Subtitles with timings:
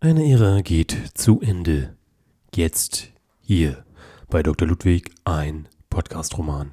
[0.00, 1.96] Eine Ära geht zu Ende.
[2.54, 3.08] Jetzt
[3.40, 3.84] hier
[4.30, 4.68] bei Dr.
[4.68, 6.72] Ludwig ein Podcast-Roman.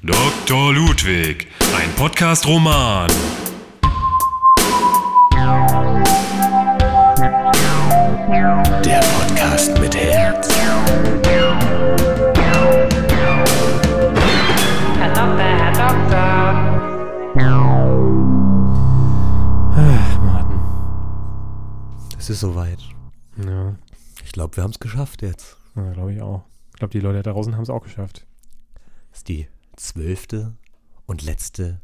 [0.00, 0.72] Dr.
[0.72, 1.48] Ludwig,
[1.78, 3.10] ein Podcast-Roman.
[8.82, 10.48] Der Podcast mit Herz.
[22.26, 22.80] Es ist soweit.
[23.36, 23.76] Ja,
[24.24, 25.56] Ich glaube, wir haben es geschafft jetzt.
[25.76, 26.42] ja glaube ich auch.
[26.72, 28.26] Ich glaube, die Leute da draußen haben es auch geschafft.
[29.10, 30.56] Das ist die zwölfte
[31.06, 31.80] und letzte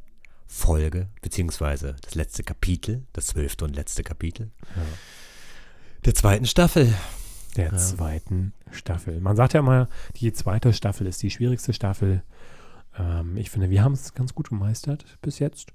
[0.48, 4.50] Folge, beziehungsweise das letzte Kapitel, das zwölfte und letzte Kapitel
[6.04, 6.92] der zweiten Staffel.
[7.56, 9.20] Der zweiten Staffel.
[9.20, 12.24] Man sagt ja immer, die zweite Staffel ist die schwierigste Staffel.
[12.98, 15.72] Ähm, ich finde, wir haben es ganz gut gemeistert bis jetzt.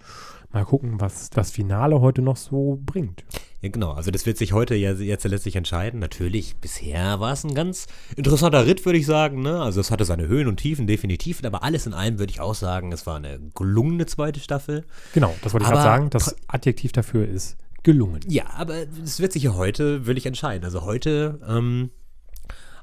[0.51, 3.23] Mal gucken, was das Finale heute noch so bringt.
[3.61, 3.91] Ja, genau.
[3.91, 5.99] Also das wird sich heute ja jetzt letztlich entscheiden.
[5.99, 9.41] Natürlich, bisher war es ein ganz interessanter Ritt, würde ich sagen.
[9.41, 9.61] Ne?
[9.61, 11.43] Also es hatte seine Höhen und Tiefen, definitiv.
[11.43, 14.85] Aber alles in allem würde ich auch sagen, es war eine gelungene zweite Staffel.
[15.13, 16.09] Genau, das wollte ich gerade sagen.
[16.11, 18.19] Das Adjektiv dafür ist gelungen.
[18.27, 20.63] Ja, aber es wird sich ja heute, will ich entscheiden.
[20.65, 21.89] Also heute, ähm,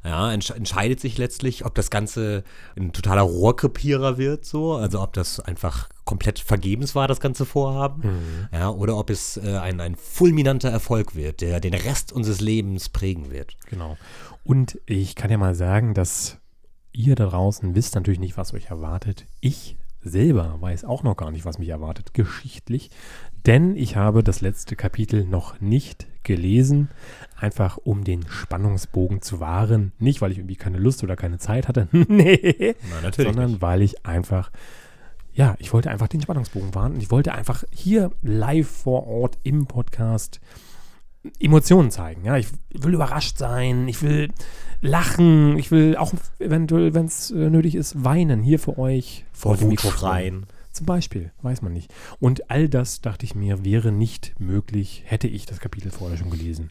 [0.04, 2.44] ja, entsch entscheidet sich letztlich, ob das Ganze
[2.76, 8.02] ein totaler Rohrkrepierer wird, so, also ob das einfach komplett vergebens war, das ganze Vorhaben,
[8.52, 12.90] ja, oder ob es äh, ein, ein fulminanter Erfolg wird, der den Rest unseres Lebens
[12.90, 13.56] prägen wird.
[13.70, 13.96] Genau.
[14.44, 16.38] Und ich kann ja mal sagen, dass
[16.92, 19.26] ihr da draußen wisst natürlich nicht, was euch erwartet.
[19.40, 22.90] Ich selber weiß auch noch gar nicht, was mich erwartet, geschichtlich.
[23.46, 26.90] Denn ich habe das letzte Kapitel noch nicht gelesen,
[27.36, 29.92] einfach um den Spannungsbogen zu wahren.
[29.98, 31.88] Nicht, weil ich irgendwie keine Lust oder keine Zeit hatte.
[31.92, 32.74] nee.
[33.02, 33.62] Natürlich Sondern nicht.
[33.62, 34.50] weil ich einfach,
[35.32, 36.94] ja, ich wollte einfach den Spannungsbogen wahren.
[36.94, 40.40] Und ich wollte einfach hier live vor Ort im Podcast
[41.40, 42.24] Emotionen zeigen.
[42.24, 44.30] Ja, ich will überrascht sein, ich will
[44.82, 49.56] lachen, ich will auch eventuell, wenn es äh, nötig ist, weinen hier für euch Vor
[49.56, 50.46] dem Wut Mikrofon.
[50.70, 51.92] Zum Beispiel, weiß man nicht.
[52.20, 56.30] Und all das, dachte ich mir, wäre nicht möglich, hätte ich das Kapitel vorher schon
[56.30, 56.70] gelesen.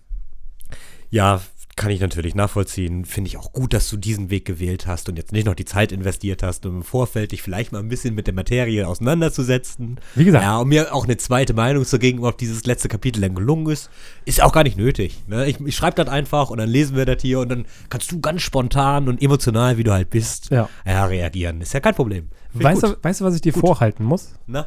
[1.14, 1.42] Ja,
[1.76, 3.06] kann ich natürlich nachvollziehen.
[3.06, 5.64] Finde ich auch gut, dass du diesen Weg gewählt hast und jetzt nicht noch die
[5.66, 10.00] Zeit investiert hast, um im Vorfeld dich vielleicht mal ein bisschen mit der Materie auseinanderzusetzen.
[10.16, 10.44] Wie gesagt.
[10.44, 13.70] Ja, um mir auch eine zweite Meinung zu geben, ob dieses letzte Kapitel dann gelungen
[13.72, 13.92] ist,
[14.26, 15.22] ist auch gar nicht nötig.
[15.28, 15.46] Ne?
[15.48, 18.20] Ich, ich schreibe das einfach und dann lesen wir das hier und dann kannst du
[18.20, 20.68] ganz spontan und emotional, wie du halt bist, Ja.
[20.86, 21.62] reagieren.
[21.62, 22.30] Ist ja kein Problem.
[22.54, 22.98] Find Weißt gut.
[22.98, 24.34] du, weißt du, was ich dir vorhalten muss?
[24.48, 24.66] Na?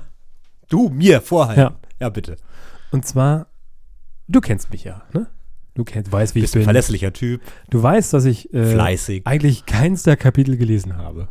[0.69, 1.61] Du, mir vorhalten.
[1.61, 1.77] Ja.
[2.01, 2.37] ja bitte.
[2.93, 3.47] Und zwar,
[4.29, 5.27] du kennst mich ja, ne?
[5.77, 6.65] Du kennst, weißt, wie Bist ich ein bin.
[6.65, 9.27] verlässlicher Typ, Du weißt, dass ich äh, fleißig.
[9.27, 11.29] eigentlich keins der Kapitel gelesen habe.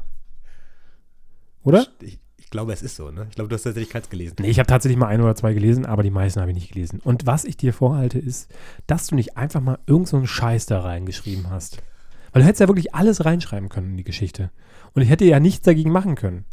[1.64, 1.88] Oder?
[2.02, 3.26] Ich, ich glaube, es ist so, ne?
[3.30, 4.36] Ich glaube, du hast tatsächlich keins gelesen.
[4.40, 6.72] Nee, ich habe tatsächlich mal ein oder zwei gelesen, aber die meisten habe ich nicht
[6.72, 7.00] gelesen.
[7.04, 8.50] Und was ich dir vorhalte, ist,
[8.88, 11.82] dass du nicht einfach mal irgend so einen Scheiß da reingeschrieben hast.
[12.32, 14.52] Weil du hättest ja wirklich alles reinschreiben können in die Geschichte.
[14.94, 16.46] Und ich hätte ja nichts dagegen machen können.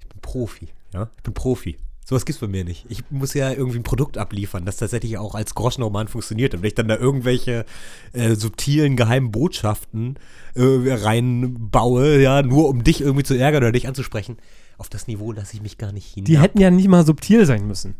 [0.00, 1.10] Ich bin Profi, ja?
[1.16, 1.76] Ich bin Profi.
[2.04, 2.84] Sowas gibt's bei mir nicht.
[2.88, 6.52] Ich muss ja irgendwie ein Produkt abliefern, das tatsächlich auch als Groschenroman funktioniert.
[6.54, 7.64] Und wenn ich dann da irgendwelche
[8.12, 10.16] äh, subtilen, geheimen Botschaften
[10.54, 10.62] äh,
[10.92, 14.36] reinbaue, ja, nur um dich irgendwie zu ärgern oder dich anzusprechen,
[14.78, 16.24] auf das Niveau lasse ich mich gar nicht hin.
[16.24, 17.94] Die hätten ja nicht mal subtil sein müssen.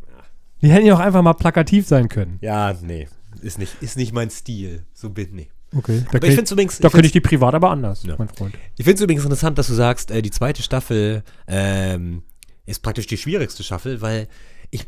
[0.63, 2.39] Die hätten ja auch einfach mal plakativ sein können.
[2.41, 3.09] Ja, nee.
[3.41, 4.85] Ist nicht, ist nicht mein Stil.
[4.95, 5.49] So bin nee.
[5.75, 6.05] Okay.
[6.11, 8.17] Da, Aber ich es übrigens, da ich könnte ich die privat aber anders, Ja.
[8.19, 8.55] mein Freund.
[8.77, 12.23] Ich finde es übrigens interessant, dass du sagst, äh, die zweite Staffel ähm,
[12.67, 14.29] ist praktisch die schwierigste Staffel, weil
[14.71, 14.87] ich,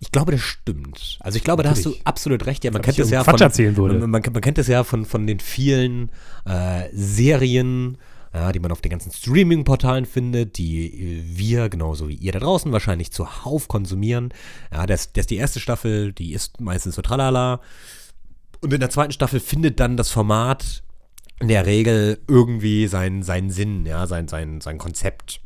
[0.00, 1.18] ich glaube, das stimmt.
[1.20, 2.06] Also ich glaube, da hast du Natürlich.
[2.06, 2.64] absolut recht.
[2.64, 3.98] Ja, man Ob kennt das ja irgendeinen von, Quatsch erzählen würde.
[3.98, 6.10] Man, man, man kennt das ja von, von den vielen
[6.44, 7.98] äh, Serien,
[8.34, 12.38] ja, die man auf den ganzen Streaming-Portalen findet, die äh, wir, genauso wie ihr da
[12.38, 14.32] draußen, wahrscheinlich zuhauf konsumieren.
[14.72, 17.60] Ja, das, das ist die erste Staffel, die ist meistens so tralala.
[18.60, 20.82] Und in der zweiten Staffel findet dann das Format
[21.40, 25.41] in der Regel irgendwie seinen, seinen Sinn, ja, sein, sein, sein Konzept.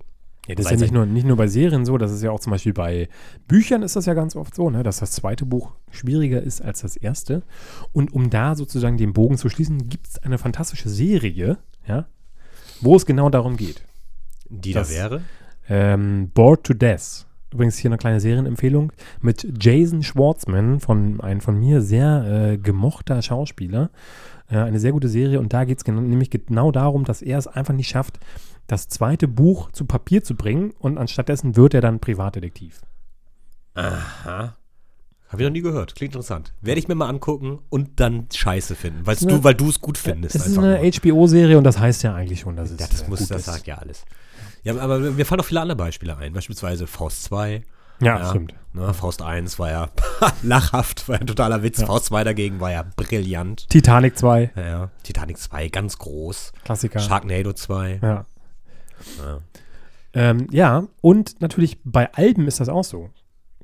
[0.47, 2.41] Ja, das ist ja nicht nur, nicht nur bei Serien so, das ist ja auch
[2.41, 3.09] zum Beispiel bei
[3.49, 6.81] Büchern ist das ja ganz oft so, ne, dass das zweite Buch schwieriger ist als
[6.83, 7.43] das erste.
[7.93, 12.07] Und um da sozusagen den Bogen zu schließen, gibt es eine fantastische Serie, ja,
[12.81, 13.83] wo es genau darum geht.
[14.49, 15.23] Die Das- da wäre.
[15.69, 17.27] Ähm, Bored to Death.
[17.53, 23.23] Übrigens hier eine kleine Serienempfehlung mit Jason Schwartzman, von ein von mir sehr äh, gemochter
[23.23, 23.91] Schauspieler.
[24.49, 27.39] Äh, eine sehr gute Serie und da geht es gen nämlich genau darum, dass er
[27.39, 28.21] es einfach nicht schafft,
[28.67, 32.81] das zweite Buch zu Papier zu bringen und anstattdessen wird er dann Privatdetektiv.
[33.75, 34.57] Aha.
[35.29, 35.95] Habe ich noch nie gehört.
[35.97, 36.53] Klingt interessant.
[36.61, 39.33] Werde ich mir mal angucken und dann scheiße finden, weil's Ne.
[39.33, 40.37] du, weil du es gut findest.
[40.37, 40.79] Es ist eine.
[40.79, 43.47] HBO-Serie und das heißt ja eigentlich schon, dass es ja, das muss, das ist.
[43.47, 44.05] sagt ja alles.
[44.63, 46.33] Ja, aber mir fallen auch viele andere Beispiele ein.
[46.33, 47.63] Beispielsweise Faust 2.
[48.01, 48.55] Ja, stimmt.
[48.73, 49.89] Ne, Faust 1 war ja
[50.43, 51.83] lachhaft, war ja ein totaler Witz.
[51.83, 53.69] Faust 2 dagegen war ja brillant.
[53.69, 54.91] Titanic 2, Ja, ja.
[55.03, 56.53] Titanic 2, ganz groß.
[56.65, 56.99] Klassiker.
[57.01, 58.01] Sharknado 2.
[58.03, 58.27] Ja.
[59.19, 59.41] Ja.
[60.13, 63.11] Ähm, ja, und natürlich bei Alben ist das auch so.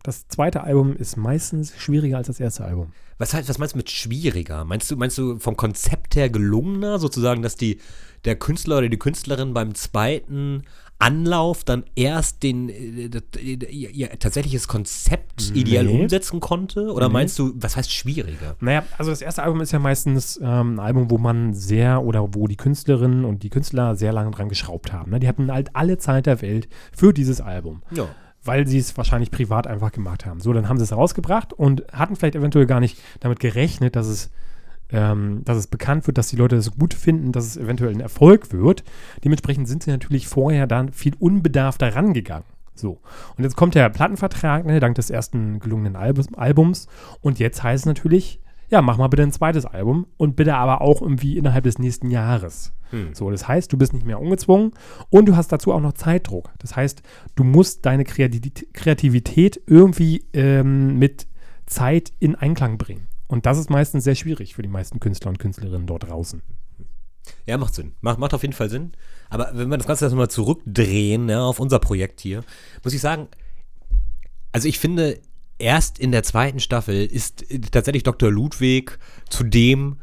[0.02, 2.92] Das zweite Album ist meistens schwieriger als das erste Album.
[3.18, 4.64] Was, heißt, was meinst du mit schwieriger?
[4.64, 7.80] Meinst du, meinst du vom Konzept her gelungener, sozusagen, dass die,
[8.24, 10.64] der Künstler oder die Künstlerin beim zweiten
[11.02, 16.02] Anlauf dann erst den, äh, das, äh, ihr, ihr tatsächliches Konzept ideal Nee.
[16.02, 16.92] umsetzen konnte?
[16.92, 17.12] Oder Nee.
[17.14, 18.56] meinst du, was heißt schwieriger?
[18.60, 22.34] Naja, also das erste Album ist ja meistens ähm, ein Album, wo man sehr oder
[22.34, 25.10] wo die Künstlerinnen und die Künstler sehr lange dran geschraubt haben.
[25.10, 25.18] Ne?
[25.20, 27.82] Die hatten halt alle Zeit der Welt für dieses Album.
[27.90, 28.06] Ja.
[28.44, 30.40] weil sie es wahrscheinlich privat einfach gemacht haben.
[30.40, 34.08] So, dann haben sie es rausgebracht und hatten vielleicht eventuell gar nicht damit gerechnet, dass
[34.08, 34.30] es,
[34.92, 38.00] ähm, dass es bekannt wird, dass die Leute es gut finden, dass es eventuell ein
[38.00, 38.84] Erfolg wird.
[39.24, 42.46] Dementsprechend sind sie natürlich vorher dann viel unbedarfter rangegangen.
[42.74, 43.00] So.
[43.36, 46.86] Und jetzt kommt der Plattenvertrag, ne, dank des ersten gelungenen Albums, Albums.
[47.20, 50.80] Und jetzt heißt es natürlich, ja, mach mal bitte ein zweites Album und bitte aber
[50.80, 52.72] auch irgendwie innerhalb des nächsten Jahres.
[53.14, 54.72] So, das heißt, du bist nicht mehr ungezwungen
[55.10, 56.50] und du hast dazu auch noch Zeitdruck.
[56.58, 57.02] Das heißt,
[57.34, 61.26] du musst deine Kreativität, Kreativität irgendwie ähm, mit
[61.66, 63.08] Zeit in Einklang bringen.
[63.32, 66.42] Und das ist meistens sehr schwierig für die meisten Künstler und Künstlerinnen dort draußen.
[67.46, 67.94] Ja, macht Sinn.
[68.02, 68.92] Macht, macht auf jeden Fall Sinn.
[69.30, 72.44] Aber wenn wir das Ganze jetzt mal zurückdrehen ja, auf unser Projekt hier,
[72.84, 73.28] muss ich sagen,
[74.52, 75.18] also ich finde,
[75.58, 78.30] erst in der zweiten Staffel ist äh, tatsächlich Dr.
[78.30, 78.98] Ludwig
[79.30, 79.96] zu dem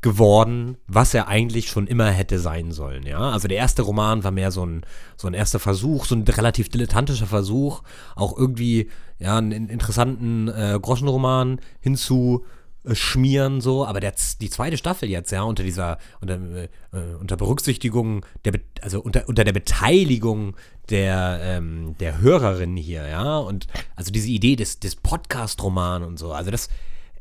[0.00, 3.20] geworden, was er eigentlich schon immer hätte sein sollen, ja.
[3.20, 4.84] Also der erste Roman war mehr so ein,
[5.16, 7.82] so ein erster Versuch, so ein relativ dilettantischer Versuch,
[8.16, 12.44] auch irgendwie, ja, einen interessanten äh, Groschenroman hinzu
[12.92, 17.36] schmieren so, aber der, die zweite Staffel jetzt, ja, unter dieser, unter, äh, äh, unter
[17.36, 20.56] Berücksichtigung der, also unter, unter der Beteiligung
[20.90, 23.66] der, ähm, der Hörerin hier, ja, und
[23.96, 26.68] also diese Idee des, des Podcast-Roman und so, also das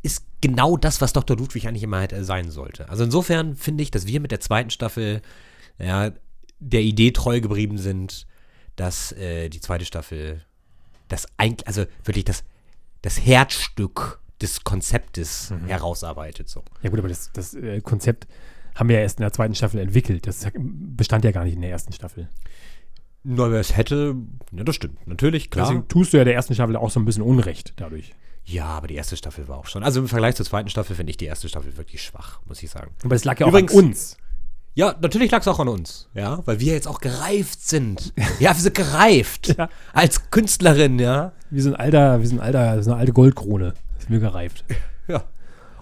[0.02, 1.38] ist genau das, was Dr.
[1.38, 2.90] Ludwig eigentlich immer hätte sein sollte.
[2.90, 5.22] Also insofern finde ich, dass wir mit der zweiten Staffel,
[5.80, 6.12] ja,
[6.60, 8.28] der Idee treu geblieben sind,
[8.76, 10.44] dass äh, die zweite Staffel
[11.08, 12.44] das eigentlich, also wirklich das,
[13.02, 16.50] das Herzstück des Konzeptes herausarbeitet.
[16.50, 16.64] So.
[16.84, 18.28] Ja gut, aber das, das äh, Konzept
[18.76, 20.28] haben wir ja erst in der zweiten Staffel entwickelt.
[20.28, 22.30] Das bestand ja gar nicht in der ersten Staffel.
[23.24, 24.16] Nur wer es hätte,
[24.52, 25.08] ja, das stimmt.
[25.08, 25.66] Natürlich, klar.
[25.68, 28.14] Deswegen tust du ja der ersten Staffel auch so ein bisschen Unrecht dadurch.
[28.44, 29.84] ja, aber die erste Staffel war auch schon.
[29.84, 32.70] Also im Vergleich zur zweiten Staffel finde ich die erste Staffel wirklich schwach, muss ich
[32.70, 32.92] sagen.
[33.04, 34.18] Aber es lag ja auch Übrigens- an uns.
[34.76, 38.12] Ja, natürlich lag es auch an uns, ja, weil wir jetzt auch gereift sind.
[38.40, 39.56] Ja, wir sind gereift.
[39.58, 39.70] Ja.
[39.94, 41.32] Als Künstlerin, ja.
[41.52, 43.76] Wir sind alter, wir sind alter, so eine alte Goldkrone.
[44.04, 44.64] Ist mir gereift.
[45.08, 45.24] Ja.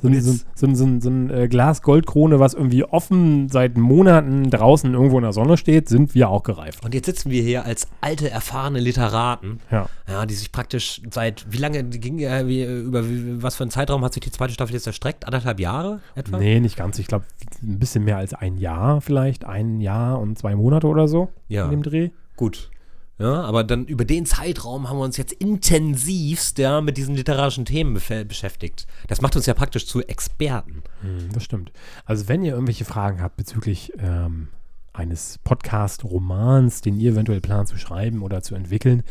[0.01, 4.49] So, ein- so, so, so, so ein äh, Glas Goldkrone, was irgendwie offen seit Monaten
[4.49, 6.83] draußen irgendwo in der Sonne steht, sind wir auch gereift.
[6.83, 9.87] Und jetzt sitzen wir hier als alte, erfahrene Literaten, Ja.
[10.09, 13.69] ja, die sich praktisch seit, wie lange ging, äh, wie, über wie, was für einen
[13.69, 15.27] Zeitraum hat sich die zweite Staffel jetzt erstreckt?
[15.27, 16.39] Anderthalb Jahre etwa?
[16.39, 16.97] Nee, nicht ganz.
[16.97, 17.25] Ich glaube,
[17.61, 19.45] ein bisschen mehr als ein Jahr vielleicht.
[19.45, 21.65] Ein Jahr und zwei Monate oder so Ja.
[21.65, 22.09] in dem Dreh.
[22.37, 22.70] Gut.
[23.21, 27.65] Ja, aber dann über den Zeitraum haben wir uns jetzt intensivst ja, mit diesen literarischen
[27.65, 28.87] Themen beschäftigt.
[29.07, 30.81] Das macht uns ja praktisch zu Experten.
[31.01, 31.71] Hm, Das stimmt.
[32.05, 34.47] Also wenn ihr irgendwelche Fragen habt bezüglich ähm,
[34.93, 39.03] eines Podcast-Romans, den ihr eventuell plant zu schreiben oder zu entwickeln,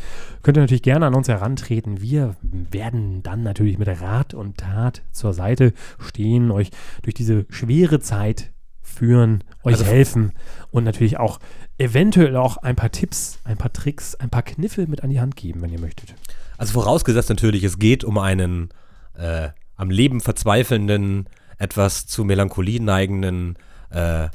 [0.43, 2.01] könnt ihr natürlich gerne an uns herantreten.
[2.01, 6.69] Wir werden dann natürlich mit Rat und Tat zur Seite stehen, euch
[7.01, 10.33] durch diese schwere Zeit führen, euch Also- helfen
[10.71, 11.39] und natürlich auch
[11.81, 15.35] eventuell auch ein paar Tipps, ein paar Tricks, ein paar Kniffe mit an die Hand
[15.35, 16.13] geben, wenn ihr möchtet.
[16.57, 18.69] Also vorausgesetzt natürlich, es geht um einen
[19.15, 23.57] äh, am Leben verzweifelnden, etwas zu Melancholie neigenden
[23.89, 24.29] äh,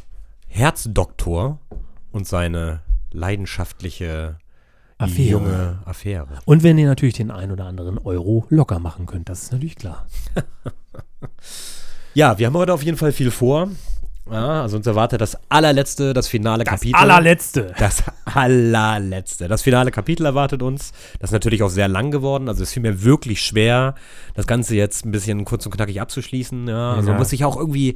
[0.48, 1.60] Herzdoktor
[2.10, 2.80] und seine
[3.12, 4.38] leidenschaftliche
[4.98, 5.28] Affäre.
[5.28, 6.40] junge Affäre.
[6.46, 9.76] Und wenn ihr natürlich den ein oder anderen Euro locker machen könnt, das ist natürlich
[9.76, 10.06] klar.
[12.16, 13.68] Ja, wir haben heute auf jeden Fall viel vor.
[14.30, 16.96] Ja, also uns erwartet das allerletzte, das finale Kapitel.
[16.96, 17.72] Allerletzte.
[17.78, 19.46] Das allerletzte.
[19.48, 20.92] Das finale Kapitel erwartet uns.
[21.20, 22.48] Das ist natürlich auch sehr lang geworden.
[22.48, 23.94] Also es fiel mir wirklich schwer,
[24.34, 26.66] das Ganze jetzt ein bisschen kurz und knackig abzuschließen.
[26.68, 27.12] Ja, also Ja.
[27.12, 27.94] man muss sich auch irgendwie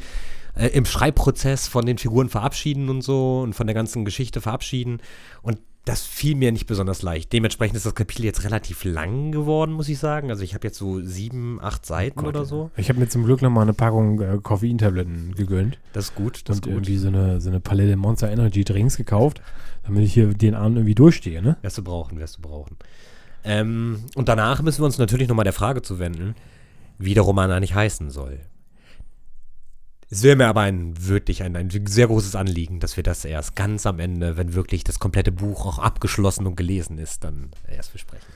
[0.55, 5.01] äh, im Schreibprozess von den Figuren verabschieden und so und von der ganzen Geschichte verabschieden.
[5.43, 7.33] Und das fiel mir nicht besonders leicht.
[7.33, 10.31] Dementsprechend ist das Kapitel jetzt relativ lang geworden, muss ich sagen.
[10.31, 12.71] Also ich habe jetzt so sieben, acht Seiten oder so.
[12.77, 16.43] Ich habe mir zum Glück noch mal eine Packung äh, Koffeintabletten gegönnt Das ist gut,
[16.49, 16.73] das und ist gut.
[16.73, 19.41] irgendwie so eine, so eine Palette Monster Energy Drinks gekauft,
[19.85, 21.57] damit ich hier den Abend irgendwie durchstehe, ne?
[21.63, 22.77] Wirst du brauchen, wirst du brauchen.
[23.43, 26.35] Ähm, und danach müssen wir uns natürlich nochmal der Frage zuwenden,
[26.99, 28.41] wie der Roman eigentlich heißen soll.
[30.13, 33.55] Es wäre mir aber ein wirklich ein, ein sehr großes Anliegen, dass wir das erst
[33.55, 37.93] ganz am Ende, wenn wirklich das komplette Buch auch abgeschlossen und gelesen ist, dann erst
[37.93, 38.27] besprechen.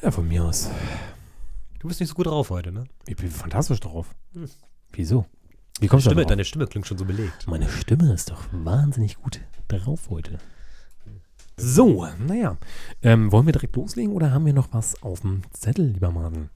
[0.00, 0.70] Ja, von mir aus.
[1.80, 2.84] Du bist nicht so gut drauf heute, ne?
[3.08, 4.14] Ich bin fantastisch drauf.
[4.34, 4.48] Hm.
[4.92, 5.26] Wieso?
[5.80, 6.28] Wie kommst du Stimme, drauf?
[6.30, 7.48] deine Stimme klingt schon so belegt.
[7.48, 10.38] Meine Stimme ist doch wahnsinnig gut drauf heute.
[11.56, 12.58] So, naja.
[13.02, 16.50] Ähm, wollen wir direkt loslegen oder haben wir noch was auf dem Zettel, lieber Martin?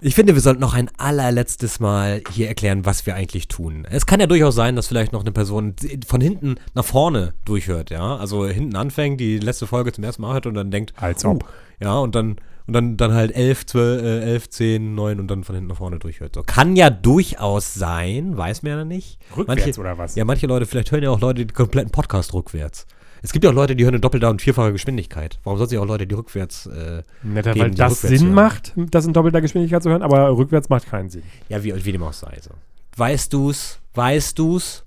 [0.00, 3.86] Ich finde, wir sollten noch ein allerletztes Mal hier erklären, was wir eigentlich tun.
[3.90, 5.74] Es kann ja durchaus sein, dass vielleicht noch eine Person
[6.06, 8.16] von hinten nach vorne durchhört, ja.
[8.16, 11.30] Also hinten anfängt, die letzte Folge zum ersten Mal hört und dann denkt, Als oh,
[11.30, 11.44] ob.
[11.80, 15.44] ja, und dann, und dann, dann halt 11, 12, äh, 11, 10, 9 und dann
[15.44, 16.34] von hinten nach vorne durchhört.
[16.34, 16.42] So.
[16.42, 19.18] Kann ja durchaus sein, weiß man ja nicht.
[19.36, 20.14] Rückwärts manche, oder was?
[20.14, 22.86] Ja, manche Leute, vielleicht hören ja auch Leute den kompletten Podcast rückwärts.
[23.22, 25.38] Es gibt ja auch Leute, die hören in doppelter und vierfacher Geschwindigkeit.
[25.44, 28.26] Warum sollten sich auch Leute, die rückwärts, äh, Netter, Geben weil die das rückwärts Sinn
[28.28, 28.34] hören.
[28.34, 31.22] macht, das in doppelter Geschwindigkeit zu hören, aber rückwärts macht keinen Sinn.
[31.48, 32.38] ja, wie, wie dem auch sei.
[32.40, 32.50] So.
[32.96, 33.80] Weißt du's?
[33.94, 34.84] Weißt du's?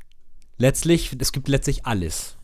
[0.57, 2.38] Letztlich, es gibt letztlich alles.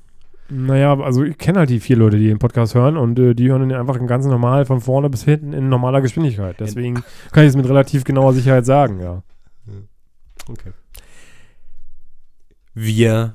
[0.50, 3.50] Naja, also ich kenne halt die vier Leute, die den Podcast hören und äh, die
[3.50, 6.56] hören ihn einfach ganz normal von vorne bis hinten in normaler Geschwindigkeit.
[6.60, 9.24] Deswegen kann ich es mit relativ genauer Sicherheit sagen, ja.
[10.50, 10.72] Okay.
[12.74, 13.34] Wir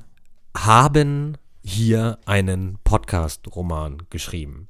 [0.57, 4.67] haben hier einen Podcast-Roman geschrieben.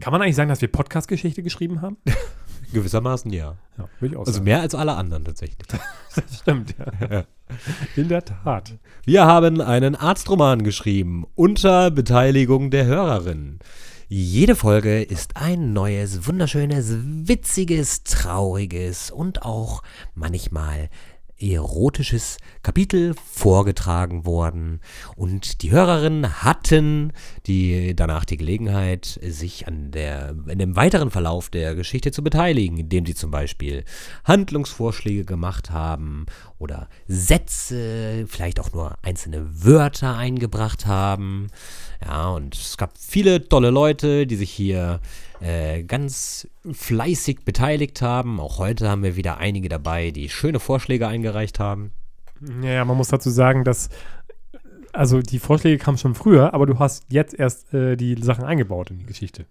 [0.00, 1.96] Kann man eigentlich sagen, dass wir Podcast-Geschichte geschrieben haben?
[2.72, 3.56] Gewissermaßen ja.
[3.78, 4.44] Ja, würde ich auch Also sagen.
[4.44, 5.58] mehr als alle anderen tatsächlich.
[6.14, 6.74] Das stimmt,
[7.10, 7.24] ja.
[7.94, 8.78] In der Tat.
[9.04, 13.58] Wir haben einen Arztroman geschrieben unter Beteiligung der Hörerin.
[14.08, 19.82] Jede Folge ist ein neues, wunderschönes, witziges, trauriges und auch
[20.14, 20.88] manchmal
[21.38, 24.80] erotisches Kapitel vorgetragen worden.
[25.16, 27.12] Und die Hörerinnen hatten
[27.46, 32.78] die danach die Gelegenheit, sich an der, in dem weiteren Verlauf der Geschichte zu beteiligen,
[32.78, 33.84] indem sie zum Beispiel
[34.24, 36.26] Handlungsvorschläge gemacht haben
[36.58, 41.48] oder Sätze, vielleicht auch nur einzelne Wörter eingebracht haben.
[42.04, 45.00] Ja, und es gab viele tolle Leute, die sich hier
[45.40, 48.40] äh, ganz fleißig beteiligt haben.
[48.40, 51.92] Auch heute haben wir wieder einige dabei, die schöne Vorschläge eingereicht haben.
[52.62, 53.88] Ja, man muss dazu sagen, dass
[54.92, 58.90] also die Vorschläge kamen schon früher, aber du hast jetzt erst äh, die Sachen eingebaut
[58.90, 59.46] in die Geschichte.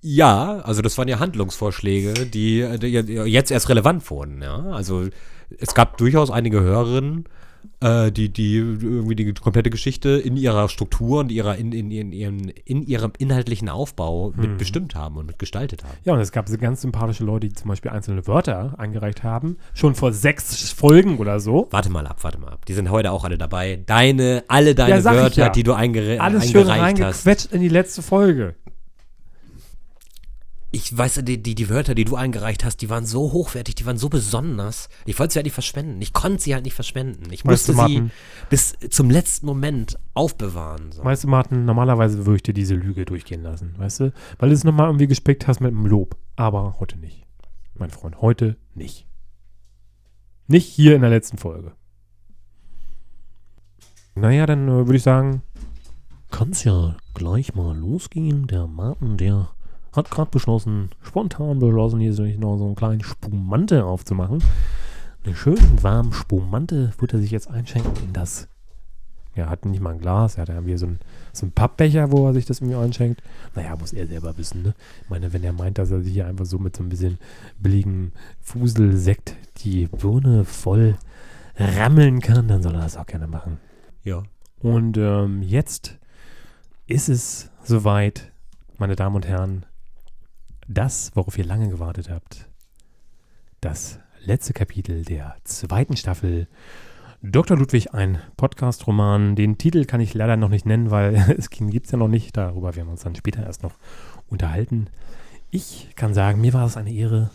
[0.00, 4.40] Ja, also das waren ja Handlungsvorschläge, die, die jetzt erst relevant wurden.
[4.40, 5.08] Ja, also
[5.58, 7.24] es gab durchaus einige Hörerinnen,
[7.80, 12.12] äh, die, die irgendwie die komplette Geschichte in ihrer Struktur und ihrer, in, in, in,
[12.12, 15.94] ihrem, in ihrem inhaltlichen Aufbau mitbestimmt haben und mitgestaltet haben.
[16.04, 19.56] Ja, und es gab so ganz sympathische Leute, die zum Beispiel einzelne Wörter eingereicht haben,
[19.74, 21.68] schon vor sechs Folgen oder so.
[21.70, 22.66] Warte mal ab, warte mal ab.
[22.66, 23.82] Die sind heute auch alle dabei.
[23.86, 25.48] Deine, alle deine Ja, Wörter, ja.
[25.50, 27.26] die du eingere Alles schön eingereicht hast.
[27.26, 28.54] reingequetscht in die letzte Folge.
[30.72, 33.86] Ich weiß, die, die, die Wörter, die du eingereicht hast, die waren so hochwertig, die
[33.86, 34.88] waren so besonders.
[35.06, 36.02] Ich wollte sie halt nicht verschwenden.
[36.02, 37.32] Ich konnte sie halt nicht verschwenden.
[37.32, 38.10] Ich Weißt musste du, sie Martin?
[38.50, 40.92] bis zum letzten Moment aufbewahren.
[40.92, 41.04] So.
[41.04, 44.12] Weißt du, Martin, normalerweise würde ich dir diese Lüge durchgehen lassen, weißt du?
[44.38, 46.16] Weil du es nochmal irgendwie gespickt hast mit einem Lob.
[46.34, 47.24] Aber heute nicht.
[47.74, 49.06] Mein Freund, heute nicht.
[50.48, 51.72] Nicht hier in der letzten Folge.
[54.14, 55.42] Naja, dann äh, würde ich sagen,
[56.30, 58.46] kann es ja gleich mal losgehen.
[58.46, 59.50] Der Martin, der
[59.96, 64.42] hat gerade beschlossen, spontan beschlossen, hier sich noch so einen kleinen Spumante aufzumachen.
[65.24, 68.48] Eine schönen warmen Spumante wird er sich jetzt einschenken in das.
[69.34, 70.98] Er hat nicht mal ein Glas, er hat ja wie so ein,
[71.32, 73.22] so ein Pappbecher, wo er sich das irgendwie einschenkt.
[73.54, 74.74] Naja, muss er selber wissen, ne?
[75.02, 77.18] Ich meine, wenn er meint, dass er sich hier einfach so mit so ein bisschen
[77.58, 80.96] billigen Fuselsekt die Birne voll
[81.58, 83.58] rammeln kann, dann soll er das auch gerne machen.
[84.04, 84.22] Ja.
[84.60, 85.98] Und ähm, jetzt
[86.86, 88.32] ist es soweit,
[88.78, 89.66] meine Damen und Herren,
[90.68, 92.48] das, worauf ihr lange gewartet habt.
[93.60, 96.48] Das letzte Kapitel der zweiten Staffel.
[97.22, 97.56] Dr.
[97.56, 99.36] Ludwig, ein Podcast-Roman.
[99.36, 102.36] Den Titel kann ich leider noch nicht nennen, weil es gibt es ja noch nicht.
[102.36, 103.74] Darüber werden wir uns dann später erst noch
[104.28, 104.88] unterhalten.
[105.50, 107.30] Ich kann sagen, mir war es eine Ehre.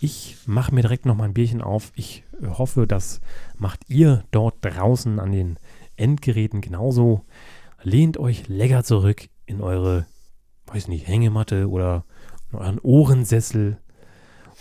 [0.00, 1.92] Ich mache mir direkt noch mal ein Bierchen auf.
[1.94, 3.20] Ich hoffe, das
[3.56, 5.58] macht ihr dort draußen an den
[5.96, 7.24] Endgeräten genauso.
[7.82, 10.06] Lehnt euch lecker zurück in eure,
[10.66, 12.04] weiß nicht, Hängematte oder
[12.54, 13.78] euren Ohrensessel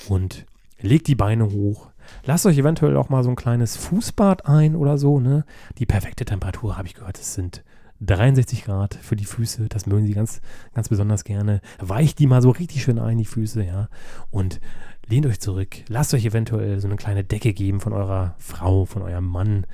[0.07, 0.45] und
[0.79, 1.89] legt die Beine hoch.
[2.25, 5.45] Lasst euch eventuell auch mal so ein kleines Fußbad ein oder so, ne?
[5.77, 7.63] Die perfekte Temperatur, habe ich gehört, es sind
[8.01, 9.69] 63 Grad für die Füße.
[9.69, 10.41] Das mögen sie ganz,
[10.73, 11.61] ganz besonders gerne.
[11.79, 13.89] Weicht die mal so richtig schön ein, die Füße, ja.
[14.31, 14.59] Und
[15.07, 15.77] lehnt euch zurück.
[15.87, 19.67] Lasst euch eventuell so eine kleine Decke geben von eurer Frau, von eurem Mann.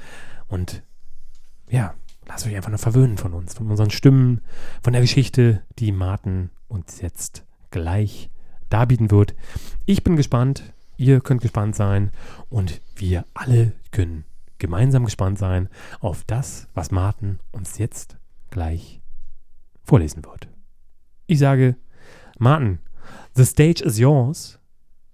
[0.47, 0.83] Und
[1.69, 1.93] ja,
[2.27, 4.41] lasst euch einfach nur verwöhnen von uns, von unseren Stimmen,
[4.83, 8.29] von der Geschichte, die Martin uns jetzt gleich
[8.69, 9.35] darbieten wird.
[9.85, 12.11] Ich bin gespannt ihr könnt gespannt sein
[12.49, 14.25] und wir alle können
[14.57, 15.69] gemeinsam gespannt sein
[15.99, 18.17] auf das, was Martin uns jetzt
[18.49, 19.01] gleich
[19.83, 20.49] vorlesen wird.
[21.27, 21.75] Ich sage,
[22.39, 22.79] Martin,
[23.35, 24.59] the stage is yours.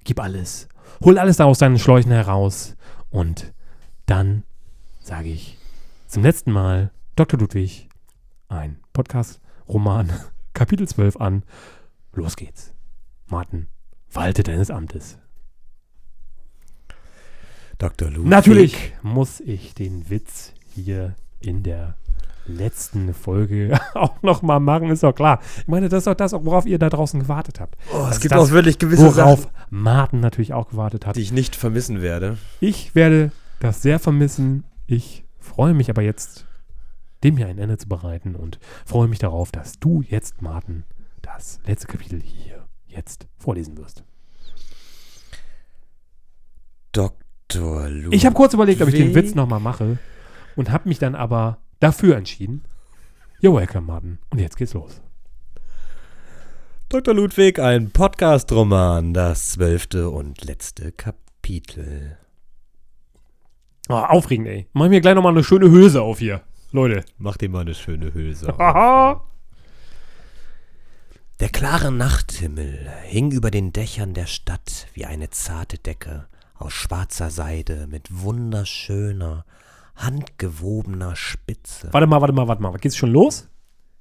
[0.05, 0.67] Gib alles.
[1.03, 2.75] Hol alles da aus deinen Schläuchen heraus.
[3.09, 3.53] Und
[4.05, 4.43] dann
[5.01, 5.57] sage ich
[6.07, 7.39] zum letzten Mal Dr.
[7.39, 7.89] Ludwig,
[8.47, 10.11] ein Podcast-Roman,
[10.53, 11.43] Kapitel 12 an.
[12.13, 12.73] Los geht's.
[13.27, 13.67] Martin,
[14.11, 15.17] walte deines Amtes.
[17.79, 18.09] Dr.
[18.09, 18.29] Ludwig.
[18.29, 21.95] Natürlich muss ich den Witz hier in der
[22.45, 25.39] letzten Folge auch nochmal machen, ist doch klar.
[25.57, 27.77] Ich meine, das ist doch das, worauf ihr da draußen gewartet habt.
[27.93, 31.15] Oh, es ist gibt das, auch wirklich gewisse Worauf Sachen, Martin natürlich auch gewartet hat.
[31.15, 32.37] die ich nicht vermissen werde.
[32.59, 34.65] Ich werde das sehr vermissen.
[34.87, 36.45] Ich freue mich aber jetzt,
[37.23, 40.83] dem hier ein Ende zu bereiten und freue mich darauf, dass du jetzt, Martin,
[41.35, 44.03] das letzte Kapitel hier jetzt vorlesen wirst.
[46.91, 47.89] Dr.
[47.89, 48.13] Ludwig.
[48.13, 49.15] Ich habe kurz überlegt, ob ich den.
[49.15, 49.97] Witz nochmal mache
[50.55, 52.63] und habe mich dann aber dafür entschieden.
[53.41, 54.19] You're welcome, Martin.
[54.29, 55.01] Und jetzt geht's los.
[56.89, 57.13] Dr.
[57.15, 62.17] Ludwig, ein Podcast-Roman, das zwölfte und letzte Kapitel.
[63.89, 64.67] Oh, aufregend, ey.
[64.73, 66.41] Mach mir gleich nochmal eine schöne Hülse auf hier.
[66.71, 67.03] Leute.
[67.17, 68.47] Mach dir mal eine schöne Hülse.
[68.57, 69.23] Haha.
[71.39, 77.29] Der klare Nachthimmel hing über den Dächern der Stadt wie eine zarte Decke aus schwarzer
[77.31, 79.45] Seide mit wunderschöner,
[79.95, 81.89] handgewobener Spitze.
[81.91, 82.71] warte mal, warte mal, warte mal.
[82.77, 83.49] Geht's schon los?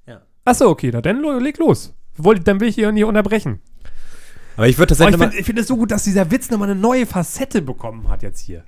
[0.05, 0.21] Ja.
[0.45, 1.93] Achso, okay, na, dann leg los.
[2.15, 3.59] Wollt, dann will ich hier nicht unterbrechen.
[4.55, 6.69] Aber ich würde Aber tatsächlich ich finde find es so gut, dass dieser Witz nochmal
[6.69, 8.63] eine neue Facette bekommen hat jetzt hier.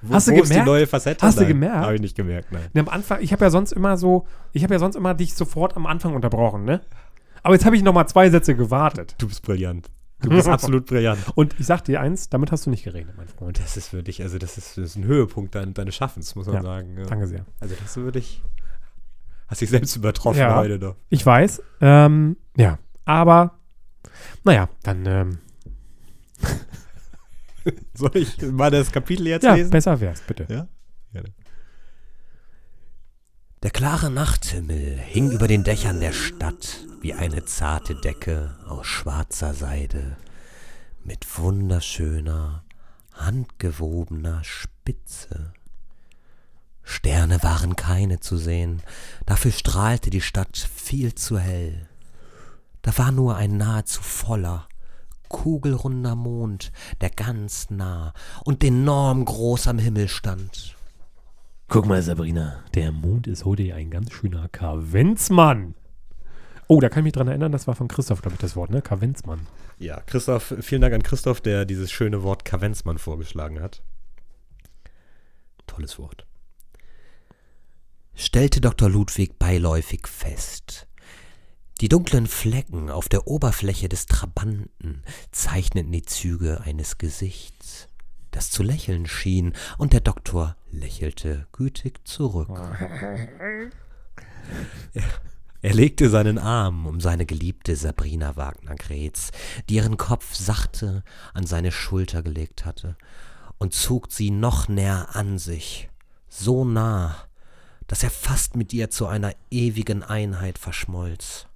[0.00, 0.66] wo, hast du wo ist die gemerkt?
[0.66, 1.26] neue Facette?
[1.26, 1.76] Hast du Nein, gemerkt?
[1.78, 2.68] Habe ich nicht gemerkt, nein.
[2.72, 5.34] Und am Anfang, ich habe ja sonst immer so, ich habe ja sonst immer dich
[5.34, 6.80] sofort am Anfang unterbrochen, ne?
[7.48, 9.14] Aber jetzt habe ich nochmal zwei Sätze gewartet.
[9.16, 9.90] Du bist brillant.
[10.20, 11.18] Du bist absolut brillant.
[11.34, 13.58] Und ich sag dir eins, damit hast du nicht geredet, mein Freund.
[13.58, 16.56] Das ist wirklich, also das ist, das ist ein Höhepunkt dein, deines Schaffens, muss man
[16.56, 16.98] Ja, sagen.
[16.98, 17.06] Ja.
[17.06, 17.46] Danke sehr.
[17.58, 18.42] Also das ist wirklich,
[19.46, 20.56] hast dich selbst übertroffen Ja.
[20.56, 20.96] heute noch.
[21.08, 21.62] Ich weiß.
[21.80, 23.54] Ähm, ja, aber
[24.44, 25.38] naja, dann ähm,
[27.94, 29.70] Soll ich mal das Kapitel jetzt ja, lesen?
[29.70, 30.44] besser wär's, bitte.
[30.50, 30.68] Ja?
[31.14, 31.30] Gerne.
[33.64, 39.52] Der klare Nachthimmel hing über den Dächern der Stadt wie eine zarte Decke aus schwarzer
[39.52, 40.16] Seide
[41.02, 42.62] mit wunderschöner,
[43.14, 45.52] handgewobener Spitze.
[46.84, 48.80] Sterne waren keine zu sehen,
[49.26, 51.88] dafür strahlte die Stadt viel zu hell.
[52.82, 54.68] Da war nur ein nahezu voller,
[55.28, 58.12] kugelrunder Mond, der ganz nah
[58.44, 60.77] und enorm groß am Himmel stand.
[61.70, 65.74] Guck mal, Sabrina, der Mond ist heute ein ganz schöner Kavenzmann.
[66.66, 68.70] Oh, da kann ich mich dran erinnern, das war von Christoph, glaube ich, das Wort,
[68.70, 68.80] ne?
[68.80, 69.46] Kavenzmann.
[69.78, 73.82] Ja, Christoph, vielen Dank an Christoph, der dieses schöne Wort Kavenzmann vorgeschlagen hat.
[75.66, 76.26] Tolles Wort.
[78.14, 78.88] Stellte Dr.
[78.88, 80.86] Ludwig beiläufig fest.
[81.82, 85.02] Die dunklen Flecken auf der Oberfläche des Trabanten
[85.32, 87.87] zeichneten die Züge eines Gesichts,
[88.30, 92.50] das zu lächeln schien, und der Doktor lächelte gütig zurück.
[95.60, 99.32] Er legte seinen Arm um seine geliebte Sabrina Wagner-Grätz,
[99.68, 101.02] die ihren Kopf sachte
[101.34, 102.96] an seine Schulter gelegt hatte,
[103.58, 105.88] und zog sie noch näher an sich,
[106.28, 107.16] so nah,
[107.88, 111.46] dass er fast mit ihr zu einer ewigen Einheit verschmolz.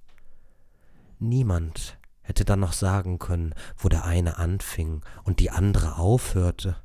[1.19, 6.77] Niemand hätte dann noch sagen können, wo der eine anfing und die andere aufhörte.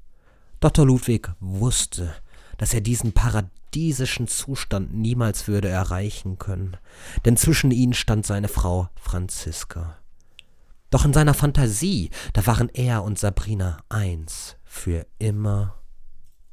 [0.61, 0.85] Dr.
[0.85, 2.15] Ludwig wusste,
[2.59, 6.77] dass er diesen paradiesischen Zustand niemals würde erreichen können,
[7.25, 9.99] denn zwischen ihnen stand seine Frau Franziska.
[10.91, 15.77] Doch in seiner Fantasie, da waren er und Sabrina eins, für immer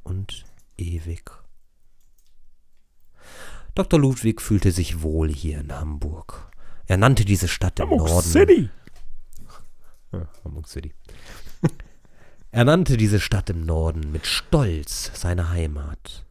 [0.02, 0.44] und
[0.76, 1.30] ewig.
[3.74, 3.98] Dr.
[3.98, 6.50] Ludwig fühlte sich wohl hier in Hamburg.
[6.86, 8.28] Er nannte diese Stadt im Hamburg Norden.
[8.28, 8.70] City.
[10.12, 10.94] Ja, Hamburg City.
[12.52, 16.24] er nannte diese Stadt im Norden mit Stolz seine Heimat.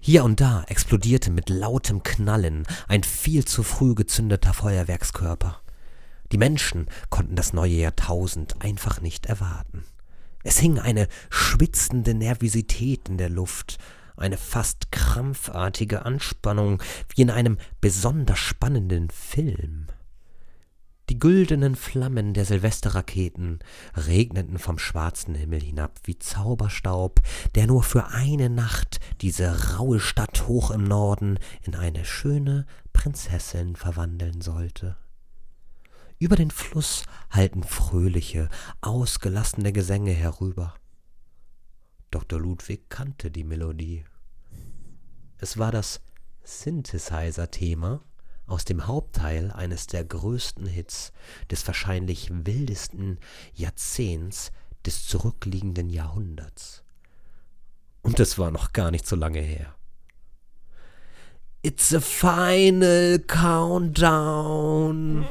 [0.00, 5.60] Hier und da explodierte mit lautem Knallen ein viel zu früh gezündeter Feuerwerkskörper.
[6.32, 9.84] Die Menschen konnten das neue Jahrtausend einfach nicht erwarten.
[10.42, 13.78] Es hing eine schwitzende Nervosität in der Luft,
[14.16, 16.82] eine fast krampfartige Anspannung
[17.14, 19.86] wie in einem besonders spannenden Film.
[21.08, 23.58] Die güldenen Flammen der Silvesterraketen
[23.94, 27.20] regneten vom schwarzen Himmel hinab wie Zauberstaub,
[27.54, 33.76] der nur für eine Nacht diese raue Stadt hoch im Norden in eine schöne Prinzessin
[33.76, 34.96] verwandeln sollte.
[36.18, 38.48] Über den Fluss halten fröhliche,
[38.80, 40.74] ausgelassene Gesänge herüber.
[42.12, 42.38] Dr.
[42.38, 44.04] Ludwig kannte die Melodie.
[45.38, 46.02] Es war das
[46.44, 48.02] Synthesizer-Thema
[48.46, 51.12] aus dem Hauptteil eines der größten Hits
[51.50, 53.18] des wahrscheinlich wildesten
[53.54, 54.52] Jahrzehnts
[54.84, 56.84] des zurückliegenden Jahrhunderts.
[58.02, 59.74] Und es war noch gar nicht so lange her.
[61.62, 65.24] It's a final countdown.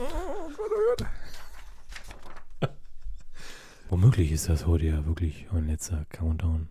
[3.91, 6.69] Womöglich ist das heute ja wirklich ein letzter Countdown.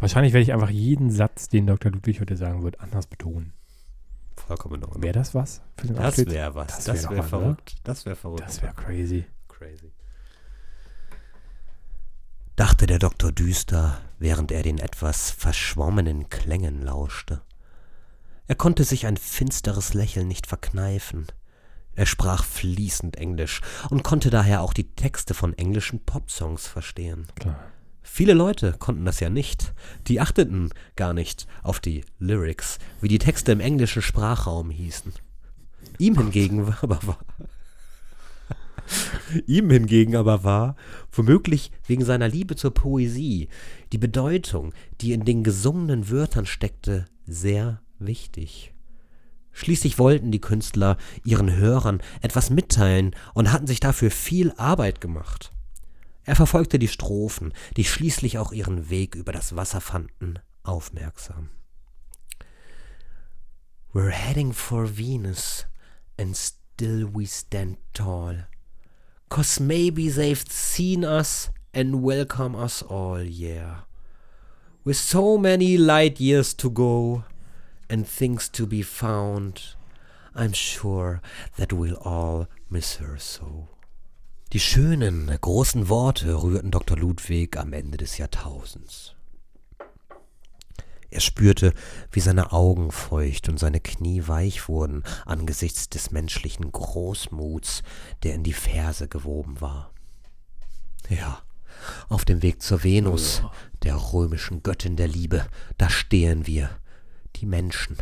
[0.00, 1.92] Wahrscheinlich werde ich einfach jeden Satz, den Dr.
[1.92, 3.52] Ludwig heute sagen wird, anders betonen.
[4.36, 5.04] Vollkommen Ordnung.
[5.04, 6.66] Wäre das was für den Das wäre was.
[6.66, 7.76] Das Das wär wäre doch was, verrückt.
[7.84, 8.42] Das wäre verrückt.
[8.44, 9.24] Das wäre crazy.
[9.46, 9.92] crazy.
[12.56, 17.40] Dachte der Doktor düster, während er den etwas verschwommenen Klängen lauschte.
[18.48, 21.28] Er konnte sich ein finsteres Lächeln nicht verkneifen.
[21.96, 27.26] Er sprach fließend Englisch und konnte daher auch die Texte von englischen Popsongs verstehen.
[27.36, 27.58] Klar.
[28.02, 29.72] Viele Leute konnten das ja nicht.
[30.06, 35.12] Die achteten gar nicht auf die Lyrics, wie die Texte im englischen Sprachraum hießen.
[35.98, 37.18] Ihm hingegen war aber war,
[39.46, 40.76] ihm hingegen aber war,
[41.12, 43.48] womöglich wegen seiner Liebe zur Poesie,
[43.92, 48.73] die Bedeutung, die in den gesungenen Wörtern steckte, sehr wichtig.
[49.54, 55.52] Schließlich wollten die Künstler ihren Hörern etwas mitteilen und hatten sich dafür viel Arbeit gemacht.
[56.24, 61.50] Er verfolgte die Strophen, die schließlich auch ihren Weg über das Wasser fanden, aufmerksam.
[63.92, 65.66] We're heading for Venus,
[66.18, 68.48] and still we stand tall.
[69.28, 73.84] Cause maybe they've seen us and welcome us all, yeah.
[74.82, 77.24] With so many light years to go
[77.94, 79.76] and things to be found,
[80.34, 81.22] I'm sure
[81.56, 83.68] that we'll all miss her so.
[84.52, 86.96] Die schönen, großen Worte rührten Dr.
[86.98, 89.14] Ludwig am Ende des Jahrtausends.
[91.08, 91.72] Er spürte,
[92.10, 97.84] wie seine Augen feucht und seine Knie weich wurden angesichts des menschlichen Großmuts,
[98.24, 99.92] der in die Verse gewoben war.
[101.08, 101.42] Ja,
[102.08, 103.42] auf dem Weg zur Venus,
[103.84, 105.46] der römischen Göttin der Liebe,
[105.78, 106.70] da stehen wir,
[107.36, 107.96] die Menschen,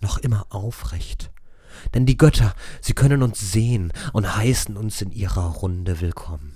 [0.00, 1.30] noch immer aufrecht.
[1.94, 6.54] Denn die Götter, sie können uns sehen und heißen uns in ihrer Runde willkommen.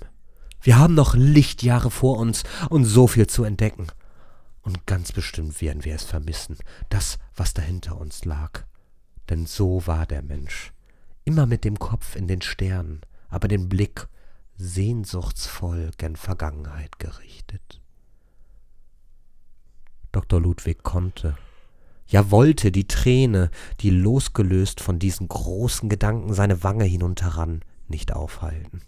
[0.61, 3.87] Wir haben noch Lichtjahre vor uns und so viel zu entdecken.
[4.61, 6.57] Und ganz bestimmt werden wir es vermissen,
[6.89, 8.63] das, was dahinter uns lag.
[9.29, 10.71] Denn so war der Mensch.
[11.25, 14.07] Immer mit dem Kopf in den Sternen, aber den Blick
[14.57, 17.81] sehnsuchtsvoll gen Vergangenheit gerichtet.
[20.11, 20.39] Dr.
[20.39, 21.37] Ludwig konnte,
[22.13, 23.49] ja wollte die Träne,
[23.79, 28.83] die losgelöst von diesen großen Gedanken seine Wange hinunterrann, nicht aufhalten.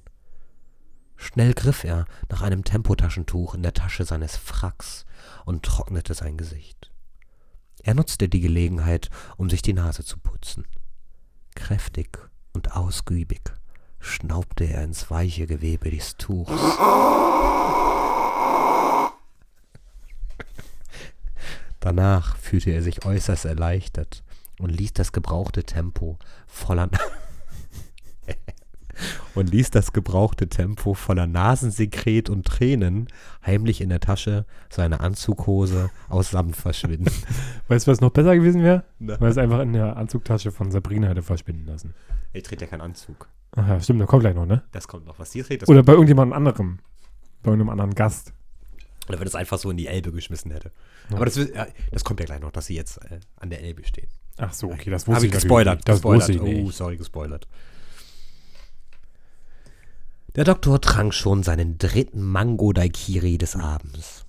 [1.16, 5.08] Schnell griff er nach einem Tempotaschentuch in der Tasche seines Fracks
[5.44, 6.92] und trocknete sein Gesicht.
[7.82, 10.68] Er nutzte die Gelegenheit, um sich die Nase zu putzen.
[11.56, 12.20] Kräftig
[12.54, 13.42] und ausgiebig
[14.00, 16.52] schnaubte er ins weiche Gewebe des Tuchs.
[21.86, 24.24] Danach fühlte er sich äußerst erleichtert
[24.58, 26.17] und ließ das gebrauchte Tempo
[26.48, 26.89] voller
[29.36, 33.08] und ließ das gebrauchte Tempo voller Nasensekret und Tränen
[33.45, 37.12] heimlich in der Tasche seiner Anzughose aus Samt verschwinden.
[37.67, 38.84] Weißt du, was noch besser gewesen wäre?
[38.98, 41.93] Weil es einfach in der Anzugtasche von Sabrina hätte verschwinden lassen.
[42.34, 43.30] Er trägt ja keinen Anzug.
[43.56, 44.63] Ach ja, stimmt, da kommt gleich noch, ne?
[44.71, 45.19] Das kommt noch.
[45.19, 46.80] Was sie trägt, das Oder bei irgendjemand anderem.
[47.43, 48.34] Bei irgendeinem anderen Gast.
[49.08, 50.72] Oder wenn es einfach so in die Elbe geschmissen hätte.
[51.10, 51.18] Ja.
[51.18, 51.39] Aber das,
[51.91, 54.08] das kommt ja gleich noch, dass sie jetzt äh, an der Elbe stehen.
[54.38, 55.78] Ach so, okay, das wusste ich ich gespoilert.
[55.80, 55.88] nicht.
[55.89, 56.22] Das gespoilert.
[56.30, 56.76] wusste ich Oh, nicht.
[56.76, 57.48] sorry, gespoilert.
[60.36, 64.26] Der Doktor trank schon seinen dritten Mango-Daikiri des Abends.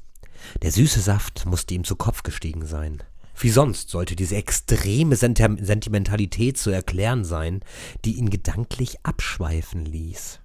[0.62, 3.02] Der süße Saft musste ihm zu Kopf gestiegen sein.
[3.38, 7.60] Wie sonst sollte diese extreme Senti- Sentimentalität zu erklären sein,
[8.04, 10.40] die ihn gedanklich abschweifen ließ.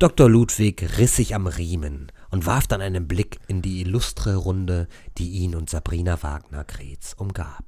[0.00, 0.28] Dr.
[0.28, 5.30] Ludwig riss sich am Riemen und warf dann einen Blick in die illustre Runde, die
[5.30, 7.64] ihn und Sabrina Wagner-Kretz umgab.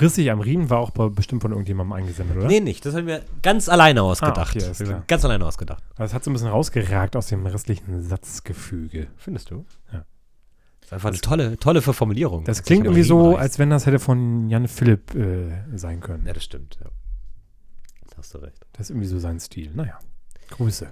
[0.00, 2.48] Rissig am Riemen war auch bestimmt von irgendjemandem eingesendet, oder?
[2.48, 2.84] Nee, nicht.
[2.84, 4.56] Das haben wir ganz alleine ausgedacht.
[4.56, 5.04] okay, alles klar.
[5.06, 5.84] ganz alleine ausgedacht.
[5.96, 9.06] Das hat so ein bisschen rausgeragt aus dem restlichen Satzgefüge.
[9.16, 9.64] Findest du?
[9.92, 10.04] Ja.
[10.80, 12.42] Das ist einfach eine tolle, tolle Formulierung.
[12.42, 16.26] Das klingt irgendwie so, Riemen als wenn das hätte von Jan Philipp äh, sein können.
[16.26, 16.76] Ja, das stimmt.
[16.82, 16.90] Ja.
[18.10, 18.66] Da hast du recht.
[18.72, 19.70] Das ist irgendwie so sein Stil.
[19.74, 19.96] Naja,
[20.50, 20.88] Grüße.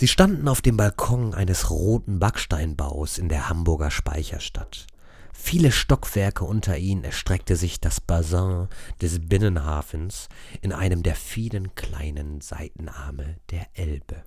[0.00, 4.86] Sie standen auf dem Balkon eines roten Backsteinbaus in der Hamburger Speicherstadt.
[5.30, 8.68] Viele Stockwerke unter ihnen erstreckte sich das Bassin
[9.02, 10.30] des Binnenhafens
[10.62, 14.24] in einem der vielen kleinen Seitenarme der Elbe.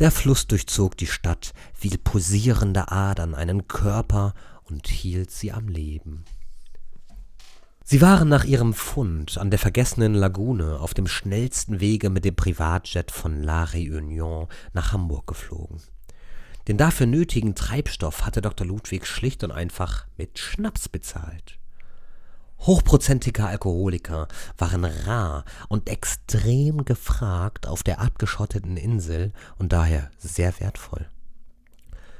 [0.00, 6.26] Der Fluss durchzog die Stadt wie pulsierende Adern einen Körper und hielt sie am Leben.
[7.90, 12.36] Sie waren nach ihrem Fund an der vergessenen Lagune auf dem schnellsten Wege mit dem
[12.36, 15.80] Privatjet von La Réunion nach Hamburg geflogen.
[16.66, 18.66] Den dafür nötigen Treibstoff hatte Dr.
[18.66, 21.58] Ludwig schlicht und einfach mit Schnaps bezahlt.
[22.58, 31.08] Hochprozentige Alkoholiker waren rar und extrem gefragt auf der abgeschotteten Insel und daher sehr wertvoll.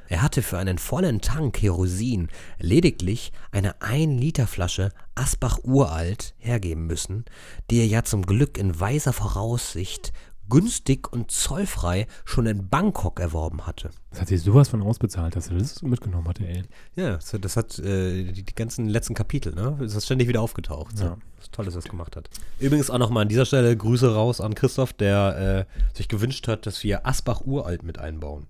[0.09, 7.27] Er hatte für einen vollen Tank Kerosin lediglich eine 1-Liter-Flasche Asbach Uralt hergeben müssen,
[7.71, 10.13] die er ja zum Glück in weiser Voraussicht
[10.49, 13.91] günstig und zollfrei schon in Bangkok erworben hatte.
[14.11, 16.63] Das hat sich sowas von ausbezahlt, dass er das mitgenommen hatte, ey.
[16.97, 19.77] Ja, das, das hat äh, die, die ganzen letzten Kapitel, ne?
[19.79, 20.97] Das ist ständig wieder aufgetaucht.
[20.97, 21.05] So.
[21.05, 21.19] Ja.
[21.37, 22.31] Das ist toll, dass er das gemacht hat.
[22.59, 26.67] Übrigens auch nochmal an dieser Stelle Grüße raus an Christoph, der äh, sich gewünscht hat,
[26.67, 28.47] dass wir Asbach Uralt mit einbauen.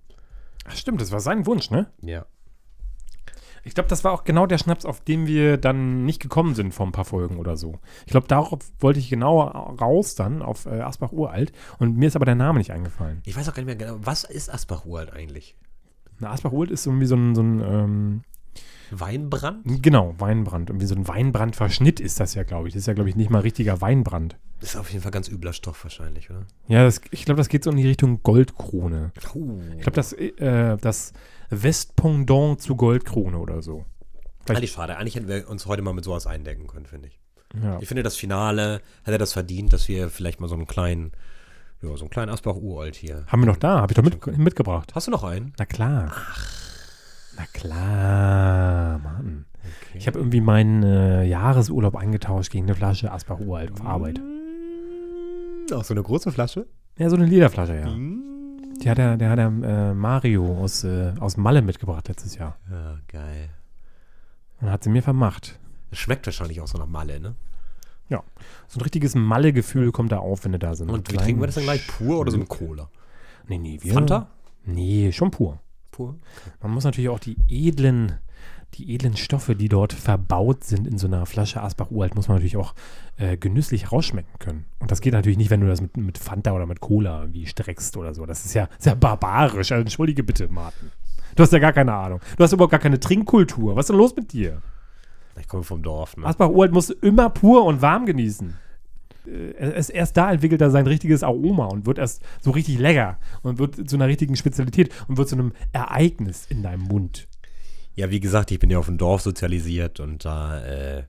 [0.69, 1.91] Ach, stimmt, das war sein Wunsch, ne?
[2.01, 2.25] Ja.
[3.63, 6.73] Ich glaube, das war auch genau der Schnaps, auf den wir dann nicht gekommen sind
[6.73, 7.79] vor ein paar Folgen oder so.
[8.05, 11.51] Ich glaube, darauf wollte ich genau raus dann, auf äh, Asbach Uralt.
[11.77, 13.21] Und mir ist aber der Name nicht eingefallen.
[13.25, 15.57] Ich weiß auch gar nicht mehr genau, was ist Asbach Uralt eigentlich?
[16.19, 18.21] Na, Asbach Uralt ist irgendwie so ein, so ein ähm,
[18.91, 19.83] Weinbrand?
[19.83, 20.69] genau, Weinbrand.
[20.69, 22.73] Irgendwie so ein Weinbrandverschnitt ist das ja, glaube ich.
[22.73, 24.37] Das ist ja, glaube ich, nicht mal richtiger Weinbrand.
[24.59, 26.45] Das ist auf jeden Fall ganz übler Stoff wahrscheinlich, oder?
[26.67, 29.11] Ja, das, ich glaube, das geht so in die Richtung Goldkrone.
[29.33, 29.61] Uh.
[29.77, 31.13] Ich glaube, das, äh, das
[31.49, 33.85] Westpendant zu Goldkrone oder so.
[34.47, 34.97] Eigentlich schade.
[34.97, 37.19] Eigentlich hätten wir uns heute mal mit sowas eindecken können, finde ich.
[37.61, 37.79] Ja.
[37.79, 41.11] Ich finde, das Finale hätte das verdient, dass wir vielleicht mal so einen kleinen,
[41.81, 43.25] ja, so einen kleinen Asbach Uralt hier.
[43.27, 43.81] Haben wir noch da?
[43.81, 44.93] Habe ich doch mit, mitgebracht.
[44.95, 45.53] Hast du noch einen?
[45.57, 46.11] Na klar.
[47.39, 49.45] Na klar, Mann.
[49.93, 54.19] Ich habe irgendwie meinen äh, Jahresurlaub eingetauscht gegen eine Flasche Asbach Uralt auf Arbeit.
[55.73, 56.67] Auch so eine große Flasche?
[56.97, 57.89] Ja, so eine Lederflasche, ja.
[57.89, 58.23] Mhm.
[58.81, 62.57] Die hat der, der, hat der äh, Mario aus, äh, aus Malle mitgebracht letztes Jahr.
[62.69, 63.49] Ja, geil.
[64.59, 65.59] Und hat sie mir vermacht.
[65.91, 67.35] Das schmeckt wahrscheinlich auch so nach Malle, ne?
[68.67, 71.47] So ein richtiges Malle-Gefühl kommt da auf, wenn du da einen Und wie trinken wir
[71.47, 71.87] das dann gleich?
[71.87, 72.89] Pur oder so eine Cola?
[73.47, 73.93] Nee, nee, wir.
[73.93, 74.29] Fanta?
[74.63, 75.59] Nee, schon pur.
[75.99, 76.15] Pur?
[76.61, 78.13] Man muss natürlich auch die edlen,
[78.75, 82.37] die edlen Stoffe, die dort verbaut sind in so einer Flasche Asbach Uralt, muss man
[82.37, 82.73] natürlich auch
[83.17, 84.65] äh, genüsslich rausschmecken können.
[84.79, 87.45] Und das geht natürlich nicht, wenn du das mit, mit Fanta oder mit Cola wie
[87.45, 88.25] streckst oder so.
[88.25, 89.73] Das ist ja sehr barbarisch.
[89.73, 90.91] Also, entschuldige bitte, Martin.
[91.35, 92.21] Du hast ja gar keine Ahnung.
[92.37, 93.75] Du hast überhaupt gar keine Trinkkultur.
[93.75, 94.61] Was ist denn los mit dir?
[95.37, 96.25] Ich komme vom Dorf, ne?
[96.25, 98.55] Asbach Uralt musst du immer pur und warm genießen.
[99.27, 103.19] Äh, es- Erst da entwickelt er sein richtiges Aroma und wird erst so richtig lecker
[103.43, 107.27] und wird zu einer richtigen Spezialität und wird zu einem Ereignis in deinem Mund.
[107.95, 111.03] Ja, wie gesagt, ich bin ja auf dem Dorf sozialisiert und da, äh,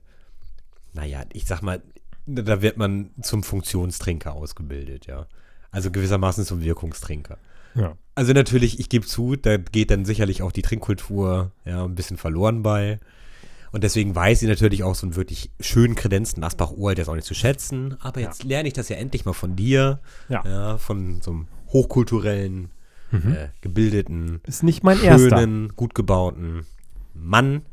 [0.93, 1.81] naja, ich sag mal,
[2.25, 5.25] da wird man zum Funktionstrinker ausgebildet, ja.
[5.71, 7.37] Also gewissermaßen zum Wirkungstrinker.
[7.75, 7.95] Ja.
[8.13, 12.17] Also natürlich, ich gebe zu, da geht dann sicherlich auch die Trinkkultur ja, ein bisschen
[12.17, 12.99] verloren bei.
[13.71, 17.15] Und deswegen weiß ich natürlich auch so einen wirklich schönen Kredenzen Asbach Uralt jetzt auch
[17.15, 17.95] nicht zu schätzen.
[18.01, 19.99] Aber jetzt lerne ich das ja endlich mal von dir.
[20.29, 20.77] Ja.
[20.77, 22.69] von so einem hochkulturellen,
[23.13, 25.37] äh, gebildeten, Ist nicht mein erster.
[25.37, 26.65] schönen, gut gebauten
[27.13, 27.65] Mann,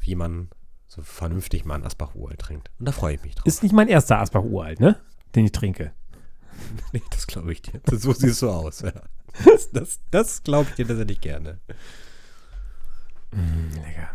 [0.00, 0.48] wie man
[0.86, 2.70] so vernünftig mal einen Asbach Uralt trinkt.
[2.78, 3.46] Und da freue ich mich drauf.
[3.46, 5.00] Ist nicht mein erster Asbach Uralt, ne?
[5.34, 5.92] Den ich trinke.
[6.92, 7.80] nee, das glaube ich dir.
[7.90, 8.80] So siehst du aus.
[8.80, 8.92] Ja.
[9.44, 11.58] Das, das, das glaube ich dir tatsächlich gerne.
[13.32, 14.10] Mm, lecker.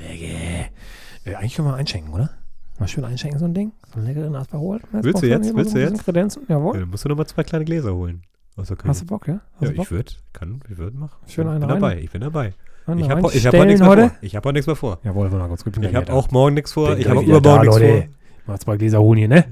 [0.00, 2.30] Äh, eigentlich können wir einschenken, oder?
[2.78, 3.72] Mal schön einschenken, so ein Ding.
[3.92, 4.82] So einen leckeren Uralt.
[4.92, 5.54] Willst du jetzt?
[5.54, 6.04] Willst du jetzt?
[6.04, 6.42] Kredenzen?
[6.48, 6.78] Jawohl.
[6.78, 8.22] dann musst du noch mal zwei kleine Gläser holen.
[8.56, 8.88] Aus der Küche.
[8.88, 9.40] Hast du Bock, ja?
[9.60, 11.16] Hast ja, ich würde, kann, ich würde machen.
[11.26, 11.68] Schön ich bin rein.
[11.68, 11.98] dabei.
[11.98, 12.54] Ich bin dabei.
[12.96, 14.10] Ich habe ich hab auch nichts mehr vor.
[14.22, 14.98] Ich habe auch nichts mehr vor.
[15.04, 15.64] Jawohl, wir mal kurz.
[15.66, 16.90] Ich habe auch morgen nichts vor.
[16.90, 18.04] Bin Ich habe auch übermorgen nichts vor.
[18.46, 19.44] Mal zwei Gläser holen hier, ne?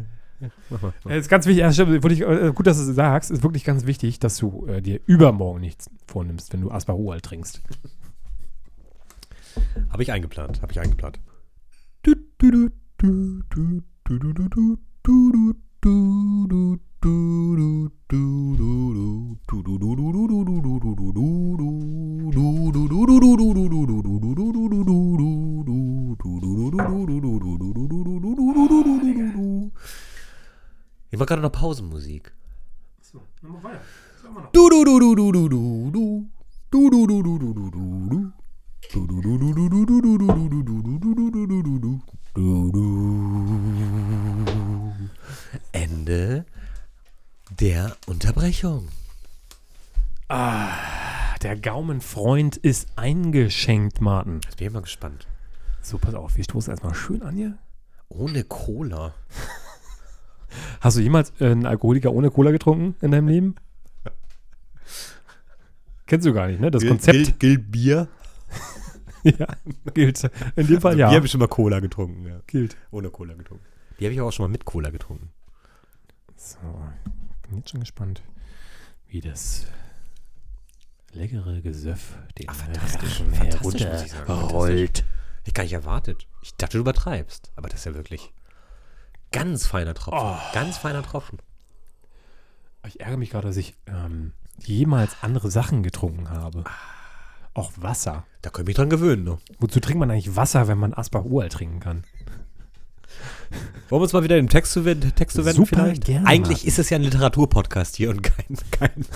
[0.70, 1.10] Mach mal, mach.
[1.10, 3.64] Äh, ist ganz wichtig, ja, stimmt, wirklich, äh, gut, dass du es sagst, ist wirklich
[3.64, 7.62] ganz wichtig, dass du äh, dir übermorgen nichts vornimmst, wenn du Uralt trinkst.
[9.90, 10.62] Habe ich eingeplant.
[10.62, 11.20] Habe ich eingeplant.
[31.10, 32.32] Ich mache gerade noch Pausenmusik.
[34.52, 36.30] Du, du, du, du, du, du, du, du.
[36.70, 38.08] Du, du, du, du, du, du, du, du.
[38.10, 38.32] Du,
[45.72, 46.44] Ende
[47.58, 48.88] der Unterbrechung.
[50.28, 54.40] der Gaumenfreund ist eingeschenkt, Martin.
[54.44, 55.26] Jetzt bin ich mal gespannt.
[55.82, 57.58] So, pass auf, wir stoßen erstmal schön an hier.
[58.08, 59.14] Ohne Cola.
[60.80, 63.54] Hast du jemals einen Alkoholiker ohne Cola getrunken in deinem Leben?
[66.06, 66.70] Kennst du gar nicht, ne?
[66.70, 67.40] Das Konzept.
[67.40, 68.08] Gilt Bier?
[69.22, 69.46] ja,
[69.94, 70.24] gilt.
[70.56, 71.08] In dem Fall Also ja.
[71.08, 72.40] Bier habe ich schon mal Cola getrunken, ja.
[72.46, 72.76] gilt.
[72.90, 73.64] Ohne Cola getrunken.
[73.98, 75.30] Die habe ich aber auch schon mal mit Cola getrunken.
[76.36, 76.58] So,
[77.48, 78.22] bin jetzt schon gespannt,
[79.08, 79.66] wie das
[81.12, 83.20] leckere Gesöff den fantastisch.
[83.20, 84.26] Rachen Fantastisch, sagen.
[84.26, 85.04] herunterrollt.
[85.44, 86.26] Ich gar nicht erwartet.
[86.42, 87.52] Ich dachte, du übertreibst.
[87.56, 88.32] Aber das ist ja wirklich
[89.32, 90.38] ganz feiner Tropfen.
[90.52, 91.38] Ganz feiner Tropfen.
[92.86, 96.64] Ich ärgere mich gerade, dass ich ähm, jemals andere Sachen getrunken habe.
[97.56, 98.24] Auch Wasser.
[98.42, 99.24] Da können wir mich dran gewöhnen.
[99.24, 99.38] Ne?
[99.60, 102.04] Wozu trinkt man eigentlich Wasser, wenn man Asbach Uralt trinken kann?
[103.88, 106.04] Wollen wir uns mal wieder dem Text zu wenden, Text zu wenden Super vielleicht?
[106.04, 109.06] gerne, Eigentlich ist es ja ein Literaturpodcast hier und kein, kein,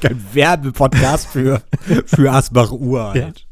[0.00, 1.60] kein Werbepodcast für,
[2.06, 3.46] für Asbach Uralt.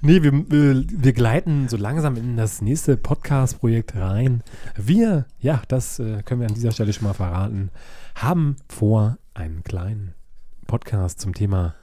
[0.00, 4.42] Nee, wir, wir, wir gleiten so langsam in das nächste Podcast-Projekt rein.
[4.76, 7.70] Wir, ja, das äh, können wir an dieser Stelle schon mal verraten,
[8.16, 10.14] haben vor, einen kleinen
[10.66, 11.76] Podcast zum Thema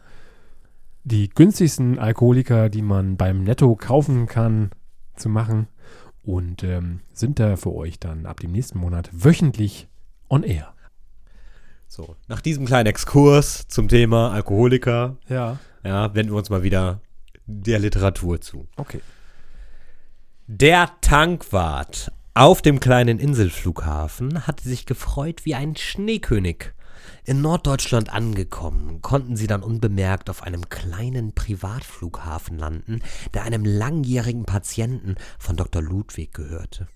[1.03, 4.71] die günstigsten Alkoholiker, die man beim Netto kaufen kann,
[5.15, 5.67] zu machen.
[6.23, 9.89] Und ähm, sind da für euch dann ab dem nächsten Monat wöchentlich
[10.29, 10.73] on air.
[11.87, 17.01] So, nach diesem kleinen Exkurs zum Thema Alkoholiker, Ja, ja, wenden wir uns mal wieder
[17.45, 18.67] der Literatur zu.
[18.77, 19.01] okay.
[20.47, 26.73] Der Tankwart auf dem kleinen Inselflughafen hatte sich gefreut wie ein Schneekönig.
[27.25, 33.01] In Norddeutschland angekommen, konnten sie dann unbemerkt auf einem kleinen Privatflughafen landen,
[33.33, 35.81] der einem langjährigen Patienten von Dr.
[35.81, 36.89] Ludwig gehörte.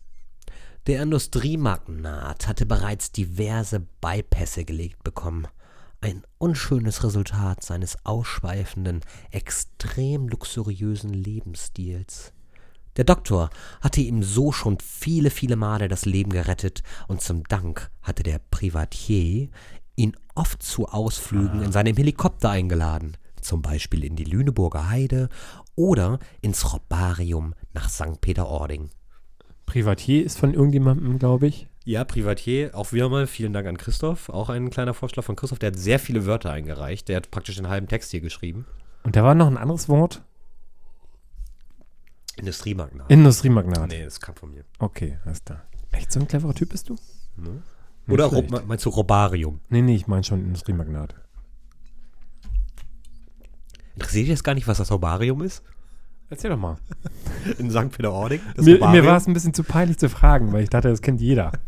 [0.85, 5.47] Der Industriemagnat hatte bereits diverse Beipässe gelegt bekommen.
[6.01, 12.33] Ein unschönes Resultat seines ausschweifenden, extrem luxuriösen Lebensstils.
[12.97, 17.91] Der Doktor hatte ihm so schon viele, viele Male das Leben gerettet und zum Dank
[18.01, 19.49] hatte der Privatier
[20.37, 25.29] oft zu Ausflügen in seinem Helikopter eingeladen, zum Beispiel in die Lüneburger Heide
[25.75, 28.21] oder ins Robarium nach St.
[28.21, 28.89] Peter-Ording.
[29.65, 31.67] Privatier ist von irgendjemandem, glaube ich.
[31.83, 34.29] Ja, Privatier, auch wieder mal vielen Dank an Christoph.
[34.29, 37.07] Auch ein kleiner Vorschlag von Christoph, der hat sehr viele Wörter eingereicht.
[37.07, 38.65] Der hat praktisch den halben Text hier geschrieben.
[39.03, 40.21] Und da war noch ein anderes Wort.
[42.35, 43.09] Industriemagnat.
[43.09, 43.87] Industriemagnat.
[43.87, 44.63] nee, das kam von mir.
[44.79, 45.63] Okay, alles klar.
[45.91, 46.95] Echt so ein cleverer Typ bist du?
[48.09, 48.51] Oder schlecht.
[48.53, 49.59] Ro- meinst du Robarium?
[49.69, 51.15] Nee, nee, ich meine schon Industriemagnat.
[53.95, 55.63] Interessiert dich das gar nicht, was das Robarium ist?
[56.29, 56.77] Erzähl doch mal.
[57.57, 57.89] In St.
[57.91, 58.41] Peter-Ording?
[58.57, 61.21] Mir, mir war es ein bisschen zu peinlich zu fragen, weil ich dachte, das kennt
[61.21, 61.51] jeder.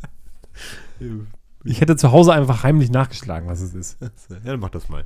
[1.66, 3.98] Ich hätte zu Hause einfach heimlich nachgeschlagen, was es ist.
[4.30, 5.06] Ja, dann mach das mal.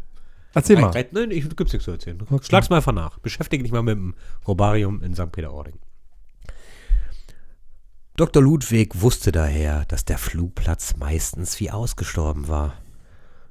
[0.55, 0.91] Erzähl mal.
[0.91, 2.19] Nein, nein, ich gibt's nichts zu erzählen.
[2.21, 2.43] Okay.
[2.43, 3.17] Schlag's mal einfach nach.
[3.19, 4.13] Beschäftige dich mal mit dem
[4.47, 5.31] Robarium in St.
[5.31, 5.75] Peter-Ording.
[8.15, 8.43] Dr.
[8.43, 12.75] Ludwig wusste daher, dass der Flugplatz meistens wie ausgestorben war.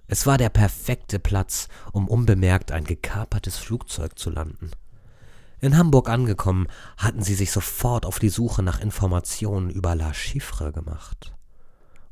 [0.07, 4.71] Es war der perfekte Platz, um unbemerkt ein gekapertes Flugzeug zu landen.
[5.59, 10.71] In Hamburg angekommen, hatten sie sich sofort auf die Suche nach Informationen über La Chiffre
[10.71, 11.35] gemacht.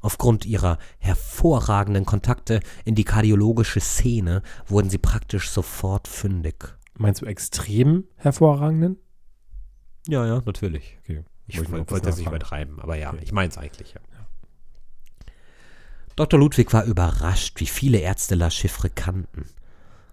[0.01, 6.77] Aufgrund ihrer hervorragenden Kontakte in die kardiologische Szene wurden sie praktisch sofort fündig.
[6.95, 8.97] Meinst du extrem hervorragenden?
[10.09, 10.99] Ja, ja, natürlich.
[11.03, 11.23] Okay.
[11.59, 13.21] Ich Wollte das nicht übertreiben, aber ja, Okay.
[13.23, 14.01] ich meine es eigentlich, ja.
[16.17, 16.39] Dr.
[16.39, 19.47] Ludwig war überrascht, wie viele Ärzte La Chiffre kannten.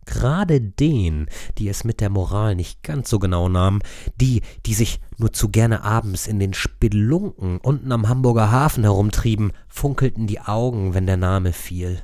[0.05, 3.81] Gerade den, die es mit der Moral nicht ganz so genau nahmen,
[4.21, 9.51] die, die sich nur zu gerne abends in den Spelunken unten am Hamburger Hafen herumtrieben,
[9.67, 12.01] funkelten die Augen, wenn der Name fiel.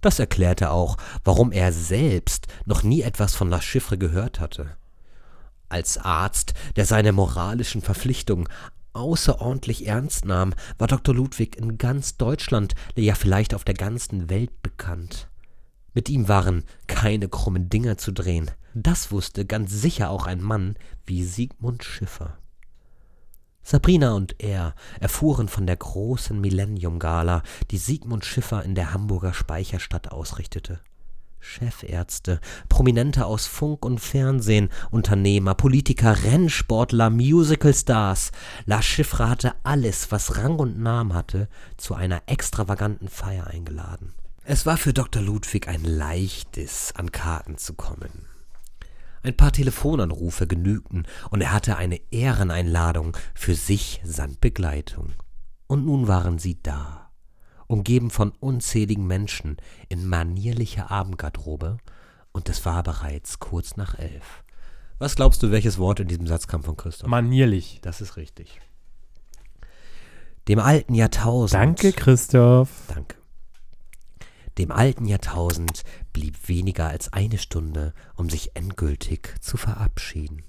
[0.00, 4.76] Das erklärte auch, warum er selbst noch nie etwas von La Chiffre gehört hatte.
[5.68, 8.48] Als Arzt, der seine moralischen Verpflichtungen
[8.94, 11.14] außerordentlich ernst nahm, war Dr.
[11.14, 15.28] Ludwig in ganz Deutschland, ja vielleicht auf der ganzen Welt bekannt.
[15.94, 18.50] Mit ihm waren keine krummen Dinger zu drehen.
[18.74, 20.76] Das wusste ganz sicher auch ein Mann
[21.06, 22.38] wie Sigmund Schiffer.
[23.62, 30.10] Sabrina und er erfuhren von der großen Millennium-Gala, die Sigmund Schiffer in der Hamburger Speicherstadt
[30.10, 30.80] ausrichtete.
[31.40, 38.32] Chefärzte, Prominente aus Funk und Fernsehen, Unternehmer, Politiker, Rennsportler, Musicalstars.
[38.66, 44.14] La Chiffre hatte alles, was Rang und Namen hatte, zu einer extravaganten Feier eingeladen.
[44.44, 45.22] Es war für Dr.
[45.22, 48.26] Ludwig ein leichtes, an Karten zu kommen.
[49.22, 55.12] Ein paar Telefonanrufe genügten und er hatte eine Ehreneinladung für sich samt Begleitung.
[55.66, 57.07] Und nun waren sie da,
[57.68, 59.58] umgeben von unzähligen Menschen
[59.88, 61.78] in manierlicher Abendgarderobe
[62.32, 64.42] und es war bereits kurz nach elf.
[64.98, 67.08] Was glaubst du, welches Wort in diesem Satz kam von Christoph?
[67.08, 67.78] Manierlich.
[67.82, 68.60] Das ist richtig.
[70.48, 71.60] Dem alten Jahrtausend.
[71.62, 72.70] Danke, Christoph.
[72.88, 73.16] Danke.
[74.56, 80.42] Dem alten Jahrtausend blieb weniger als eine Stunde, um sich endgültig zu verabschieden.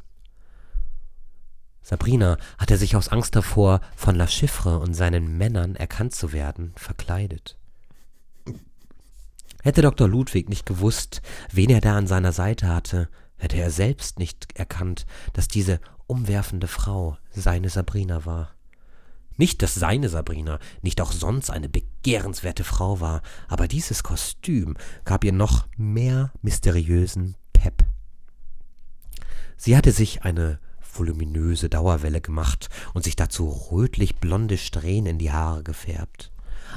[1.90, 6.72] Sabrina hatte sich aus Angst davor, von La Chiffre und seinen Männern erkannt zu werden,
[6.76, 7.58] verkleidet.
[9.64, 10.08] Hätte Dr.
[10.08, 15.08] Ludwig nicht gewusst, wen er da an seiner Seite hatte, hätte er selbst nicht erkannt,
[15.34, 18.54] dass diese umwerfende Frau seine Sabrina war.
[19.38, 25.24] Nicht, dass seine Sabrina nicht auch sonst eine begehrenswerte Frau war, aber dieses Kostüm gab
[25.24, 27.84] ihr noch mehr mysteriösen Pep.
[29.58, 30.60] Sie hatte sich eine
[31.00, 36.32] voluminöse Dauerwelle gemacht und sich dazu rötlich-blonde Strähnen in die Haare gefärbt.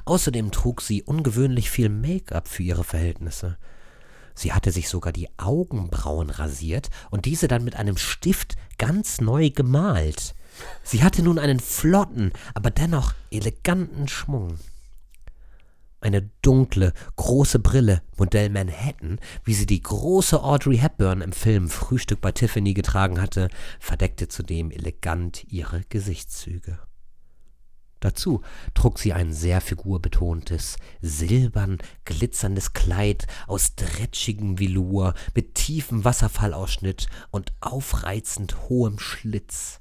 [0.05, 3.59] Außerdem trug sie ungewöhnlich viel Make-up für ihre Verhältnisse.
[4.35, 9.51] Sie hatte sich sogar die Augenbrauen rasiert und diese dann mit einem Stift ganz neu
[9.51, 10.35] gemalt.
[10.83, 14.59] Sie hatte nun einen flotten, aber dennoch eleganten Schwung.
[16.03, 22.21] Eine dunkle, große Brille, Modell Manhattan, wie sie die große Audrey Hepburn im Film Frühstück
[22.21, 23.49] bei Tiffany getragen hatte,
[23.79, 26.81] verdeckte zudem elegant ihre Gesichtszüge.
[28.01, 28.43] Dazu
[28.75, 37.53] trug sie ein sehr figurbetontes, silbern glitzerndes Kleid aus dretschigem Velour mit tiefem Wasserfallausschnitt und
[37.61, 39.81] aufreizend hohem Schlitz.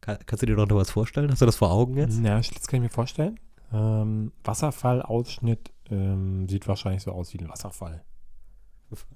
[0.00, 1.32] Kann, kannst du dir noch was vorstellen?
[1.32, 2.20] Hast du das vor Augen jetzt?
[2.20, 3.40] Ja, Schlitz kann ich mir vorstellen.
[3.74, 8.04] Ähm, Wasserfallausschnitt ähm, sieht wahrscheinlich so aus wie ein Wasserfall.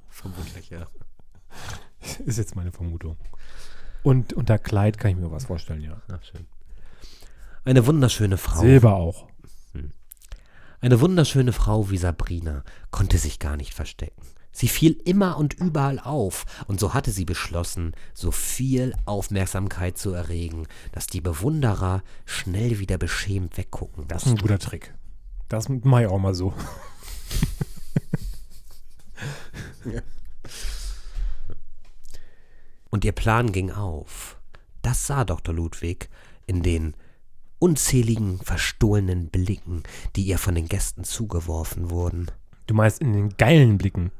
[0.08, 0.86] Vermutlich, ja.
[2.26, 3.16] Ist jetzt meine Vermutung.
[4.02, 6.02] Und unter Kleid kann ich mir was vorstellen, ja.
[6.12, 6.46] Ach, schön.
[7.64, 8.60] Eine wunderschöne Frau.
[8.60, 9.28] Silber auch.
[10.80, 14.22] Eine wunderschöne Frau wie Sabrina konnte sich gar nicht verstecken.
[14.58, 20.10] Sie fiel immer und überall auf, und so hatte sie beschlossen, so viel Aufmerksamkeit zu
[20.10, 24.08] erregen, dass die Bewunderer schnell wieder beschämt weggucken.
[24.08, 24.92] Das ist ein guter Trick.
[25.48, 26.52] Das mache ich auch mal so.
[32.90, 34.40] Und ihr Plan ging auf.
[34.82, 35.54] Das sah Dr.
[35.54, 36.08] Ludwig
[36.46, 36.96] in den
[37.60, 39.84] unzähligen verstohlenen Blicken,
[40.16, 42.28] die ihr von den Gästen zugeworfen wurden.
[42.66, 44.10] Du meinst in den geilen Blicken.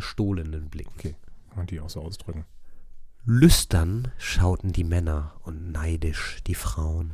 [0.00, 0.92] Verstohlenen Blicken.
[0.98, 1.14] Okay,
[1.48, 2.44] kann man die auch so ausdrücken.
[3.24, 7.12] Lüstern schauten die Männer und neidisch die Frauen.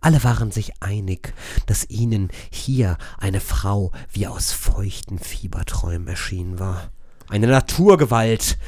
[0.00, 1.32] Alle waren sich einig,
[1.66, 6.90] dass ihnen hier eine Frau wie aus feuchten Fieberträumen erschienen war.
[7.28, 8.58] Eine Naturgewalt,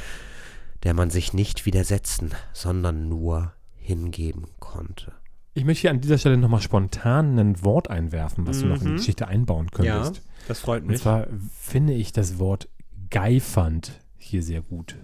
[0.83, 5.11] der man sich nicht widersetzen, sondern nur hingeben konnte.
[5.53, 8.83] Ich möchte hier an dieser Stelle nochmal spontan ein Wort einwerfen, was du noch in
[8.85, 8.97] die Mhm.
[8.97, 10.21] Geschichte einbauen könntest.
[10.47, 11.27] das freut Und zwar
[11.59, 12.69] finde ich das Wort
[13.09, 14.97] geifernd hier sehr gut.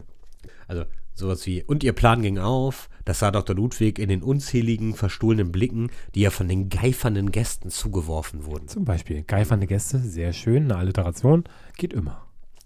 [0.68, 3.56] Also sowas wie, und ihr Plan ging auf, das sah Dr.
[3.56, 8.68] Ludwig in den unzähligen verstohlenen Blicken, die ja von den geifernden Gästen zugeworfen wurden.
[8.68, 11.44] Zum Beispiel geifernde Gäste, sehr schön, eine Alliteration,
[11.78, 12.26] geht immer.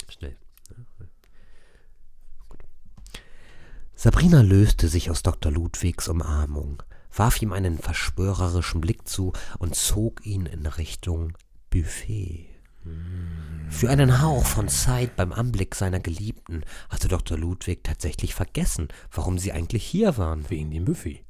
[0.09, 0.37] Schnell.
[3.95, 5.51] Sabrina löste sich aus Dr.
[5.51, 11.33] Ludwigs Umarmung, warf ihm einen verschwörerischen Blick zu und zog ihn in Richtung
[11.71, 12.56] Buffet.
[13.69, 17.37] Für einen Hauch von Zeit beim Anblick seiner Geliebten hatte Dr.
[17.37, 20.49] Ludwig tatsächlich vergessen, warum sie eigentlich hier waren.
[20.49, 21.23] Wegen dem Buffet.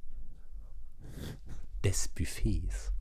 [1.84, 2.94] Des Buffets.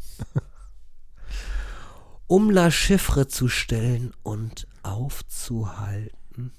[2.26, 6.52] um La Chiffre zu stellen und aufzuhalten.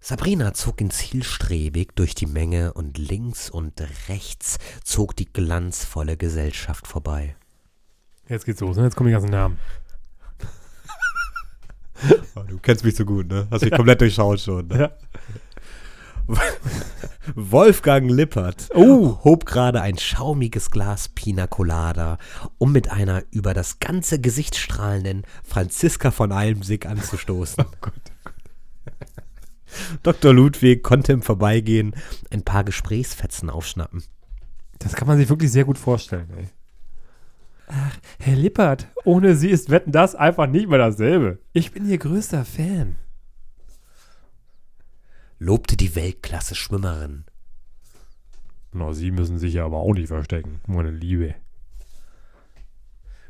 [0.00, 6.86] Sabrina zog ihn zielstrebig durch die Menge und links und rechts zog die glanzvolle Gesellschaft
[6.86, 7.36] vorbei.
[8.28, 8.84] Jetzt geht's los, ne?
[8.84, 9.58] jetzt kommen die ganzen Namen.
[12.46, 13.48] Du kennst mich so gut, ne?
[13.50, 14.68] Hast mich komplett durchschaut schon.
[14.68, 14.78] Ne?
[14.78, 14.90] Ja.
[17.34, 19.18] Wolfgang Lippert Oh.
[19.24, 22.18] hob gerade ein schaumiges Glas Pina Colada,
[22.58, 27.64] um mit einer über das ganze Gesicht strahlenden Franziska von Almsig anzustoßen.
[30.02, 30.32] Dr.
[30.32, 31.94] Ludwig konnte im Vorbeigehen
[32.30, 34.02] ein paar Gesprächsfetzen aufschnappen.
[34.78, 36.48] Das kann man sich wirklich sehr gut vorstellen, ey.
[37.70, 41.38] Ach, Herr Lippert, ohne Sie ist Wetten das einfach nicht mehr dasselbe.
[41.52, 42.96] Ich bin Ihr größter Fan.
[45.38, 47.24] Lobte die Weltklasse-Schwimmerin.
[48.72, 51.34] Na, Sie müssen sich ja aber auch nicht verstecken, meine Liebe.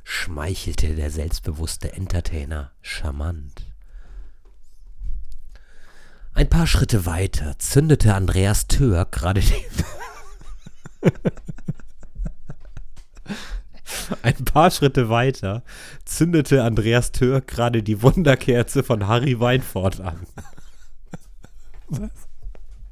[0.05, 3.67] schmeichelte der selbstbewusste Entertainer charmant.
[6.33, 9.65] Ein paar Schritte weiter zündete Andreas Thör gerade die
[14.23, 15.63] Ein paar Schritte weiter
[16.05, 20.27] zündete Andreas Türk gerade die Wunderkerze von Harry Weinfurt an.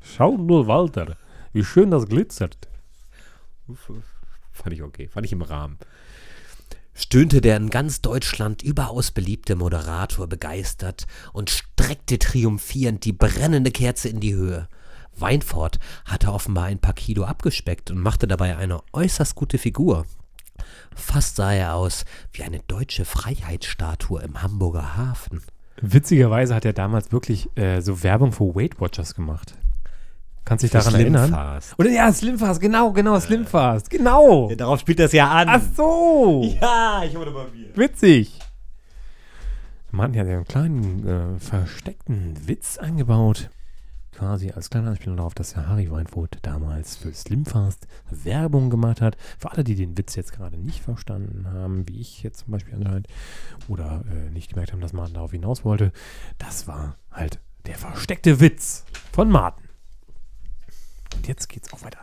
[0.00, 1.16] Schau nur, Walter,
[1.52, 2.56] wie schön das glitzert.
[4.52, 5.78] Fand ich okay, fand ich im Rahmen.
[6.94, 14.08] Stöhnte der in ganz Deutschland überaus beliebte Moderator begeistert und streckte triumphierend die brennende Kerze
[14.08, 14.68] in die Höhe.
[15.14, 20.06] Weinfort hatte offenbar ein paar Kilo abgespeckt und machte dabei eine äußerst gute Figur.
[20.94, 25.42] Fast sah er aus wie eine deutsche Freiheitsstatue im Hamburger Hafen.
[25.80, 29.54] Witzigerweise hat er damals wirklich äh, so Werbung für Weight Watchers gemacht.
[30.46, 31.26] Kannst dich daran erinnern?
[31.26, 31.74] Slimfast.
[31.78, 34.48] Oder ja, Slimfast, genau, genau, Slimfast, genau.
[34.48, 35.48] Ja, darauf spielt das ja an.
[35.50, 37.68] Ach so, Ja, ich hole mal Bier.
[37.74, 38.38] witzig.
[39.90, 41.06] Man hat ja einen kleinen
[41.36, 43.50] äh, versteckten Witz eingebaut.
[44.16, 49.18] Quasi als kleine Anspielung darauf, dass der Harry Weinfurt damals für Slimfast Werbung gemacht hat.
[49.38, 52.76] Für alle, die den Witz jetzt gerade nicht verstanden haben, wie ich jetzt zum Beispiel
[52.76, 53.08] anscheinend,
[53.68, 55.92] oder äh, nicht gemerkt haben, dass Martin darauf hinaus wollte,
[56.38, 59.68] das war halt der versteckte Witz von Martin.
[61.14, 62.00] Und jetzt geht's auch weiter.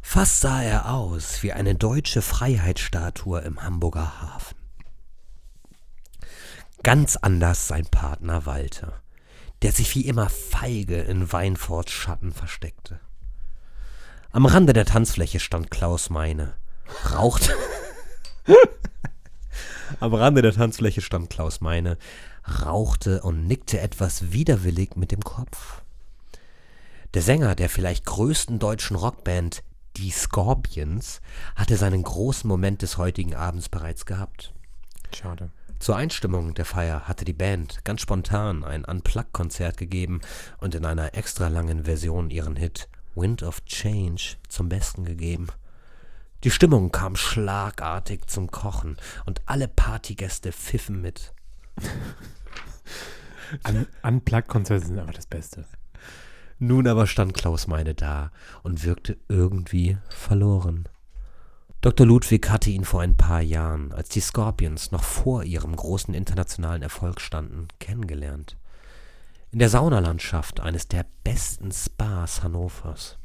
[0.00, 4.56] Fast sah er aus wie eine deutsche Freiheitsstatue im Hamburger Hafen.
[6.84, 9.02] Ganz anders sein Partner Walter,
[9.62, 13.00] der sich wie immer feige in Weinforts Schatten versteckte.
[14.32, 16.54] Am Rande der Tanzfläche stand Klaus Meine,
[17.12, 17.52] rauchte.
[20.00, 21.98] Am Rande der Tanzfläche stand Klaus Meine,
[22.62, 25.82] rauchte und nickte etwas widerwillig mit dem Kopf.
[27.14, 29.64] Der Sänger der vielleicht größten deutschen Rockband,
[29.96, 31.20] die Scorpions,
[31.56, 34.54] hatte seinen großen Moment des heutigen Abends bereits gehabt.
[35.14, 35.50] Schade.
[35.80, 40.20] Zur Einstimmung der Feier hatte die Band ganz spontan ein Unplugged-Konzert gegeben
[40.58, 45.46] und in einer extra langen Version ihren Hit Wind of Change zum Besten gegeben.
[46.44, 51.32] Die Stimmung kam schlagartig zum Kochen und alle Partygäste pfiffen mit.
[53.66, 55.64] Un Unplugged-Konzerte sind einfach das Beste.
[56.58, 60.90] Nun aber stand Klaus Meine da und wirkte irgendwie verloren.
[61.82, 62.06] Dr.
[62.06, 66.82] Ludwig hatte ihn vor ein paar Jahren, als die Scorpions noch vor ihrem großen internationalen
[66.82, 68.58] Erfolg standen, kennengelernt.
[69.50, 73.18] In der Saunalandschaft eines der besten Spas Hannovers.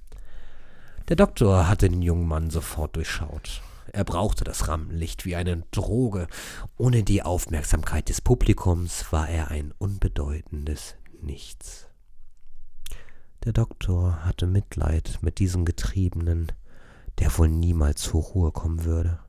[1.09, 3.61] Der Doktor hatte den jungen Mann sofort durchschaut.
[3.91, 6.27] Er brauchte das Rampenlicht wie eine Droge.
[6.77, 11.89] Ohne die Aufmerksamkeit des Publikums war er ein unbedeutendes Nichts.
[13.43, 16.51] Der Doktor hatte Mitleid mit diesem Getriebenen,
[17.19, 19.19] der wohl niemals zur Ruhe kommen würde.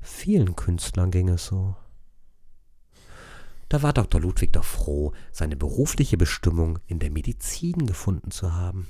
[0.00, 1.76] Vielen Künstlern ging es so.
[3.68, 4.20] Da war Dr.
[4.20, 8.88] Ludwig doch froh, seine berufliche Bestimmung in der Medizin gefunden zu haben.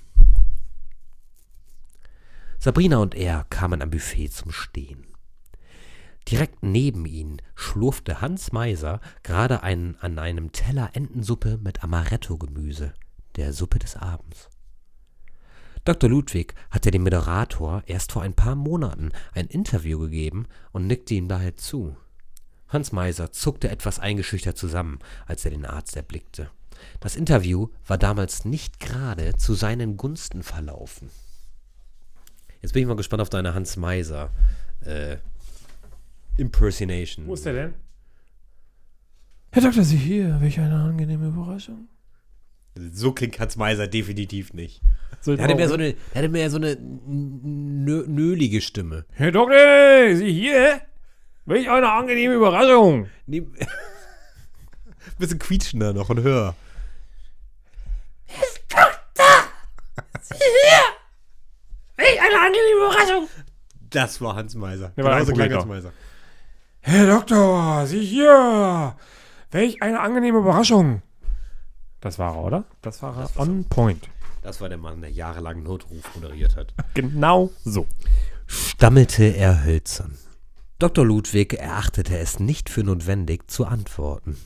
[2.58, 5.06] Sabrina und er kamen am Buffet zum Stehen.
[6.28, 12.94] Direkt neben ihnen schlurfte Hans Meiser gerade einen, an einem Teller Entensuppe mit Amaretto-Gemüse,
[13.36, 14.48] der Suppe des Abends.
[15.84, 16.08] Dr.
[16.08, 21.28] Ludwig hatte dem Moderator erst vor ein paar Monaten ein Interview gegeben und nickte ihm
[21.28, 21.96] daher zu.
[22.68, 26.50] Hans Meiser zuckte etwas eingeschüchtert zusammen, als er den Arzt erblickte.
[27.00, 31.10] Das Interview war damals nicht gerade zu seinen Gunsten verlaufen.
[32.62, 34.30] Jetzt bin ich mal gespannt auf deine Hans Meiser
[34.80, 35.18] äh,
[36.38, 37.26] Impersonation.
[37.26, 37.74] Wo ist der denn?
[39.52, 40.40] Herr Doktor, Sie hier.
[40.40, 41.88] Welch eine angenehme Überraschung.
[42.76, 44.80] So klingt Hans Meiser definitiv nicht.
[45.26, 49.06] Er hatte mehr so eine, er hatte mehr so eine nö, nölige Stimme.
[49.12, 50.80] Herr Doktor, Sie hier?
[51.46, 53.08] Welch eine angenehme Überraschung.
[53.26, 53.42] Nee,
[55.18, 56.54] bisschen quietschender noch und höher.
[61.96, 63.28] Welch eine angenehme Überraschung.
[63.90, 64.92] Das war Hans Meiser.
[64.96, 65.54] Der war klang Publikum.
[65.58, 65.92] Hans Meiser.
[66.80, 68.96] Herr Doktor, Sie hier.
[69.50, 71.02] Welch eine angenehme Überraschung.
[72.04, 72.64] Das war er, oder?
[72.82, 74.08] Das war er on point.
[74.42, 76.74] Das war der Mann, der jahrelang Notruf moderiert hat.
[76.94, 77.86] Genau so.
[78.46, 80.16] Stammelte er hölzern.
[80.78, 81.04] Dr.
[81.04, 84.36] Ludwig erachtete es nicht für notwendig zu antworten.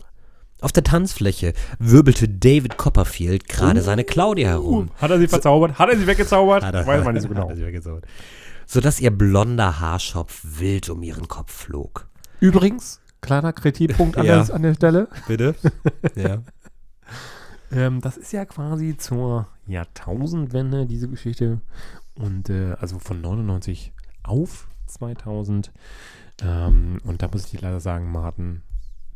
[0.60, 4.90] Auf der Tanzfläche wirbelte David Copperfield gerade seine Claudia herum.
[4.96, 5.78] Hat er sie verzaubert?
[5.78, 6.62] Hat er sie weggezaubert?
[6.62, 7.42] Er- Weiß man nicht so genau.
[7.42, 8.04] hat er sie weggezaubert.
[8.66, 12.06] Sodass ihr blonder Haarschopf wild um ihren Kopf flog.
[12.40, 14.44] Übrigens, kleiner Kritikpunkt an, Ja.
[14.44, 15.08] der, an der Stelle.
[15.26, 15.54] Bitte?
[16.14, 16.38] ja.
[17.70, 21.60] Ähm, das ist ja quasi zur Jahrtausendwende, diese Geschichte.
[22.14, 23.92] Und äh, also von 99
[24.22, 25.72] auf 2000.
[26.42, 28.62] Ähm, und da muss ich dir leider sagen, Martin,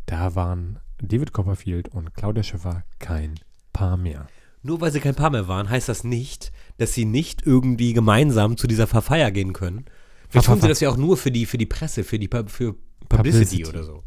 [0.07, 3.35] da waren David Copperfield und Claudia Schiffer kein
[3.73, 4.27] Paar mehr.
[4.63, 8.57] Nur weil sie kein Paar mehr waren, heißt das nicht, dass sie nicht irgendwie gemeinsam
[8.57, 9.87] zu dieser Verfeier gehen können.
[10.29, 12.47] Vielleicht tun sie das ja auch nur für die, für die Presse, für die für
[12.47, 12.77] Publicity,
[13.09, 13.67] Publicity.
[13.67, 14.05] oder so.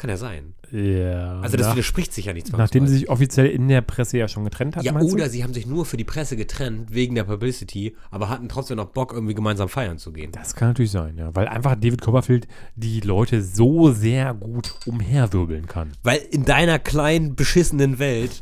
[0.00, 0.54] Kann ja sein.
[0.72, 1.40] Ja.
[1.42, 4.28] Also das nach, widerspricht sich ja nicht nachdem sie sich offiziell in der Presse ja
[4.28, 5.30] schon getrennt hat, Ja, oder du?
[5.30, 8.86] sie haben sich nur für die Presse getrennt, wegen der Publicity, aber hatten trotzdem noch
[8.86, 10.32] Bock, irgendwie gemeinsam feiern zu gehen.
[10.32, 11.34] Das kann natürlich sein, ja.
[11.36, 15.92] Weil einfach David Copperfield die Leute so sehr gut umherwirbeln kann.
[16.02, 18.40] Weil in deiner kleinen, beschissenen Welt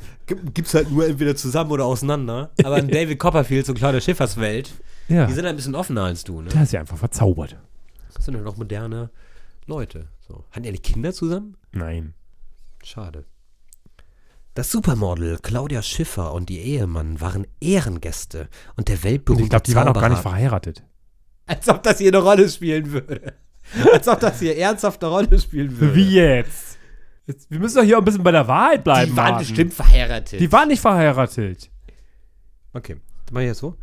[0.54, 2.52] gibt es halt nur entweder zusammen oder auseinander.
[2.62, 4.70] Aber in David Copperfields und Claudia Schiffers Welt,
[5.08, 5.26] Ja.
[5.26, 6.50] die sind ein bisschen offener als du, ne?
[6.50, 7.56] Der ist ja einfach verzaubert.
[8.14, 9.10] Das sind ja noch moderne
[9.66, 10.06] Leute.
[10.28, 10.44] So.
[10.50, 11.56] Hatten die alle Kinder zusammen?
[11.72, 12.14] Nein.
[12.84, 13.24] Schade.
[14.54, 19.74] Das Supermodel Claudia Schiffer und ihr Ehemann waren Ehrengäste und der weltberühmte ich glaube, die
[19.74, 20.82] waren auch gar nicht verheiratet.
[21.46, 23.34] Als ob das hier eine Rolle spielen würde.
[23.92, 25.94] Als ob das hier ernsthaft eine Rolle spielen würde.
[25.94, 26.78] Wie jetzt?
[27.28, 27.50] jetzt?
[27.50, 29.12] Wir müssen doch hier ein bisschen bei der Wahrheit bleiben.
[29.12, 29.48] Die waren Martin.
[29.48, 30.40] bestimmt verheiratet.
[30.40, 31.70] Die waren nicht verheiratet.
[32.72, 32.94] Okay,
[33.26, 33.76] dann mach ich jetzt so.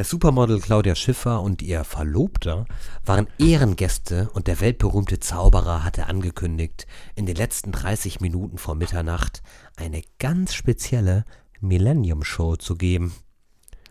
[0.00, 2.64] Das Supermodel Claudia Schiffer und ihr Verlobter
[3.04, 6.86] waren Ehrengäste und der weltberühmte Zauberer hatte angekündigt,
[7.16, 9.42] in den letzten 30 Minuten vor Mitternacht
[9.76, 11.26] eine ganz spezielle
[11.60, 13.12] Millennium Show zu geben.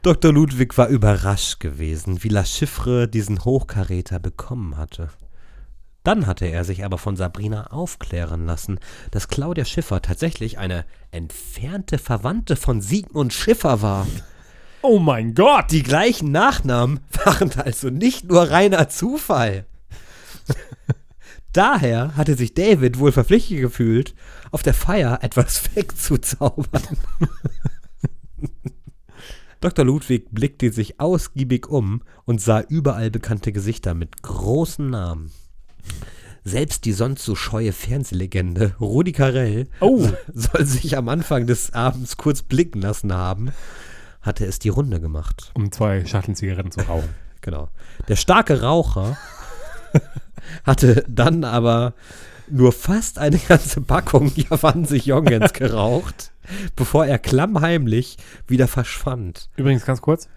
[0.01, 0.33] Dr.
[0.33, 5.09] Ludwig war überrascht gewesen, wie La Chiffre diesen Hochkaräter bekommen hatte.
[6.03, 8.79] Dann hatte er sich aber von Sabrina aufklären lassen,
[9.11, 14.07] dass Claudia Schiffer tatsächlich eine entfernte Verwandte von Sigmund Schiffer war.
[14.81, 15.71] Oh mein Gott.
[15.71, 19.65] Die gleichen Nachnamen waren also nicht nur reiner Zufall.
[21.51, 24.13] Daher hatte sich David wohl verpflichtet gefühlt,
[24.51, 26.83] auf der Feier etwas wegzuzaubern.
[29.59, 29.83] Dr.
[29.83, 35.31] Ludwig blickte sich ausgiebig um und sah überall bekannte Gesichter mit großen Namen.
[36.45, 40.07] Selbst die sonst so scheue Fernsehlegende Rudi Carell Oh.
[40.33, 43.51] soll sich am Anfang des Abends kurz blicken lassen haben,
[44.21, 45.51] hatte es die Runde gemacht.
[45.55, 47.09] Um zwei Schachteln Zigaretten zu rauchen.
[47.41, 47.69] Genau.
[48.09, 49.17] Der starke Raucher
[50.65, 51.93] hatte dann aber
[52.49, 56.33] nur fast eine ganze Packung Javanse Jongens geraucht,
[56.75, 59.49] bevor er klammheimlich wieder verschwand.
[59.55, 60.27] Übrigens ganz kurz.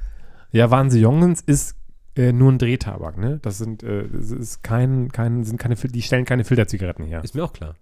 [0.52, 1.74] Ja, Wahnsinn Jongens ist
[2.14, 3.38] äh, nur ein Drehtabak, ne?
[3.42, 7.24] Das sind, äh, das ist kein, kein, sind keine, die stellen keine Filterzigaretten her.
[7.24, 7.74] Ist mir auch klar.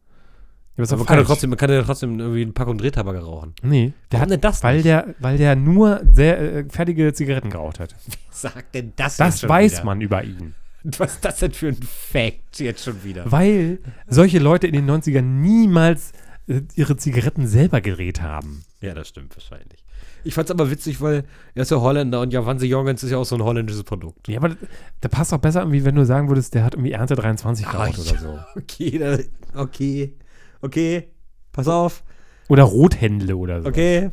[0.81, 3.55] Ja, Aber man kann, ja trotzdem, man kann ja trotzdem irgendwie eine Packung Drehtabak rauchen.
[3.63, 4.87] Nee, der Warum hat, denn das weil nicht?
[4.87, 7.95] der, weil der nur sehr äh, fertige Zigaretten geraucht hat.
[8.31, 10.55] Sagt denn das Das weiß man über ihn.
[10.99, 13.31] Was ist das denn für ein Fact jetzt schon wieder?
[13.31, 16.13] Weil solche Leute in den 90ern niemals
[16.49, 18.65] äh, ihre Zigaretten selber gedreht haben.
[18.81, 19.85] Ja, das stimmt wahrscheinlich.
[20.25, 21.25] Ich fand's aber witzig, weil
[21.55, 24.29] er ist ja Holländer und Javanse Jongens ist ja auch so ein holländisches Produkt.
[24.29, 24.57] Ja, aber
[25.01, 27.99] da passt doch besser irgendwie, wenn du sagen würdest, der hat irgendwie Ernte 23 geraucht
[27.99, 28.39] Ah, oder so.
[28.57, 29.19] Okay, da,
[29.61, 30.15] okay,
[30.63, 31.09] okay,
[31.53, 32.03] pass auf,
[32.49, 33.69] Oder Rothändle oder so.
[33.69, 34.11] okay.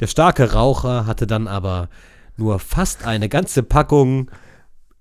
[0.00, 1.88] Der starke Raucher hatte dann aber
[2.36, 4.30] nur fast eine ganze Packung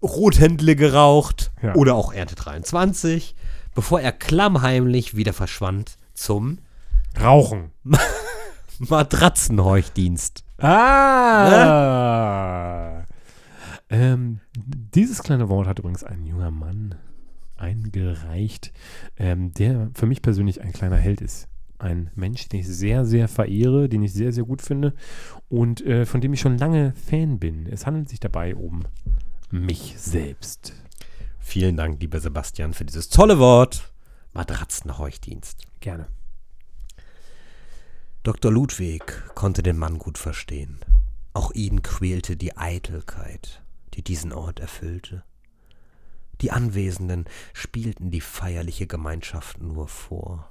[0.03, 1.73] Rothändle geraucht Ja.
[1.75, 3.35] oder auch Ernte 23,
[3.73, 6.59] bevor er klammheimlich wieder verschwand zum
[7.19, 7.71] Rauchen.
[8.79, 10.43] Matratzenheuchdienst.
[11.73, 13.03] Ah!
[13.89, 16.95] Ähm, dieses kleine Wort hat übrigens ein junger Mann
[17.63, 18.71] eingereicht,
[19.17, 21.47] ähm, der für mich persönlich ein kleiner Held ist.
[21.79, 24.93] Ein Mensch, den ich sehr, sehr verehre, den ich sehr, sehr gut finde
[25.49, 27.67] und äh, von dem ich schon lange Fan bin.
[27.67, 28.83] Es handelt sich dabei um
[29.49, 30.73] mich selbst.
[31.39, 33.93] Vielen Dank, lieber Sebastian, für dieses tolle Wort.
[34.33, 35.67] Matratzenheuchdienst.
[35.79, 36.07] Gerne.
[38.23, 38.51] Dr.
[38.51, 39.03] Ludwig
[39.35, 40.79] konnte den Mann gut verstehen.
[41.33, 43.61] Auch ihn quälte die Eitelkeit,
[43.93, 45.23] die diesen Ort erfüllte.
[46.41, 50.49] Die Anwesenden spielten die feierliche Gemeinschaft nur vor.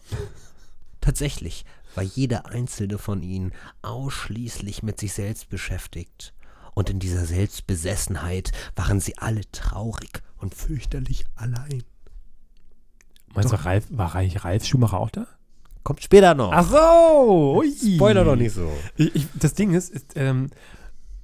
[1.01, 1.64] Tatsächlich
[1.95, 3.53] war jeder einzelne von ihnen
[3.83, 6.33] ausschließlich mit sich selbst beschäftigt,
[6.74, 11.85] und in dieser Selbstbesessenheit waren sie alle traurig und fürchterlich allein.
[13.35, 15.26] Meinst du, Ralf, war Ralf Ralf Schumacher auch da?
[15.83, 16.53] Kommt später noch.
[16.53, 17.57] Ach so!
[17.59, 17.72] Ui.
[17.72, 18.70] Spoiler doch nicht so.
[18.97, 20.49] Ich, ich, das Ding ist, ist ähm,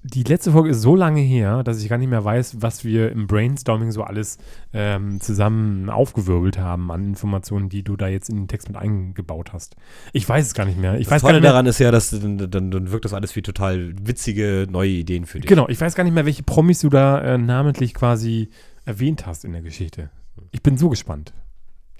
[0.02, 3.10] die letzte Folge ist so lange her, dass ich gar nicht mehr weiß, was wir
[3.10, 4.38] im Brainstorming so alles
[4.72, 9.52] ähm, zusammen aufgewirbelt haben an Informationen, die du da jetzt in den Text mit eingebaut
[9.52, 9.76] hast.
[10.12, 10.94] Ich weiß es gar nicht mehr.
[10.98, 13.42] Ich Das weiß Tolle daran ist ja, dass dann, dann, dann wirkt das alles wie
[13.42, 15.48] total witzige neue Ideen für dich.
[15.48, 18.50] Genau, ich weiß gar nicht mehr, welche Promis du da äh, namentlich quasi
[18.84, 20.10] erwähnt hast in der Geschichte.
[20.52, 21.32] Ich bin so gespannt.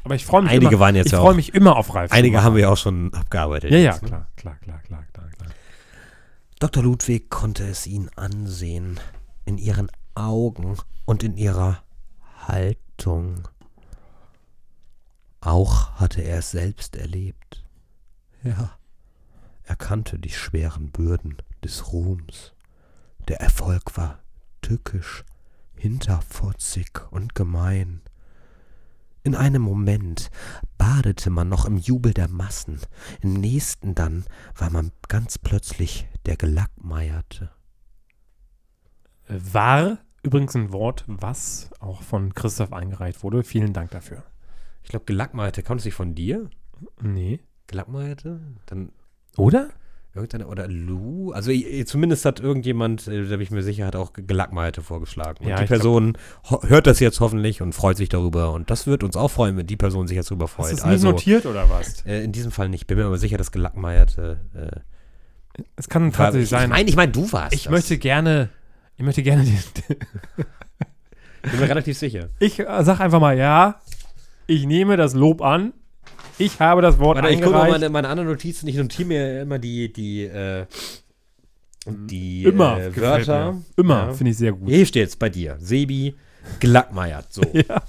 [0.05, 2.13] Aber ich freue mich Einige immer, waren jetzt ich ja freue mich immer auf Ralf.
[2.13, 2.45] Einige Schumacher.
[2.45, 3.71] haben wir ja auch schon abgearbeitet.
[3.73, 4.09] Ja, ja, jetzt, ne?
[4.09, 5.51] klar, klar, klar, klar, klar, klar.
[6.61, 6.83] Dr.
[6.83, 8.99] Ludwig konnte es ihnen ansehen,
[9.45, 11.85] in ihren Augen und in ihrer
[12.49, 13.47] Haltung.
[15.41, 17.65] Auch hatte er es selbst erlebt.
[18.43, 18.77] Ja,
[19.63, 22.55] er kannte die schweren Bürden des Ruhms.
[23.29, 24.19] Der Erfolg war
[24.61, 25.25] tückisch,
[25.77, 28.01] hinterfotzig und gemein.
[29.29, 30.31] In einem Moment
[30.79, 32.81] badete man noch im Jubel der Massen,
[33.21, 34.25] im nächsten dann
[34.57, 37.51] war man ganz plötzlich der Gelackmeierte.
[39.29, 43.45] War übrigens ein Wort, was auch von Christoph eingereicht wurde.
[43.45, 44.25] Vielen Dank dafür.
[44.83, 46.49] Ich glaube, Gelackmeierte kommt es nicht von dir?
[47.03, 47.41] Nee.
[47.67, 48.41] Gelackmeierte?
[48.65, 48.93] Dann
[49.37, 49.69] Oder?
[50.15, 51.33] Irgendeine, oder Lou?
[51.33, 51.53] Also
[51.85, 55.45] zumindest hat irgendjemand, äh, da bin ich mir sicher, hat auch Gelackmeierte vorgeschlagen.
[55.45, 56.19] Und Ja, die glaub- Person
[56.51, 58.53] ho- hört das jetzt hoffentlich und freut sich darüber.
[58.53, 60.71] Und das wird uns auch freuen, wenn die Person sich jetzt darüber Hast freut.
[60.71, 62.05] du es nicht Also, notiert oder was?
[62.07, 62.87] äh, in diesem Fall nicht.
[62.87, 64.41] Bin mir aber sicher, dass Gelackmeierte.
[64.55, 66.71] Äh, Es kann tatsächlich ich sein.
[66.71, 67.71] meine, ich mein, du warst ich das.
[67.73, 68.49] möchte gerne,
[68.97, 69.97] ich möchte gerne, den,
[71.43, 72.29] Bin mir relativ sicher.
[72.41, 73.81] ich äh, sag einfach mal ja.
[74.47, 75.73] Ich nehme das Lob an.
[76.39, 78.69] Ich habe das Wort Warte, ich gucke mal meine, meine anderen Notizen.
[78.69, 80.67] Ich notiere mir immer die, die, äh,
[81.87, 83.53] die Immer äh, Wörter.
[83.53, 83.63] mir.
[83.77, 84.13] Immer Ja.
[84.15, 84.69] finde ich sehr gut.
[84.69, 85.57] Hier steht's bei dir.
[85.59, 86.15] Sebi
[86.61, 87.33] Gelackmeiert.
[87.33, 87.43] So.
[87.53, 87.83] Ja.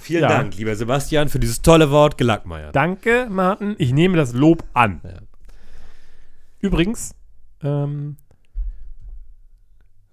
[0.00, 0.28] Vielen Ja.
[0.28, 2.74] Dank, lieber Sebastian, für dieses tolle Wort Gelackmeiert.
[2.74, 3.76] Danke, Martin.
[3.78, 5.00] Ich nehme das Lob an.
[6.58, 7.14] Übrigens,
[7.62, 8.16] ähm,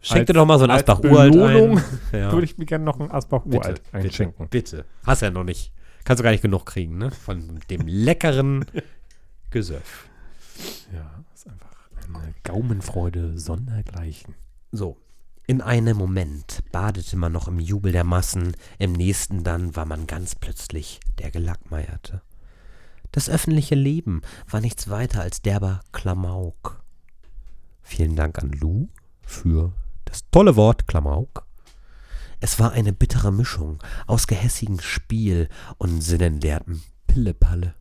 [0.01, 1.83] Schenk dir doch mal so ein als Asbach Uralt Belohnung ein.
[2.19, 2.31] Ja.
[2.31, 4.47] würde ich mir gerne noch ein Asbach bitte, Uralt bitte, einschenken.
[4.49, 4.85] bitte.
[5.05, 5.73] Hast ja noch nicht.
[6.09, 7.11] Kannst du gar nicht genug kriegen, ne?
[7.11, 8.65] Von dem leckeren
[9.51, 10.09] Gesöff.
[10.91, 11.69] Ja, ist einfach
[12.03, 14.33] eine Gaumenfreude sondergleichen.
[14.71, 14.97] So.
[15.45, 20.07] In einem Moment badete man noch im Jubel der Massen, im nächsten dann war man
[20.07, 22.23] ganz plötzlich der Gelackmeierte.
[23.11, 26.81] Das öffentliche Leben war nichts weiter als derber Klamauk.
[27.83, 28.87] Vielen Dank an Lou
[29.21, 29.73] für
[30.05, 31.45] das tolle Wort Klamauk.
[32.41, 37.75] Es war eine bittere Mischung aus gehässigem Spiel und sinnenleertem Pillepalle.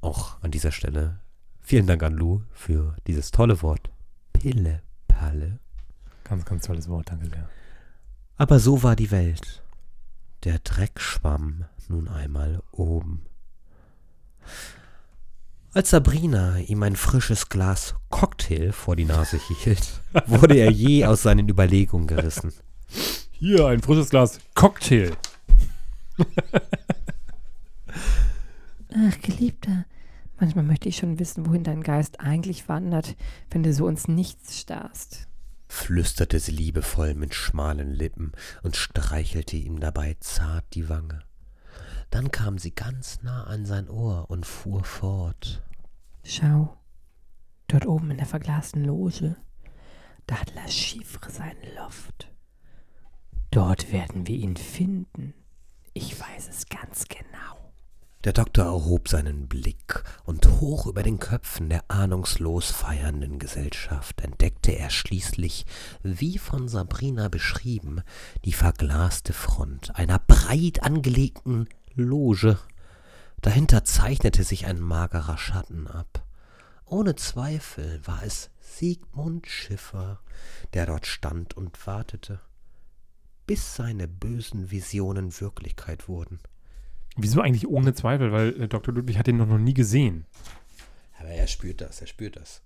[0.00, 1.20] Auch an dieser Stelle
[1.60, 3.90] vielen Dank an Lou für dieses tolle Wort
[4.32, 5.58] Pillepalle.
[6.24, 7.48] Ganz, ganz tolles Wort, danke sehr.
[8.36, 9.62] Aber so war die Welt.
[10.44, 13.26] Der Dreck schwamm nun einmal oben.
[15.72, 21.22] Als Sabrina ihm ein frisches Glas Cocktail vor die Nase hielt, wurde er je aus
[21.22, 22.52] seinen Überlegungen gerissen.
[23.32, 25.12] Hier ein frisches Glas Cocktail.
[28.92, 29.86] Ach, Geliebter,
[30.38, 33.16] manchmal möchte ich schon wissen, wohin dein Geist eigentlich wandert,
[33.50, 35.26] wenn du so ins Nichts starrst.
[35.68, 38.32] flüsterte sie liebevoll mit schmalen Lippen
[38.62, 41.20] und streichelte ihm dabei zart die Wange.
[42.10, 45.62] Dann kam sie ganz nah an sein Ohr und fuhr fort.
[46.24, 46.76] Schau,
[47.68, 49.36] dort oben in der verglasten Loge,
[50.26, 52.29] da hat La Chiffre seinen Loft.
[53.50, 55.34] Dort werden wir ihn finden.
[55.92, 57.72] Ich weiß es ganz genau.
[58.22, 64.72] Der Doktor erhob seinen Blick, und hoch über den Köpfen der ahnungslos feiernden Gesellschaft entdeckte
[64.72, 65.64] er schließlich,
[66.02, 68.02] wie von Sabrina beschrieben,
[68.44, 72.58] die verglaste Front einer breit angelegten Loge.
[73.40, 76.24] Dahinter zeichnete sich ein magerer Schatten ab.
[76.84, 80.20] Ohne Zweifel war es Siegmund Schiffer,
[80.74, 82.40] der dort stand und wartete,
[83.50, 86.38] bis seine bösen Visionen Wirklichkeit wurden.
[87.16, 88.30] Wieso eigentlich ohne Zweifel?
[88.30, 88.94] Weil äh, Dr.
[88.94, 90.24] Ludwig hat ihn noch, nie gesehen.
[91.18, 92.62] Aber er spürt das, er spürt das.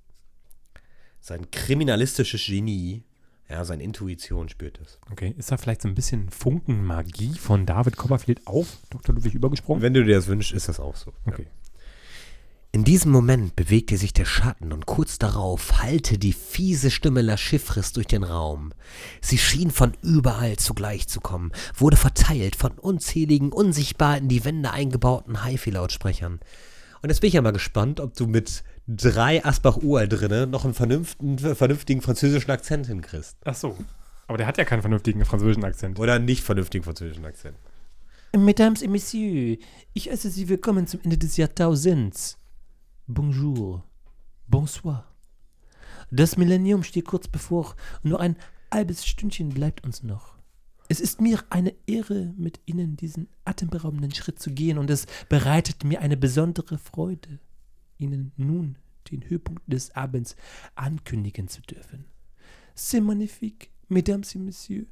[1.20, 3.02] Sein kriminalistisches Genie,
[3.48, 4.98] ja, seine Intuition spürt das.
[5.10, 9.14] Okay, ist da vielleicht so ein bisschen Funken Magie von David Copperfield auf Dr.
[9.14, 9.80] Ludwig übergesprungen?
[9.80, 11.14] Wenn du dir das wünschst, ist das auch so.
[11.24, 11.46] Okay.
[12.74, 17.36] In diesem Moment bewegte sich der Schatten und kurz darauf hallte die fiese Stimme La
[17.36, 18.72] Chiffres durch den Raum.
[19.20, 24.72] Sie schien von überall zugleich zu kommen, wurde verteilt von unzähligen, unsichtbar in die Wände
[24.72, 26.40] eingebauten HiFi-Lautsprechern.
[27.00, 30.74] Und jetzt bin ich ja mal gespannt, ob du mit drei Asbach-Uralt drinne noch einen
[30.74, 33.36] vernünftigen, vernünftigen französischen Akzent hinkriegst.
[33.44, 33.78] Ach so.
[34.26, 36.00] Aber der hat ja keinen vernünftigen französischen Akzent.
[36.00, 37.56] Oder einen nicht vernünftigen französischen Akzent.
[38.36, 39.58] Mesdames et Messieurs,
[39.92, 42.36] ich heiße Sie willkommen zum Ende des Jahrtausends.
[43.06, 43.84] Bonjour.
[44.46, 45.04] Bonsoir.
[46.10, 48.36] Das Millennium steht kurz bevor nur ein
[48.72, 50.38] halbes Stündchen bleibt uns noch.
[50.88, 55.84] Es ist mir eine Ehre, mit Ihnen diesen atemberaubenden Schritt zu gehen und es bereitet
[55.84, 57.40] mir eine besondere Freude,
[57.98, 58.78] Ihnen nun
[59.10, 60.34] den Höhepunkt des Abends
[60.74, 62.06] ankündigen zu dürfen.
[62.74, 64.86] C'est magnifique, Mesdames et Messieurs.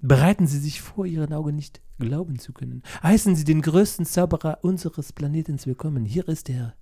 [0.00, 2.84] Bereiten Sie sich vor, Ihren Augen nicht glauben zu können.
[3.02, 6.04] Heißen Sie den größten Zauberer unseres Planeten willkommen.
[6.04, 6.76] Hier ist er,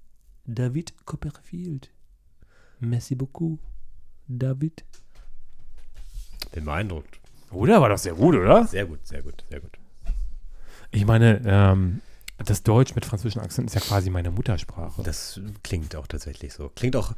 [0.46, 1.90] David Copperfield.
[2.80, 3.58] Merci beaucoup,
[4.28, 4.84] David.
[6.52, 7.18] Bin beeindruckt.
[7.50, 7.80] Oder?
[7.80, 8.66] War doch sehr gut, oder?
[8.66, 9.78] Sehr gut, sehr gut, sehr gut.
[10.90, 12.00] Ich meine, ähm,
[12.44, 15.02] das Deutsch mit französischen Akzent ist ja quasi meine Muttersprache.
[15.02, 16.70] Das klingt auch tatsächlich so.
[16.74, 17.12] Klingt auch,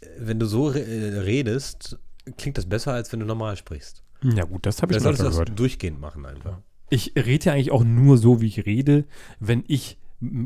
[0.00, 0.78] äh, wenn du so äh,
[1.18, 1.98] redest,
[2.36, 4.02] klingt das besser, als wenn du normal sprichst.
[4.22, 5.58] Ja gut, das habe ich Das schon solltest du öfter das gehört.
[5.58, 6.58] durchgehend machen einfach.
[6.88, 9.04] Ich rede ja eigentlich auch nur so, wie ich rede,
[9.40, 9.98] wenn ich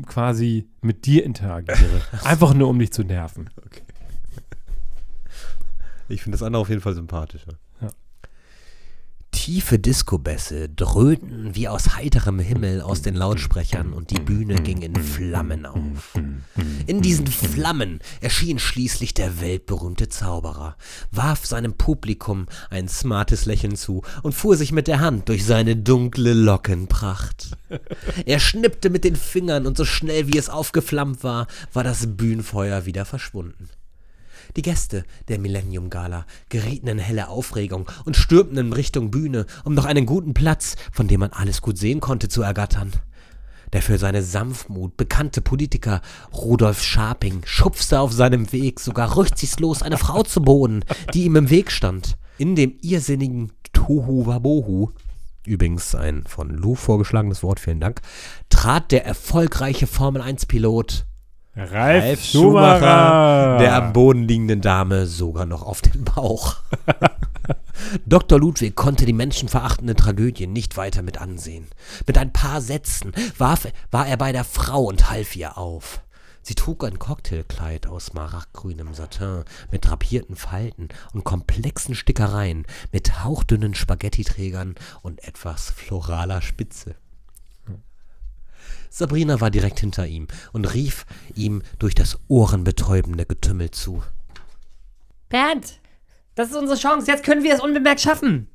[0.05, 2.01] quasi mit dir interagiere.
[2.23, 3.49] Einfach nur, um dich zu nerven.
[6.09, 7.53] Ich finde das andere auf jeden Fall sympathischer.
[9.31, 14.95] Tiefe Diskobässe dröhnten wie aus heiterem Himmel aus den Lautsprechern und die Bühne ging in
[14.95, 16.13] Flammen auf.
[16.85, 20.77] In diesen Flammen erschien schließlich der weltberühmte Zauberer,
[21.11, 25.75] warf seinem Publikum ein smartes Lächeln zu und fuhr sich mit der Hand durch seine
[25.75, 27.57] dunkle Lockenpracht.
[28.25, 32.85] Er schnippte mit den Fingern und so schnell wie es aufgeflammt war, war das Bühnenfeuer
[32.85, 33.69] wieder verschwunden.
[34.55, 39.73] Die Gäste der Millennium Gala gerieten in helle Aufregung und stürmten in Richtung Bühne, um
[39.73, 42.91] noch einen guten Platz, von dem man alles gut sehen konnte, zu ergattern.
[43.73, 46.01] Der für seine Sanftmut bekannte Politiker
[46.33, 50.83] Rudolf Scharping schubste auf seinem Weg sogar rücksichtslos eine Frau zu Boden,
[51.13, 52.17] die ihm im Weg stand.
[52.37, 54.91] In dem irrsinnigen Tohu Wabohu,
[55.45, 58.01] übrigens ein von Lou vorgeschlagenes Wort, vielen Dank,
[58.49, 61.05] trat der erfolgreiche Formel-1-Pilot
[61.55, 66.57] Ralf, Schumacher, der am Boden liegenden Dame sogar noch auf den Bauch.
[68.05, 68.39] Dr.
[68.39, 71.67] Ludwig konnte die menschenverachtende Tragödie nicht weiter mit ansehen.
[72.07, 76.01] Mit ein paar Sätzen warf, war er bei der Frau und half ihr auf.
[76.41, 83.75] Sie trug ein Cocktailkleid aus smaragdgrünem Satin mit drapierten Falten und komplexen Stickereien mit hauchdünnen
[83.75, 86.95] Spaghettiträgern und etwas floraler Spitze.
[88.89, 91.05] Sabrina war direkt hinter ihm und rief
[91.35, 94.03] ihm durch das ohrenbetäubende Getümmel zu.
[95.29, 95.79] Bernd,
[96.35, 97.09] das ist unsere Chance.
[97.09, 98.47] Jetzt können wir es unbemerkt schaffen.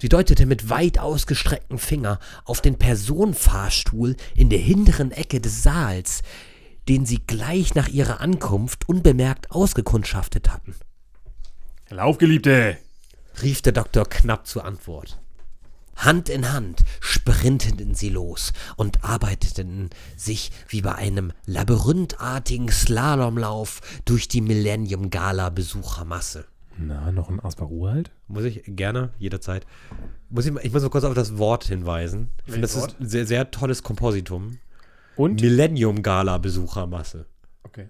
[0.00, 6.22] Sie deutete mit weit ausgestrecktem Finger auf den Personenfahrstuhl in der hinteren Ecke des Saals,
[6.88, 10.74] den sie gleich nach ihrer Ankunft unbemerkt ausgekundschaftet hatten,
[11.92, 12.78] Lauf, Geliebte!
[13.42, 15.20] rief der Doktor knapp zur Antwort.
[16.04, 24.28] Hand in Hand sprinteten sie los und arbeiteten sich wie bei einem labyrinthartigen Slalomlauf durch
[24.28, 26.46] die Millennium Gala Besuchermasse.
[26.78, 28.10] Na, noch ein Asper Uralt?
[28.28, 29.66] Muss ich gerne, jederzeit.
[30.30, 32.30] Muss ich, mal- ich muss mal kurz auf das Wort hinweisen.
[32.46, 34.58] Ich finde, das Welches ist ein sehr, sehr tolles Kompositum.
[35.16, 35.42] Und?
[35.42, 37.26] Millennium Gala Besuchermasse.
[37.64, 37.88] Okay.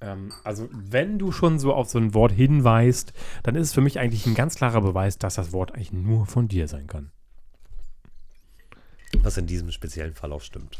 [0.00, 3.12] Ähm, also, wenn du schon so auf so ein Wort hinweist,
[3.44, 6.26] dann ist es für mich eigentlich ein ganz klarer Beweis, dass das Wort eigentlich nur
[6.26, 7.12] von dir sein kann.
[9.22, 10.78] Was in diesem speziellen Fall auch stimmt.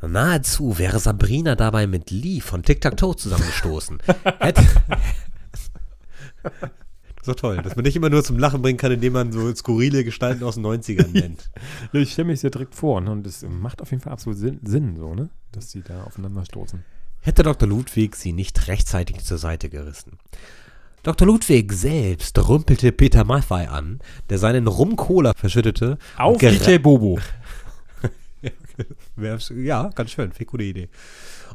[0.00, 3.98] Nahezu wäre Sabrina dabei mit Lee von Tic Tac Toe zusammengestoßen.
[7.28, 10.02] So toll, dass man nicht immer nur zum Lachen bringen kann, indem man so skurrile
[10.02, 11.50] Gestalten aus den 90ern nennt.
[11.92, 13.10] Ich stelle mich sehr direkt vor ne?
[13.10, 15.28] und es macht auf jeden Fall absolut Sinn, Sinn so, ne?
[15.52, 16.84] Dass sie da aufeinander stoßen.
[17.20, 17.68] hätte Dr.
[17.68, 20.18] Ludwig sie nicht rechtzeitig zur Seite gerissen.
[21.02, 21.26] Dr.
[21.26, 25.98] Ludwig selbst rümpelte Peter Maffei an, der seinen Rum-Cola verschüttete.
[26.16, 27.18] Auf DJ Bobo.
[29.56, 30.88] Ja, ganz schön, viel gute Idee.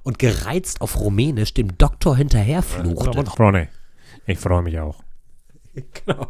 [0.04, 3.24] Und gereizt auf Rumänisch dem Doktor hinterherfluchte.
[3.26, 3.70] Freunde,
[4.28, 5.02] ich freue mich auch.
[6.06, 6.28] Genau.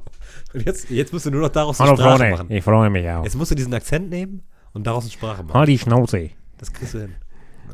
[0.53, 2.51] Und jetzt, jetzt musst du nur noch daraus Hallo eine Sprache Freunde, machen.
[2.51, 3.23] ich freue mich auch.
[3.25, 5.53] Jetzt musst du diesen Akzent nehmen und daraus eine Sprache machen.
[5.55, 7.15] Halt die Schnauze, Das kriegst du hin.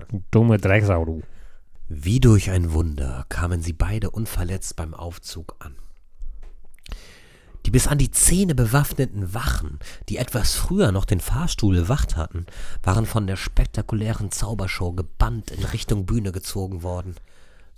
[0.09, 1.21] du dumme Drecksau, du.
[1.91, 5.75] Wie durch ein Wunder kamen sie beide unverletzt beim Aufzug an.
[7.65, 12.45] Die bis an die Zähne bewaffneten Wachen, die etwas früher noch den Fahrstuhl bewacht hatten,
[12.83, 17.15] waren von der spektakulären Zaubershow gebannt in Richtung Bühne gezogen worden.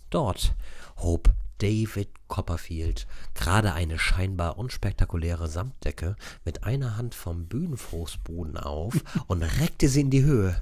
[0.09, 0.55] Dort
[0.97, 8.93] hob David Copperfield gerade eine scheinbar unspektakuläre Samtdecke mit einer Hand vom Bühnenfußboden auf
[9.27, 10.61] und reckte sie in die Höhe.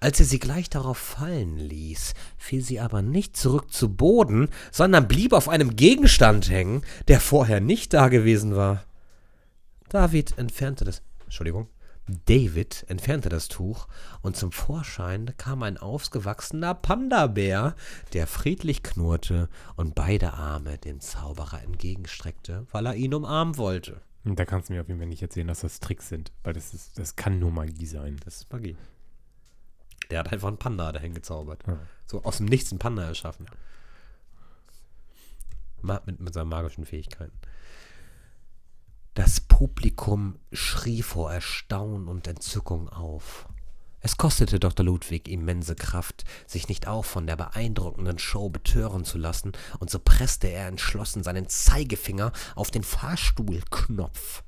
[0.00, 5.06] Als er sie gleich darauf fallen ließ, fiel sie aber nicht zurück zu Boden, sondern
[5.06, 8.84] blieb auf einem Gegenstand hängen, der vorher nicht da gewesen war.
[9.88, 11.02] David entfernte das.
[11.24, 11.68] Entschuldigung.
[12.26, 13.86] David entfernte das Tuch
[14.22, 17.76] und zum Vorschein kam ein ausgewachsener Panda-Bär,
[18.12, 24.00] der friedlich knurrte und beide Arme dem Zauberer entgegenstreckte, weil er ihn umarmen wollte.
[24.24, 26.74] Da kannst du mir auf jeden Fall nicht erzählen, dass das Tricks sind, weil das,
[26.74, 28.16] ist, das kann nur Magie sein.
[28.24, 28.76] Das ist Magie.
[30.12, 31.62] Der hat einfach einen Panda dahin gezaubert.
[31.66, 31.78] Ja.
[32.04, 33.46] So aus dem Nichts einen Panda erschaffen.
[35.80, 37.32] Mit, mit seinen magischen Fähigkeiten.
[39.14, 43.48] Das Publikum schrie vor Erstaunen und Entzückung auf.
[44.00, 44.84] Es kostete Dr.
[44.84, 49.98] Ludwig immense Kraft, sich nicht auch von der beeindruckenden Show betören zu lassen, und so
[49.98, 54.42] presste er entschlossen seinen Zeigefinger auf den Fahrstuhlknopf.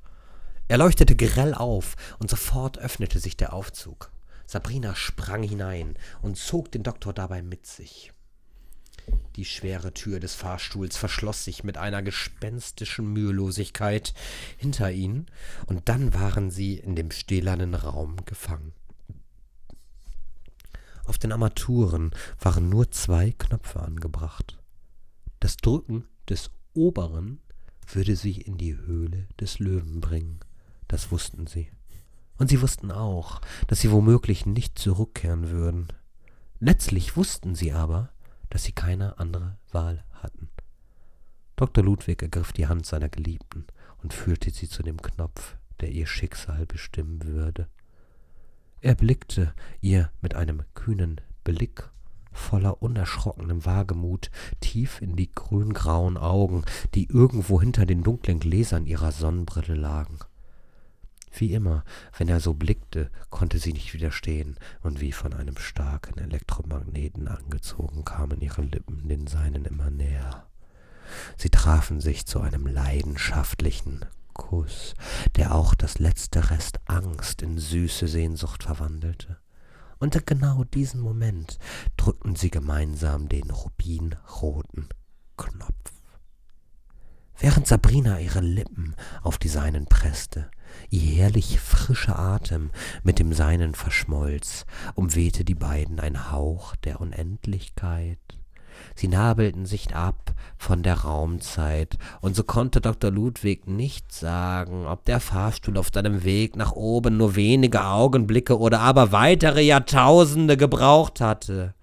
[0.67, 4.11] Er leuchtete grell auf, und sofort öffnete sich der Aufzug.
[4.45, 8.11] Sabrina sprang hinein und zog den Doktor dabei mit sich.
[9.35, 14.13] Die schwere Tür des Fahrstuhls verschloss sich mit einer gespenstischen Mühelosigkeit
[14.57, 15.27] hinter ihnen,
[15.67, 18.73] und dann waren sie in dem stählernen Raum gefangen.
[21.05, 24.57] Auf den Armaturen waren nur zwei Knöpfe angebracht.
[25.39, 27.39] Das Drücken des oberen
[27.91, 30.39] würde sie in die Höhle des Löwen bringen.
[30.87, 31.69] Das wussten sie.
[32.37, 35.87] Und sie wussten auch, dass sie womöglich nicht zurückkehren würden.
[36.59, 38.09] Letztlich wussten sie aber,
[38.49, 40.49] dass sie keine andere Wahl hatten.
[41.55, 41.83] Dr.
[41.83, 43.65] Ludwig ergriff die Hand seiner Geliebten
[44.03, 47.67] und führte sie zu dem Knopf, der ihr Schicksal bestimmen würde.
[48.81, 51.89] Er blickte ihr mit einem kühnen Blick
[52.33, 54.29] voller unerschrockenem Wagemut
[54.59, 60.19] tief in die grüngrauen Augen, die irgendwo hinter den dunklen Gläsern ihrer Sonnenbrille lagen.
[61.37, 61.83] Wie immer,
[62.17, 68.05] wenn er so blickte, konnte sie nicht widerstehen, und wie von einem starken Elektromagneten angezogen
[68.05, 70.47] kamen ihre Lippen den seinen immer näher.
[71.37, 74.93] Sie trafen sich zu einem leidenschaftlichen Kuss,
[75.35, 79.37] der auch das letzte Rest Angst in süße Sehnsucht verwandelte.
[79.99, 81.57] Unter genau diesen Moment
[81.97, 84.87] drückten sie gemeinsam den rubinroten
[85.37, 85.91] Knopf.
[87.37, 90.49] Während Sabrina ihre Lippen auf die seinen presste,
[90.89, 92.71] ihr herrlich frischer Atem
[93.03, 94.65] mit dem seinen verschmolz,
[94.95, 98.19] umwehte die beiden ein Hauch der Unendlichkeit.
[98.95, 103.11] Sie nabelten sich ab von der Raumzeit, und so konnte Dr.
[103.11, 108.79] Ludwig nicht sagen, ob der Fahrstuhl auf seinem Weg nach oben nur wenige Augenblicke oder
[108.79, 111.74] aber weitere Jahrtausende gebraucht hatte.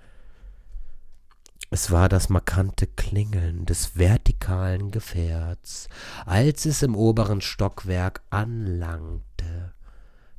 [1.74, 5.88] Es war das markante Klingeln des vertikalen Gefährts,
[6.26, 9.72] als es im oberen Stockwerk anlangte,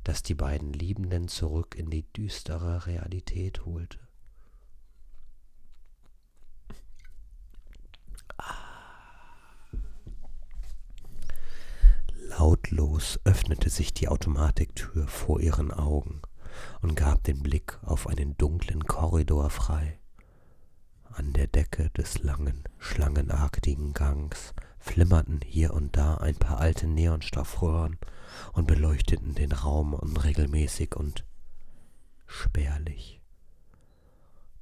[0.04, 3.98] das die beiden Liebenden zurück in die düstere Realität holte.
[12.30, 16.22] Lautlos öffnete sich die Automatiktür vor ihren Augen
[16.84, 19.98] und gab den Blick auf einen dunklen Korridor frei.
[21.16, 28.00] An der Decke des langen, schlangenartigen Gangs flimmerten hier und da ein paar alte Neonstoffröhren
[28.54, 31.24] und beleuchteten den Raum unregelmäßig und
[32.26, 33.22] spärlich.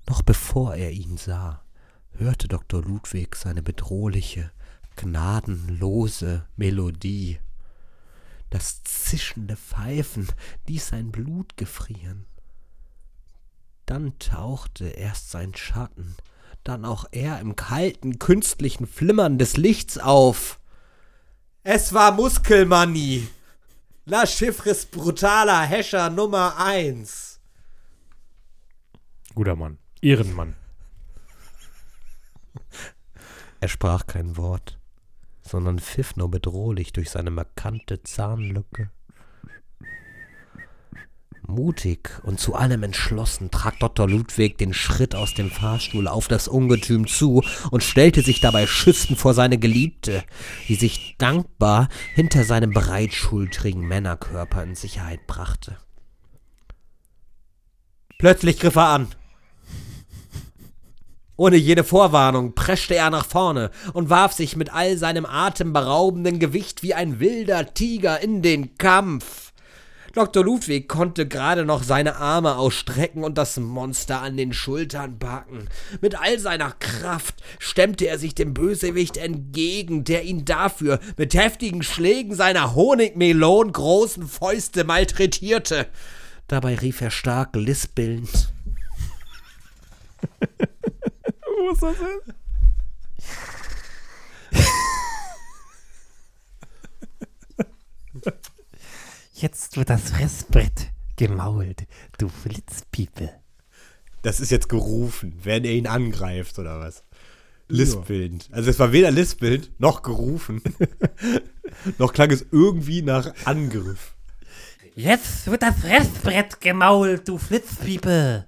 [0.09, 1.63] Noch bevor er ihn sah,
[2.11, 2.81] hörte Dr.
[2.83, 4.51] Ludwig seine bedrohliche,
[4.97, 7.39] gnadenlose Melodie.
[8.49, 10.27] Das zischende Pfeifen
[10.67, 12.25] ließ sein Blut gefrieren.
[13.85, 16.17] Dann tauchte erst sein Schatten,
[16.63, 20.59] dann auch er im kalten, künstlichen Flimmern des Lichts auf.
[21.63, 23.27] Es war Muskelmanni.
[24.05, 27.39] La Chiffres brutaler Hescher Nummer eins.
[29.35, 29.77] Guter Mann.
[30.01, 30.55] Ehrenmann.
[33.59, 34.79] Er sprach kein Wort,
[35.43, 38.89] sondern pfiff nur bedrohlich durch seine markante Zahnlücke.
[41.51, 44.09] Mutig und zu allem entschlossen trat Dr.
[44.09, 49.19] Ludwig den Schritt aus dem Fahrstuhl auf das Ungetüm zu und stellte sich dabei schützend
[49.19, 50.23] vor seine Geliebte,
[50.67, 55.77] die sich dankbar hinter seinem breitschultrigen Männerkörper in Sicherheit brachte.
[58.17, 59.07] Plötzlich griff er an.
[61.37, 66.83] Ohne jede Vorwarnung preschte er nach vorne und warf sich mit all seinem atemberaubenden Gewicht
[66.83, 69.50] wie ein wilder Tiger in den Kampf.
[70.13, 70.43] Dr.
[70.43, 75.69] Ludwig konnte gerade noch seine Arme ausstrecken und das Monster an den Schultern packen.
[76.01, 81.81] Mit all seiner Kraft stemmte er sich dem Bösewicht entgegen, der ihn dafür mit heftigen
[81.83, 85.87] Schlägen seiner Honigmelon großen Fäuste malträtierte.
[86.47, 88.29] Dabei rief er stark lispelnd.
[91.57, 92.33] Wo ist das hin?
[99.41, 101.87] Jetzt wird das Fressbrett gemault,
[102.19, 103.31] du Flitzpiepe.
[104.21, 107.03] Das ist jetzt gerufen, wenn er ihn angreift oder was?
[107.67, 108.47] Lispelnd.
[108.51, 110.61] Also es war weder lispelnd noch gerufen.
[111.97, 114.13] noch klang es irgendwie nach Angriff.
[114.93, 118.45] Jetzt wird das Fressbrett gemault, du Flitzpiepe.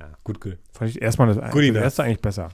[0.00, 0.58] Ja, gut, gut.
[0.72, 2.48] Fand ich erstmal das, Gut, das erste eigentlich besser.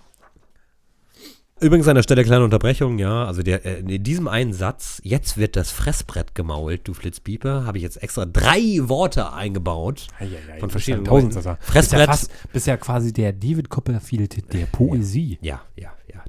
[1.61, 3.27] Übrigens an der Stelle kleine Unterbrechung, ja.
[3.27, 7.79] Also der, äh, in diesem einen Satz, jetzt wird das Fressbrett gemault, du Flitzpiepe, habe
[7.79, 10.07] ich jetzt extra drei Worte eingebaut.
[10.59, 11.35] Von verschiedenen tausend.
[11.35, 11.49] Leuten.
[11.59, 12.07] Bist ja, Fressbrett.
[12.07, 15.39] fast, bist ja quasi der David Copperfield der Poesie.
[15.43, 16.23] Ja, ja, ja.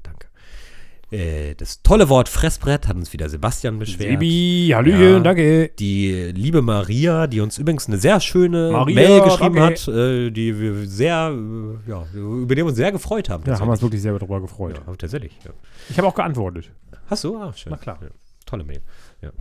[1.11, 4.11] Äh, das tolle Wort Fressbrett hat uns wieder Sebastian beschwert.
[4.11, 5.19] Sebi, Hallöchen, Ja.
[5.19, 5.69] danke.
[5.77, 9.81] Die liebe Maria, die uns übrigens eine sehr schöne Maria, Mail geschrieben danke.
[9.81, 13.43] hat, äh, die wir sehr, äh, ja, über die wir uns sehr gefreut haben.
[13.45, 14.79] Ja, haben wir uns wirklich sehr darüber gefreut.
[14.87, 15.37] ja, tatsächlich.
[15.43, 15.51] Ja.
[15.89, 16.71] Ich habe auch geantwortet.
[17.07, 17.35] Hast du?
[17.37, 17.71] Ah, schön.
[17.71, 17.99] Na klar.
[18.01, 18.07] Ja,
[18.45, 18.79] tolle Mail.
[19.21, 19.31] Ja.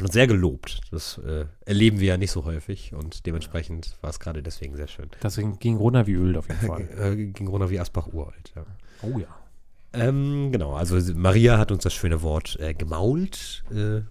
[0.00, 0.80] Und sehr gelobt.
[0.90, 4.86] Das äh, erleben wir ja nicht so häufig und dementsprechend war es gerade deswegen sehr
[4.86, 5.10] schön.
[5.22, 6.88] Deswegen ging runter wie Öl auf jeden Fall.
[6.98, 8.52] Äh, ging runter wie Asbach uralt.
[8.56, 8.64] Ja.
[9.02, 9.26] Oh ja.
[9.92, 14.02] Ähm, genau, also Maria hat uns das schöne Wort äh, gemault äh,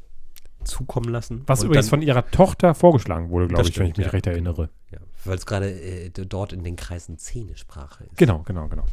[0.63, 1.43] zukommen lassen.
[1.45, 4.11] Was übrigens dann- von ihrer Tochter vorgeschlagen wurde, glaube ich, wenn ich stimmt, mich ja.
[4.11, 4.69] recht erinnere.
[4.91, 8.17] Ja, weil es gerade äh, dort in den Kreisen Zähnesprache ist.
[8.17, 8.85] Genau, genau, genau.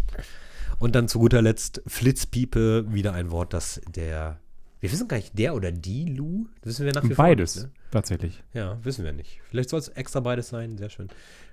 [0.79, 4.39] Und dann zu guter Letzt Flitzpiepe, wieder ein Wort, das der,
[4.81, 7.73] wir wissen gar nicht, der oder die Lu, wissen wir nach wie Beides, nicht, ne?
[7.91, 8.43] tatsächlich.
[8.53, 9.41] Ja, wissen wir nicht.
[9.49, 11.09] Vielleicht soll es extra beides sein, sehr schön.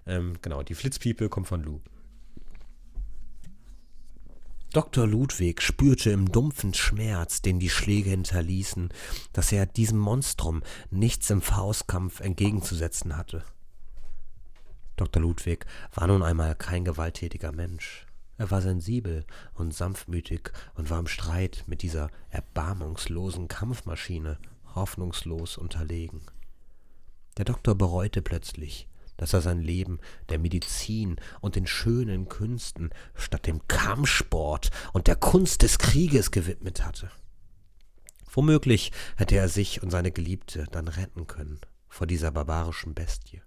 [0.06, 1.80] Ähm, genau, die Flitzpiepe kommt von Lu.
[4.74, 5.06] Dr.
[5.06, 8.88] Ludwig spürte im dumpfen Schmerz, den die Schläge hinterließen,
[9.34, 13.44] dass er diesem Monstrum nichts im Faustkampf entgegenzusetzen hatte.
[14.96, 15.22] Dr.
[15.22, 18.06] Ludwig war nun einmal kein gewalttätiger Mensch.
[18.38, 24.38] Er war sensibel und sanftmütig und war im Streit mit dieser erbarmungslosen Kampfmaschine
[24.74, 26.22] hoffnungslos unterlegen.
[27.38, 28.88] Der Doktor bereute plötzlich,
[29.22, 30.00] dass er sein Leben
[30.30, 36.84] der Medizin und den schönen Künsten statt dem Kampfsport und der Kunst des Krieges gewidmet
[36.84, 37.12] hatte.
[38.34, 43.44] Womöglich hätte er sich und seine Geliebte dann retten können vor dieser barbarischen Bestie.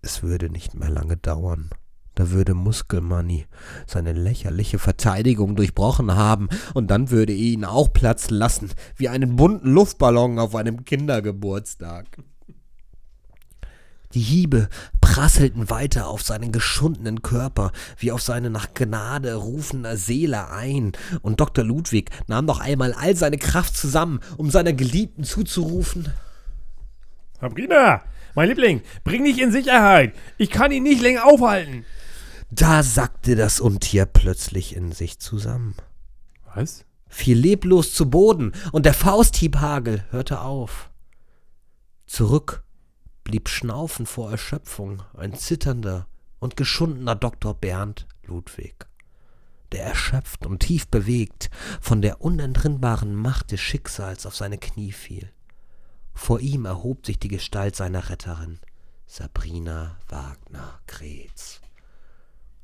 [0.00, 1.70] Es würde nicht mehr lange dauern.
[2.16, 3.46] Da würde Muskelmanni
[3.86, 9.36] seine lächerliche Verteidigung durchbrochen haben, und dann würde er ihn auch platzen lassen, wie einen
[9.36, 12.18] bunten Luftballon auf einem Kindergeburtstag.
[14.14, 14.68] Die Hiebe
[15.00, 20.92] prasselten weiter auf seinen geschundenen Körper, wie auf seine nach Gnade rufende Seele ein,
[21.22, 21.64] und Dr.
[21.64, 26.12] Ludwig nahm noch einmal all seine Kraft zusammen, um seiner Geliebten zuzurufen.
[27.40, 28.02] Sabrina,
[28.34, 30.14] mein Liebling, bring dich in Sicherheit.
[30.38, 31.84] Ich kann ihn nicht länger aufhalten.
[32.50, 35.74] Da sackte das Untier plötzlich in sich zusammen.
[36.54, 36.84] Was?
[37.12, 40.90] fiel leblos zu Boden und der Fausthiebhagel hörte auf.
[42.06, 42.64] Zurück
[43.24, 46.06] blieb schnaufend vor Erschöpfung ein zitternder
[46.38, 47.54] und geschundener Dr.
[47.54, 48.86] Bernd Ludwig,
[49.72, 51.50] der erschöpft und tief bewegt
[51.80, 55.32] von der unentrinnbaren Macht des Schicksals auf seine Knie fiel.
[56.14, 58.58] Vor ihm erhob sich die Gestalt seiner Retterin,
[59.06, 61.60] Sabrina Wagner Kreetz.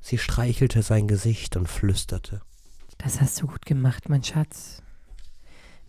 [0.01, 2.41] Sie streichelte sein Gesicht und flüsterte.
[2.99, 4.83] Das hast du gut gemacht, mein Schatz.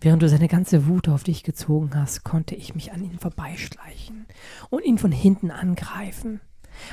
[0.01, 4.25] Während du seine ganze Wut auf dich gezogen hast, konnte ich mich an ihn vorbeischleichen
[4.69, 6.39] und ihn von hinten angreifen.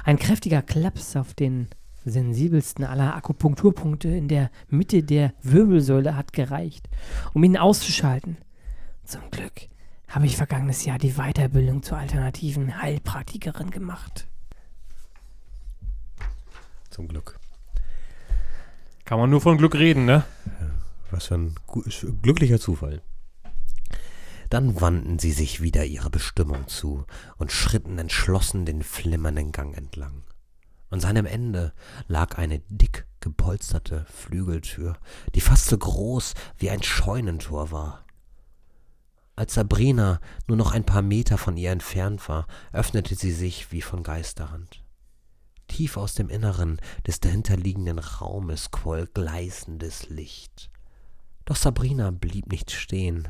[0.04, 1.68] Ein kräftiger Klaps auf den
[2.04, 6.88] sensibelsten aller Akupunkturpunkte in der Mitte der Wirbelsäule hat gereicht,
[7.32, 8.38] um ihn auszuschalten.
[9.04, 9.68] Zum Glück
[10.08, 14.26] habe ich vergangenes Jahr die Weiterbildung zur alternativen Heilpraktikerin gemacht.
[16.90, 17.38] Zum Glück.
[19.04, 20.24] Kann man nur von Glück reden, ne?
[21.10, 21.54] Was für ein
[22.22, 23.02] glücklicher Zufall.
[24.50, 27.04] Dann wandten sie sich wieder ihrer Bestimmung zu
[27.36, 30.22] und schritten entschlossen den flimmernden Gang entlang.
[30.90, 31.72] An seinem Ende
[32.06, 34.96] lag eine dick gepolsterte Flügeltür,
[35.34, 38.04] die fast so groß wie ein Scheunentor war.
[39.34, 43.82] Als Sabrina nur noch ein paar Meter von ihr entfernt war, öffnete sie sich wie
[43.82, 44.82] von Geisterhand.
[45.66, 50.70] Tief aus dem Inneren des dahinterliegenden Raumes quoll gleißendes Licht.
[51.46, 53.28] Doch Sabrina blieb nicht stehen.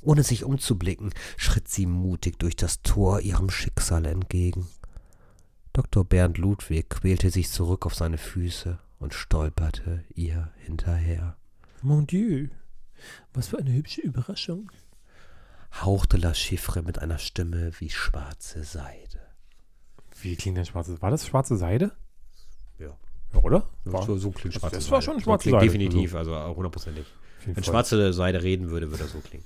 [0.00, 4.66] Ohne sich umzublicken, schritt sie mutig durch das Tor ihrem Schicksal entgegen.
[5.74, 6.04] Dr.
[6.04, 11.36] Bernd Ludwig quälte sich zurück auf seine Füße und stolperte ihr hinterher.
[11.82, 12.48] Mon Dieu.
[13.34, 14.70] Was für eine hübsche Überraschung.
[15.82, 19.20] Hauchte La Chiffre mit einer Stimme wie schwarze Seide.
[20.22, 21.92] Wie klingt denn schwarze War das schwarze Seide?
[22.78, 22.96] Ja.
[23.32, 23.68] Ja, oder?
[23.84, 25.12] So, so, so klingt das- schwarze das war Seide.
[25.12, 25.66] schon So schwarze klingt Seide.
[25.72, 27.06] Definitiv, also hundertprozentig.
[27.44, 27.64] Wenn Fall.
[27.64, 29.44] schwarze Seide reden würde, würde er so klingen.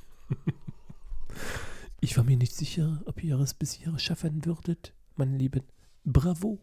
[2.01, 5.63] Ich war mir nicht sicher, ob ihr es bis hier schaffen würdet, meine Lieben.
[6.05, 6.59] Bravo.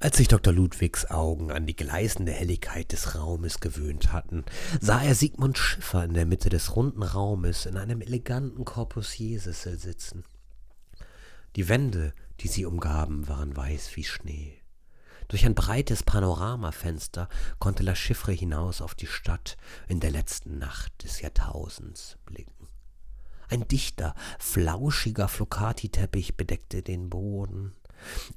[0.00, 0.52] Als sich Dr.
[0.52, 4.44] Ludwigs Augen an die gleißende Helligkeit des Raumes gewöhnt hatten,
[4.80, 10.24] sah er Sigmund Schiffer in der Mitte des runden Raumes in einem eleganten Corbusier-Sessel sitzen.
[11.56, 14.57] Die Wände, die sie umgaben, waren weiß wie Schnee.
[15.28, 17.28] Durch ein breites Panoramafenster
[17.58, 22.68] konnte La Chiffre hinaus auf die Stadt in der letzten Nacht des Jahrtausends blicken.
[23.50, 27.74] Ein dichter, flauschiger Flocati-Teppich bedeckte den Boden.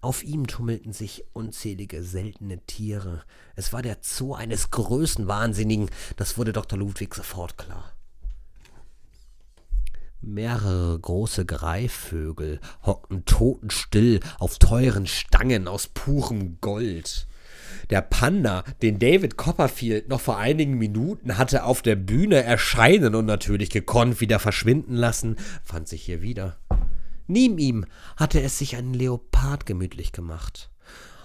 [0.01, 3.23] Auf ihm tummelten sich unzählige seltene Tiere.
[3.55, 6.79] Es war der Zoo eines Größenwahnsinnigen, das wurde Dr.
[6.79, 7.93] Ludwig sofort klar.
[10.23, 17.25] Mehrere große Greifvögel hockten totenstill auf teuren Stangen aus purem Gold.
[17.89, 23.25] Der Panda, den David Copperfield noch vor einigen Minuten hatte auf der Bühne erscheinen und
[23.25, 26.57] natürlich gekonnt wieder verschwinden lassen, fand sich hier wieder.
[27.25, 27.85] Neben ihm
[28.15, 30.69] hatte es sich ein Leopard gemütlich gemacht.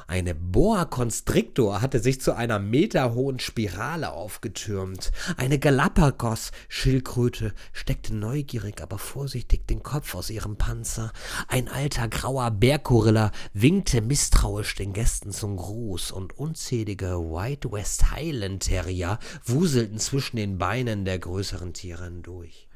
[0.09, 5.11] Eine Boa Constrictor hatte sich zu einer meterhohen Spirale aufgetürmt.
[5.37, 11.12] Eine Galapagos-Schildkröte steckte neugierig, aber vorsichtig den Kopf aus ihrem Panzer.
[11.49, 18.62] Ein alter grauer Bärgorilla winkte misstrauisch den Gästen zum Gruß und unzählige White West Highland
[18.62, 22.69] Terrier wuselten zwischen den Beinen der größeren Tiere hindurch.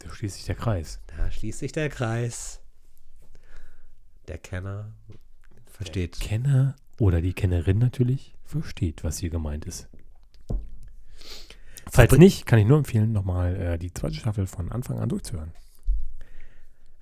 [0.00, 1.00] Da schließt sich der Kreis.
[1.06, 2.60] Da schließt sich der Kreis.
[4.28, 4.92] Der Kenner
[5.80, 6.20] versteht.
[6.20, 9.88] Kenner oder die Kennerin natürlich versteht, was hier gemeint ist.
[11.90, 15.52] Falls nicht, kann ich nur empfehlen, nochmal äh, die zweite Staffel von Anfang an durchzuhören.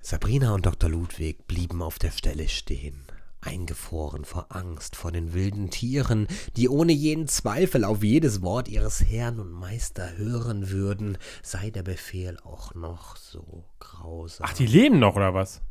[0.01, 0.89] Sabrina und Dr.
[0.89, 3.03] Ludwig blieben auf der Stelle stehen,
[3.41, 9.03] eingefroren vor Angst vor den wilden Tieren, die ohne jeden Zweifel auf jedes Wort ihres
[9.03, 14.47] Herrn und Meister hören würden, sei der Befehl auch noch so grausam.
[14.49, 15.61] Ach, die leben noch, oder was?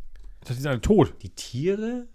[0.40, 1.14] Ich dachte, die sind alle tot.
[1.22, 2.06] die Tiere?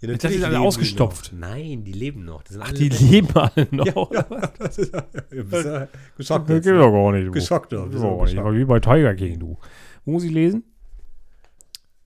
[0.00, 1.32] Ja, dachte, die sind alle ausgestopft.
[1.32, 1.40] Noch.
[1.40, 2.44] Nein, die leben noch.
[2.60, 3.10] Ach, alle die lebendig.
[3.10, 3.96] leben alle noch.
[4.10, 4.52] oder was?
[4.58, 5.00] Das ist, ja,
[5.42, 6.48] bist ja geschockt.
[6.48, 6.78] Das jetzt, geht ne?
[6.80, 7.26] doch gar nicht.
[7.26, 7.32] Du.
[7.32, 7.90] Geschockt, Das doch.
[7.90, 8.60] du gar nicht.
[8.60, 9.58] Wie bei Tiger King, du.
[10.04, 10.62] Wo muss ich lesen?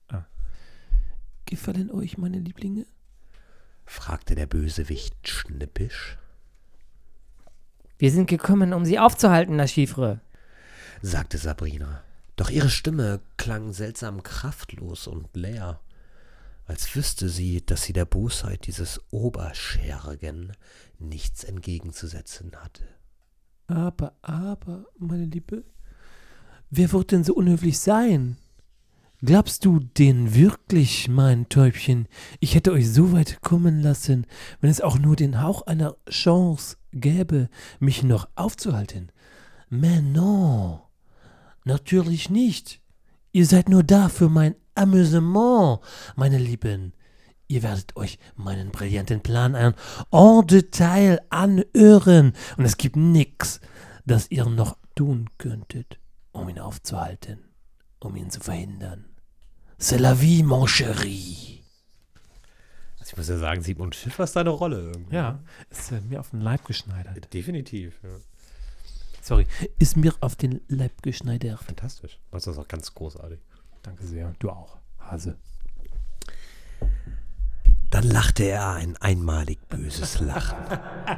[0.09, 0.25] Ah.
[1.45, 2.85] Gefallen euch meine Lieblinge?
[3.85, 6.17] fragte der Bösewicht schnippisch.
[7.99, 10.21] Wir sind gekommen, um sie aufzuhalten, das Chiffre.
[11.01, 12.01] sagte Sabrina.
[12.37, 15.79] Doch ihre Stimme klang seltsam kraftlos und leer,
[16.65, 20.53] als wüsste sie, dass sie der Bosheit dieses Oberschergen
[20.99, 22.83] nichts entgegenzusetzen hatte.
[23.67, 25.63] Aber, aber, meine Liebe,
[26.69, 28.37] wer wird denn so unhöflich sein?
[29.25, 32.09] Glaubst du denn wirklich, mein Täubchen,
[32.41, 34.25] ich hätte euch so weit kommen lassen,
[34.59, 37.49] wenn es auch nur den Hauch einer Chance gäbe,
[37.79, 39.13] mich noch aufzuhalten?
[39.69, 40.81] Mais non,
[41.63, 42.81] natürlich nicht.
[43.31, 45.79] Ihr seid nur da für mein Amüsement,
[46.15, 46.93] meine Lieben.
[47.47, 49.75] Ihr werdet euch meinen brillanten Plan ein
[50.11, 53.59] en Detail anhören und es gibt nix,
[54.05, 55.99] das ihr noch tun könntet,
[56.31, 57.39] um ihn aufzuhalten,
[57.99, 59.05] um ihn zu verhindern.
[59.79, 61.61] C'est la vie, mon chéri.
[62.99, 65.13] Also ich muss ja sagen, Sigmund Schiffer ist deine Rolle irgendwie.
[65.13, 65.39] Ja,
[65.69, 67.33] ist äh, mir auf den Leib geschneidert.
[67.33, 67.99] Definitiv.
[68.01, 68.09] Ja.
[69.21, 69.45] Sorry,
[69.77, 71.59] ist mir auf den Leib geschneidert.
[71.59, 72.17] Fantastisch.
[72.31, 73.39] Das ist auch ganz großartig.
[73.83, 74.33] Danke sehr.
[74.39, 75.37] Du auch, Hase.
[77.91, 80.57] Dann lachte er ein einmalig böses Lachen,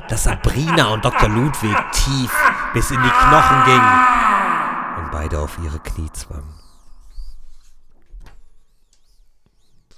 [0.09, 1.29] das Sabrina und Dr.
[1.29, 2.35] Ludwig tief
[2.73, 6.43] bis in die Knochen ging und beide auf ihre Knie zwang.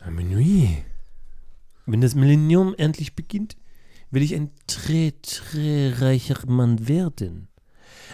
[0.03, 0.85] À minuit.
[1.87, 3.57] Wenn das Millennium endlich beginnt,
[4.11, 7.47] will ich ein très, très reicher Mann werden.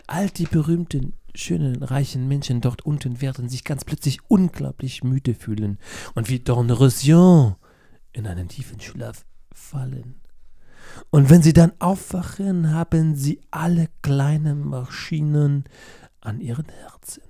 [0.08, 5.80] All die berühmten, schönen, reichen Menschen dort unten werden sich ganz plötzlich unglaublich müde fühlen
[6.14, 7.56] und wie Dornröschen
[8.12, 10.16] in einen tiefen Schlaf fallen.
[11.10, 15.64] Und wenn sie dann aufwachen, haben sie alle kleine Maschinen
[16.22, 17.24] an ihren Herzen.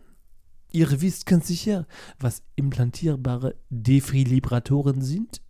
[0.72, 1.86] Ihr wisst ganz sicher,
[2.20, 5.42] was implantierbare Defibrillatoren sind?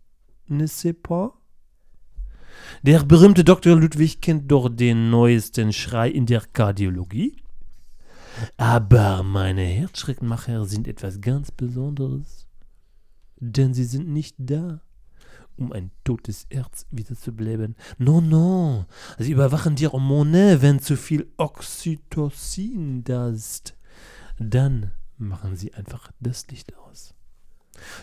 [0.46, 1.32] Ne sais pas?
[2.82, 3.76] Der berühmte Dr.
[3.76, 7.36] Ludwig kennt doch den neuesten Schrei in der Kardiologie.
[8.56, 12.46] Aber meine Herzschrittmacher sind etwas ganz Besonderes.
[13.36, 14.80] Denn sie sind nicht da,
[15.56, 17.76] um ein totes Herz wiederzubeleben.
[17.98, 18.86] Non, non.
[19.18, 23.74] Sie überwachen die Hormone, wenn zu viel Oxytocin da ist.
[24.38, 27.14] Dann machen sie einfach das Licht aus.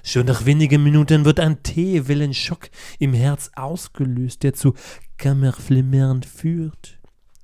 [0.03, 2.69] Schon nach wenigen Minuten wird ein T-Wellenschock
[2.99, 4.73] im Herz ausgelöst, der zu
[5.18, 6.99] Kammerflimmern führt.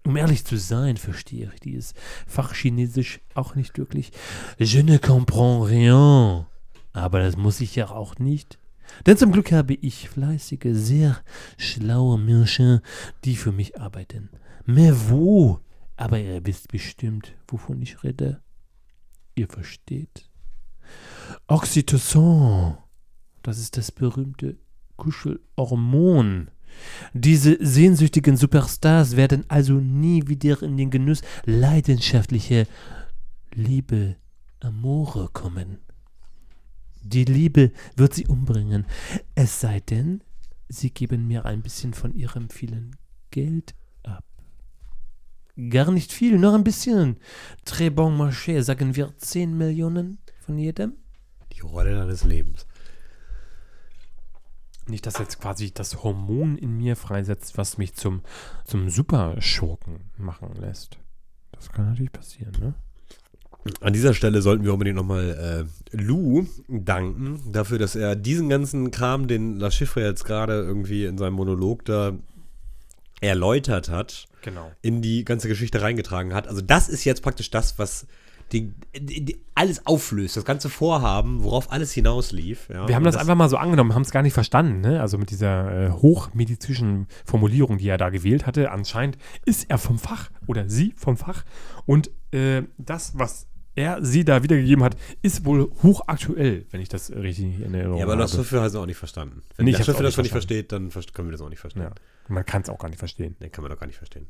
[0.06, 1.94] Um ehrlich zu sein, verstehe ich dieses
[2.28, 4.12] Fachchinesisch auch nicht wirklich.
[4.58, 6.45] Je ne comprends rien.
[6.94, 8.58] Aber das muss ich ja auch nicht.
[9.06, 11.22] Denn zum Glück habe ich fleißige, sehr
[11.58, 12.80] schlaue Menschen,
[13.26, 14.30] die für mich arbeiten.
[14.66, 15.60] Mais wo?
[15.98, 18.41] Aber ihr wisst bestimmt, wovon ich rede.
[19.36, 20.30] Ihr versteht.
[21.47, 22.77] Oxytocin,
[23.43, 24.57] das ist das berühmte
[24.97, 26.49] Kuschelhormon.
[27.14, 32.65] Diese sehnsüchtigen Superstars werden also nie wieder in den Genuss leidenschaftlicher
[33.53, 34.18] Liebe,
[34.59, 35.80] Amore kommen.
[37.01, 38.85] Die Liebe wird sie umbringen.
[39.34, 40.22] Es sei denn,
[40.68, 42.95] sie geben mir ein bisschen von ihrem vielen
[43.31, 44.26] Geld ab.
[45.69, 47.18] Gar nicht viel, nur ein bisschen.
[47.65, 50.94] Très bon marché, sagen wir 10 Millionen von jedem?
[51.53, 52.65] Die Rolle deines Lebens.
[54.88, 58.22] Nicht, dass jetzt quasi das Hormon in mir freisetzt, was mich zum,
[58.64, 60.98] zum Superschurken machen lässt.
[61.52, 62.74] Das kann natürlich passieren, ne?
[63.82, 68.91] An dieser Stelle sollten wir unbedingt nochmal äh, Lou danken dafür, dass er diesen ganzen
[68.91, 72.14] Kram, den La Chiffre jetzt gerade irgendwie in seinem Monolog da
[73.19, 74.72] erläutert hat, Genau.
[74.82, 76.48] in die ganze Geschichte reingetragen hat.
[76.48, 78.07] Also das ist jetzt praktisch das, was
[78.52, 82.69] die, die, alles auflöst, das ganze Vorhaben, worauf alles hinauslief.
[82.69, 82.88] Ja.
[82.88, 85.02] Wir haben Und das, einfach mal so angenommen, haben es gar nicht verstanden, ne?
[85.02, 88.72] Also mit dieser äh, hochmedizinischen Formulierung, die er da gewählt hatte.
[88.72, 91.44] Anscheinend ist er vom Fach oder sie vom Fach.
[91.86, 97.11] Und äh, das, was er sie da wiedergegeben hat, ist wohl hochaktuell, wenn ich das
[97.11, 98.24] richtig in Erinnerung Ja, aber habe.
[98.24, 99.44] das Schiffe hat es auch nicht verstanden.
[99.56, 101.84] Wenn Nee, der Schiffe das schon nicht versteht, dann können wir das auch nicht verstehen.
[101.84, 101.91] ja.
[102.28, 103.36] Man kann es auch gar nicht verstehen.
[103.40, 104.28] Den kann man doch gar nicht verstehen.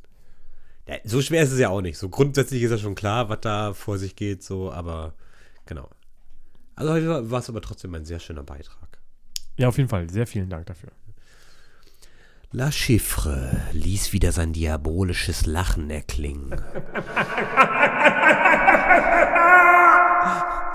[1.04, 1.98] So schwer ist es ja auch nicht.
[1.98, 5.14] So grundsätzlich ist ja schon klar, was da vor sich geht, so, aber
[5.66, 5.90] genau.
[6.76, 9.00] Also heute war- war es aber trotzdem ein sehr schöner Beitrag.
[9.58, 10.10] Ja, auf jeden Fall.
[10.10, 10.92] Sehr vielen Dank dafür.
[12.52, 16.52] La Chiffre ließ wieder sein diabolisches Lachen erklingen.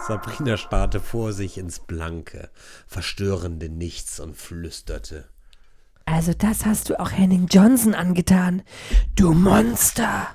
[0.07, 2.51] Sabrina starrte vor sich ins blanke,
[2.87, 5.29] verstörende Nichts und flüsterte.
[6.05, 8.63] Also das hast du auch Henning Johnson angetan.
[9.15, 10.29] Du Monster.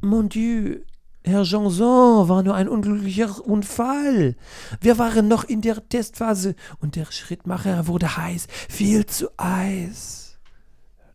[0.00, 0.80] Mon Dieu,
[1.24, 4.36] Herr Janson war nur ein unglücklicher Unfall.
[4.80, 10.40] Wir waren noch in der Testphase und der Schrittmacher wurde heiß, viel zu heiß.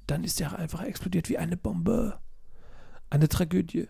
[0.07, 2.19] Dann ist er einfach explodiert wie eine Bombe.
[3.09, 3.89] Eine Tragödie.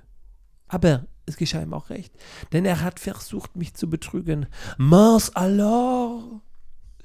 [0.68, 2.14] Aber es geschah ihm auch recht,
[2.52, 4.48] denn er hat versucht, mich zu betrügen.
[4.78, 6.42] Mars alors!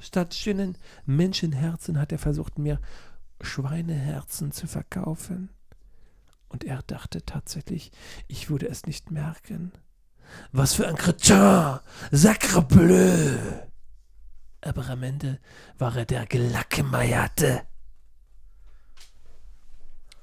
[0.03, 0.77] Statt schönen
[1.07, 2.81] Menschenherzen hat er versucht, mir
[3.41, 5.49] Schweineherzen zu verkaufen.
[6.49, 7.93] Und er dachte tatsächlich,
[8.27, 9.71] ich würde es nicht merken.
[10.51, 11.79] Was für ein Cretin!
[12.11, 13.39] Sacre bleu!
[14.61, 15.39] Aber am Ende
[15.79, 17.63] war er der Gelackmeierte.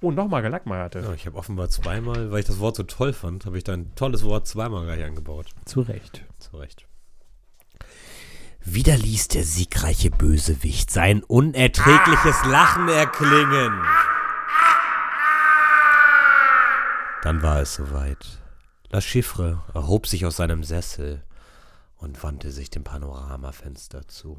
[0.02, 1.00] Oh, nochmal gelackmeierte.
[1.00, 3.74] Ja, ich habe offenbar zweimal, weil ich das Wort so toll fand, habe ich da
[3.74, 5.48] ein tolles Wort zweimal gleich angebaut.
[5.66, 6.26] Zu Recht.
[6.38, 6.89] Zu Recht.
[8.72, 13.74] Wieder ließ der siegreiche Bösewicht sein unerträgliches Lachen erklingen.
[17.24, 18.38] Dann war es soweit.
[18.92, 21.24] La Chiffre erhob sich aus seinem Sessel
[21.98, 24.38] und wandte sich dem Panoramafenster zu.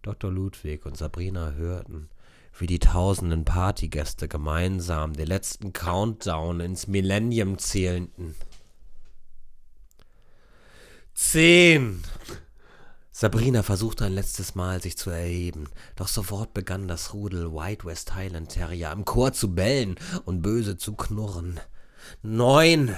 [0.00, 0.32] Dr.
[0.32, 2.08] Ludwig und Sabrina hörten,
[2.58, 8.34] wie die tausenden Partygäste gemeinsam den letzten Countdown ins Millennium zählten.
[11.12, 12.02] Zehn.
[13.18, 18.14] Sabrina versuchte ein letztes Mal, sich zu erheben, doch sofort begann das Rudel White West
[18.14, 19.94] Highland Terrier im Chor zu bellen
[20.26, 21.58] und böse zu knurren.
[22.20, 22.94] Neun.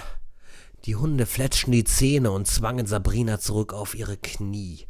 [0.87, 4.87] Die Hunde fletschten die Zähne und zwangen Sabrina zurück auf ihre Knie.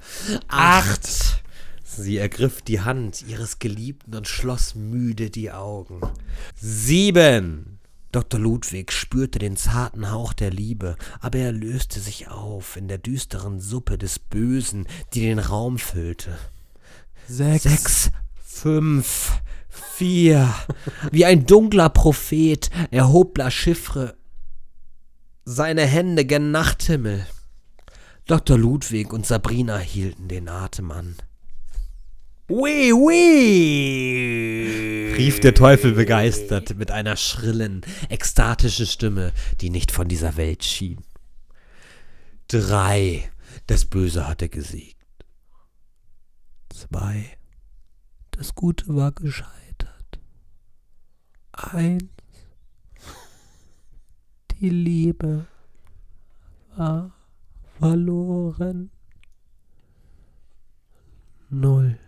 [0.48, 1.42] Acht.
[1.84, 6.00] Sie ergriff die Hand ihres Geliebten und schloss müde die Augen.
[6.58, 7.77] Sieben.
[8.12, 8.40] Dr.
[8.40, 13.60] Ludwig spürte den zarten Hauch der Liebe, aber er löste sich auf in der düsteren
[13.60, 16.38] Suppe des Bösen, die den Raum füllte.
[17.26, 17.64] Sechs.
[17.64, 18.10] Sechs,
[18.42, 20.54] fünf, vier.
[21.12, 24.16] Wie ein dunkler Prophet erhob La Chiffre
[25.50, 27.26] seine Hände gen Nachthimmel.
[28.26, 28.58] Dr.
[28.58, 31.16] Ludwig und Sabrina hielten den Atem an.
[32.50, 34.64] Wee, wee,
[35.18, 41.04] rief der Teufel begeistert mit einer schrillen, ekstatischen Stimme, die nicht von dieser Welt schien.
[42.46, 43.30] Drei,
[43.66, 44.96] das Böse hatte gesiegt.
[46.70, 47.36] Zwei,
[48.30, 50.18] das Gute war gescheitert.
[51.52, 52.04] Eins,
[54.52, 55.46] die Liebe
[56.76, 57.12] war
[57.78, 58.90] verloren.
[61.50, 61.98] Null.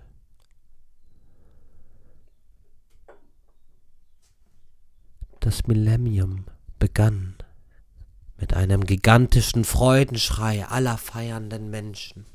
[5.41, 6.45] Das Millennium
[6.79, 7.35] begann
[8.39, 12.27] mit einem gigantischen Freudenschrei aller feiernden Menschen.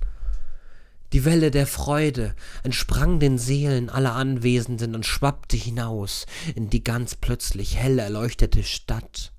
[1.14, 6.26] Die Welle der Freude entsprang den Seelen aller Anwesenden und schwappte hinaus
[6.56, 9.32] in die ganz plötzlich hell erleuchtete Stadt.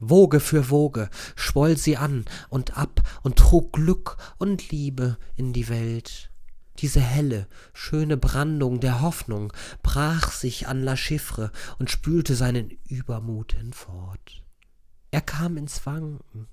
[0.00, 5.68] Woge für Woge schwoll sie an und ab und trug Glück und Liebe in die
[5.68, 6.31] Welt.
[6.78, 13.52] Diese helle, schöne Brandung der Hoffnung brach sich an La Chiffre und spülte seinen Übermut
[13.52, 14.42] hinfort.
[15.10, 16.48] Er kam ins Wanken.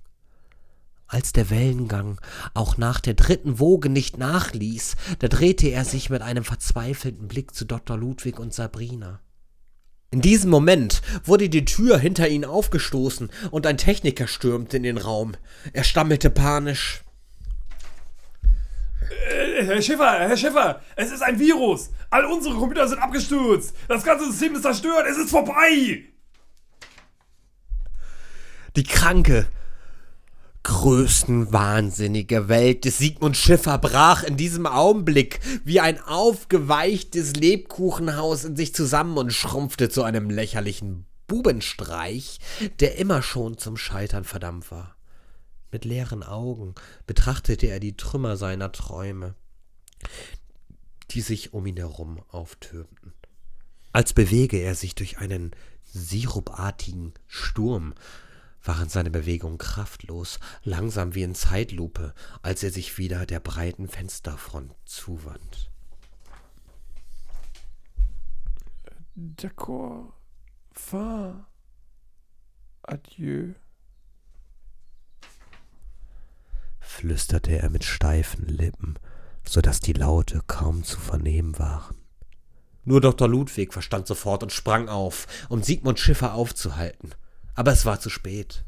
[1.08, 2.22] Als der Wellengang
[2.54, 7.56] auch nach der dritten Woge nicht nachließ, da drehte er sich mit einem verzweifelten Blick
[7.56, 7.98] zu Dr.
[7.98, 9.20] Ludwig und Sabrina.
[10.12, 14.98] In diesem Moment wurde die Tür hinter ihnen aufgestoßen und ein Techniker stürmte in den
[14.98, 15.34] Raum.
[15.74, 17.04] Er stammelte panisch.
[19.66, 21.92] Herr Schiffer, Herr Schiffer, es ist ein Virus.
[22.10, 23.76] All unsere Computer sind abgestürzt.
[23.88, 25.06] Das ganze System ist zerstört.
[25.10, 26.04] Es ist vorbei.
[28.76, 29.48] Die kranke,
[30.64, 38.56] größten wahnsinnige Welt des Sigmund Schiffer brach in diesem Augenblick wie ein aufgeweichtes Lebkuchenhaus in
[38.56, 42.40] sich zusammen und schrumpfte zu einem lächerlichen Bubenstreich,
[42.80, 44.96] der immer schon zum Scheitern verdammt war.
[45.72, 46.74] Mit leeren Augen
[47.06, 49.36] betrachtete er die Trümmer seiner Träume,
[51.12, 53.14] die sich um ihn herum auftürmten.
[53.92, 55.52] Als bewege er sich durch einen
[55.84, 57.94] sirupartigen Sturm,
[58.64, 64.76] waren seine Bewegungen kraftlos, langsam wie in Zeitlupe, als er sich wieder der breiten Fensterfront
[64.86, 65.72] zuwand.
[69.16, 70.14] D'accord.
[70.72, 71.46] Fin.
[72.84, 73.54] Adieu.
[77.00, 78.98] flüsterte er mit steifen Lippen,
[79.50, 81.98] so dass die Laute kaum zu vernehmen waren.
[82.86, 83.28] Nur Dr.
[83.28, 87.16] Ludwig verstand sofort und sprang auf, um Sigmund Schiffer aufzuhalten.
[87.56, 88.64] Aber es war zu spät.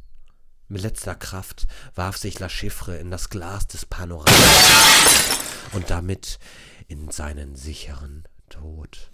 [0.68, 5.38] Mit letzter Kraft warf sich La Chiffre in das Glas des Panoramas
[5.74, 6.40] und damit
[6.88, 9.12] in seinen sicheren Tod.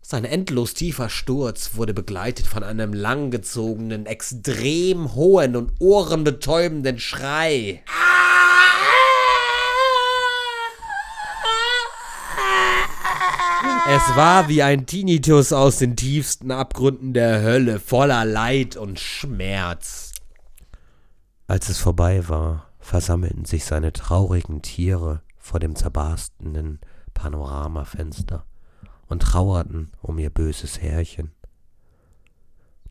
[0.00, 7.82] Sein endlos tiefer Sturz wurde begleitet von einem langgezogenen, extrem hohen und ohrenbetäubenden Schrei.
[13.90, 20.12] Es war wie ein Tinnitus aus den tiefsten Abgründen der Hölle, voller Leid und Schmerz.
[21.46, 26.80] Als es vorbei war, versammelten sich seine traurigen Tiere vor dem zerbarstenen
[27.14, 28.44] Panoramafenster
[29.06, 31.32] und trauerten um ihr böses Herrchen.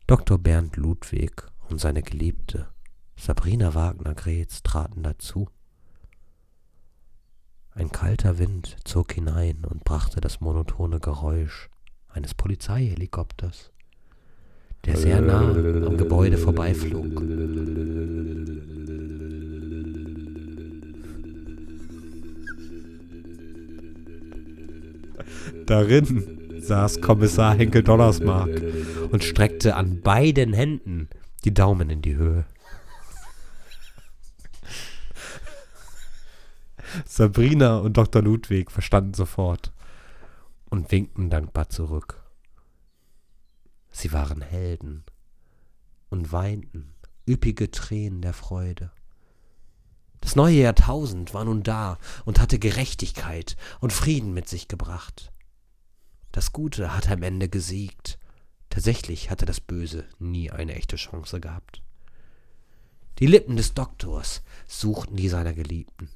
[0.07, 0.40] Dr.
[0.40, 2.69] Bernd Ludwig und seine Geliebte
[3.15, 5.48] Sabrina Wagner-Gretz traten dazu.
[7.78, 11.70] Ein kalter Wind zog hinein und brachte das monotone Geräusch
[12.10, 13.72] eines Polizeihelikopters,
[14.86, 17.06] der sehr nah am Gebäude vorbeiflog.
[25.68, 28.60] Darin saß Kommissar Henkel Donnersmark
[29.12, 31.10] und streckte an beiden Händen
[31.45, 32.45] die Daumen in die Höhe.
[37.05, 38.22] Sabrina und Dr.
[38.22, 39.72] Ludwig verstanden sofort
[40.69, 42.23] und winkten dankbar zurück.
[43.91, 45.03] Sie waren Helden
[46.09, 46.93] und weinten
[47.27, 48.91] üppige Tränen der Freude.
[50.22, 55.31] Das neue Jahrtausend war nun da und hatte Gerechtigkeit und Frieden mit sich gebracht.
[56.31, 58.19] Das Gute hatte am Ende gesiegt.
[58.69, 61.81] Tatsächlich hatte das Böse nie eine echte Chance gehabt.
[63.19, 66.09] Die Lippen des Doktors suchten die seiner Geliebten,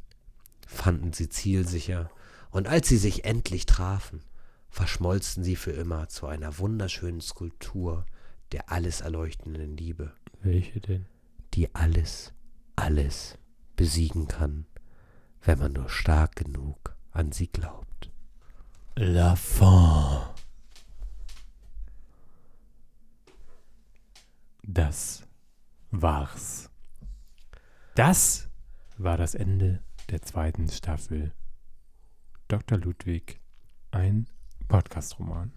[0.71, 2.09] fanden sie zielsicher,
[2.49, 4.23] und als sie sich endlich trafen,
[4.69, 8.05] verschmolzen sie für immer zu einer wunderschönen Skulptur
[8.51, 11.05] der alles erleuchtenden Liebe, Welche denn?
[11.53, 12.33] die alles,
[12.75, 13.37] alles
[13.75, 14.65] besiegen kann,
[15.41, 18.11] wenn man nur stark genug an sie glaubt.
[18.95, 20.21] La fin.
[24.63, 25.23] Das
[25.91, 26.69] war's.
[27.95, 28.49] Das
[28.97, 29.81] war das Ende
[30.11, 31.31] der zweiten Staffel.
[32.49, 32.77] Dr.
[32.77, 33.39] Ludwig,
[33.91, 34.27] ein
[34.67, 35.53] Podcast-Roman.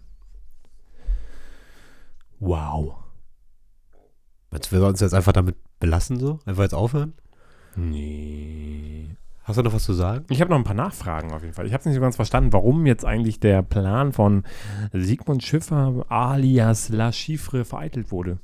[2.39, 2.95] Wow.
[4.49, 6.39] Meinst du, wir sollen uns jetzt einfach damit belassen so?
[6.45, 7.13] Einfach jetzt aufhören?
[7.75, 9.17] Nee.
[9.43, 10.25] Hast du noch was zu sagen?
[10.29, 11.67] Ich habe noch ein paar Nachfragen auf jeden Fall.
[11.67, 14.43] Ich habe nicht so ganz verstanden, warum jetzt eigentlich der Plan von
[14.93, 18.39] Sigmund Schiffer alias La Chiffre vereitelt wurde.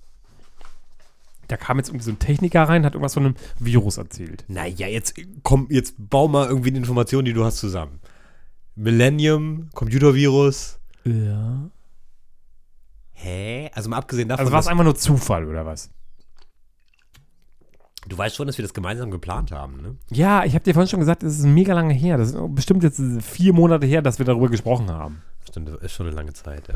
[1.51, 4.45] Da kam jetzt irgendwie so ein Techniker rein, hat irgendwas von einem Virus erzählt.
[4.47, 7.99] Naja, jetzt komm, jetzt bau mal irgendwie die Informationen, die du hast, zusammen.
[8.75, 10.79] Millennium, Computervirus.
[11.03, 11.69] Ja.
[13.11, 13.69] Hä?
[13.73, 15.89] Also mal abgesehen davon, Also war es einfach nur Zufall oder was?
[18.07, 19.95] du weißt schon, dass wir das gemeinsam geplant haben, ne?
[20.09, 22.17] Ja, ich habe dir vorhin schon gesagt, es ist mega lange her.
[22.17, 25.21] Das ist bestimmt jetzt vier Monate her, dass wir darüber gesprochen haben.
[25.47, 26.75] Stimmt, das ist schon eine lange Zeit, ja.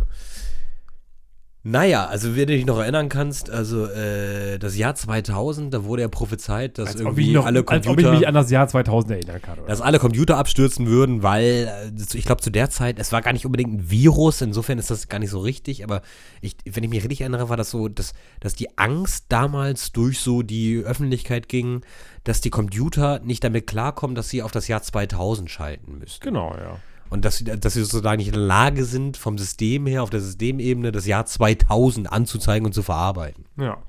[1.68, 6.04] Naja, also wenn du dich noch erinnern kannst, also äh, das Jahr 2000, da wurde
[6.04, 8.68] ja prophezeit, dass Als irgendwie noch, alle als ob ich Computer, mich an das Jahr
[8.68, 9.58] 2000 erinnern kann.
[9.58, 9.68] Oder?
[9.68, 13.34] dass alle Computer abstürzen würden, weil äh, ich glaube zu der Zeit, es war gar
[13.34, 16.04] nicht unbedingt ein Virus, insofern ist das gar nicht so richtig, aber
[16.40, 20.20] ich, wenn ich mich richtig erinnere, war das so, dass, dass die Angst damals durch
[20.20, 21.82] so die Öffentlichkeit ging,
[22.26, 26.20] dass die Computer nicht damit klarkommen, dass sie auf das Jahr 2000 schalten müssen.
[26.22, 26.78] genau, ja.
[27.10, 30.10] Und dass, sie- dass sie sozusagen nicht in der Lage sind, vom System her, auf
[30.10, 33.46] der Systemebene, das Jahr 2000 anzuzeigen und zu verarbeiten.
[33.58, 33.82] Ja.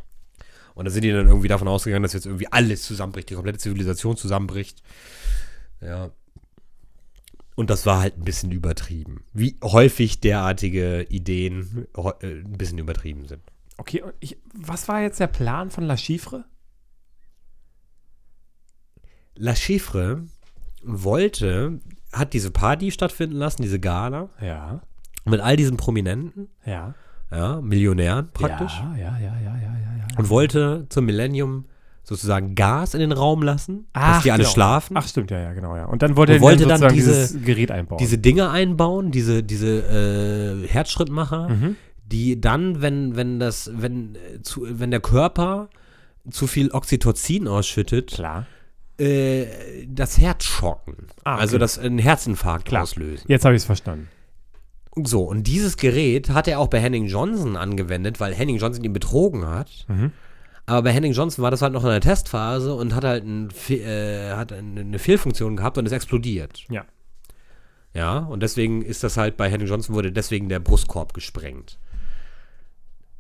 [0.75, 3.59] Und da sind die dann irgendwie davon ausgegangen, dass jetzt irgendwie alles zusammenbricht, die komplette
[3.59, 4.83] Zivilisation zusammenbricht.
[5.81, 6.11] Ja.
[7.55, 9.25] Und das war halt ein bisschen übertrieben.
[9.33, 11.87] Wie häufig derartige Ideen
[12.21, 13.41] äh, ein bisschen übertrieben sind.
[13.79, 16.45] Okay, und ich, was war jetzt der Plan von La Chiffre?
[19.37, 20.27] La Chiffre
[20.83, 21.81] wollte,
[22.19, 24.81] hat diese Party stattfinden lassen, diese Gala, Ja.
[25.25, 26.95] mit all diesen Prominenten, Ja.
[27.31, 28.73] ja, Millionären praktisch.
[28.83, 29.97] Ja, ja, ja, ja, ja, ja.
[29.99, 30.19] ja.
[30.19, 31.67] und wollte zum Millennium
[32.05, 34.53] sozusagen Gas in den Raum lassen, dass Ach, die alle genau.
[34.53, 34.97] schlafen.
[34.97, 35.87] Ach, stimmt, ja, ja, genau, ja.
[35.87, 37.99] Und dann wollte Und er wollte dann, dann diese- dieses Gerät einbauen.
[37.99, 41.77] diese Dinge einbauen, diese, diese äh, Herzschrittmacher, Mhm.
[42.07, 45.69] die dann, wenn, wenn das, wenn, äh, zu, wenn der Körper
[46.31, 48.47] zu viel Oxytocin ausschüttet, Klar.
[48.99, 49.47] Äh,
[49.87, 51.09] das Herz schocken.
[51.25, 51.43] Ah, okay.
[51.43, 52.83] Also das einen Herzinfarkt Klar.
[52.83, 53.25] auslösen.
[53.29, 54.09] Jetzt habe ich es verstanden.
[55.05, 58.95] So, und dieses Gerät hat er auch bei Henning Johnson angewendet, weil Henning Johnson ihn
[58.95, 59.85] betrogen hat.
[59.89, 60.13] Mhm.
[60.65, 63.51] Aber bei Henning Johnson war das halt noch in der Testphase und hat halt ein,
[63.69, 66.65] äh, hat eine Fehlfunktion gehabt und ist explodiert.
[66.71, 66.85] Ja.
[67.95, 71.79] Ja, und deswegen ist das halt bei Henning Johnson wurde deswegen der Brustkorb gesprengt.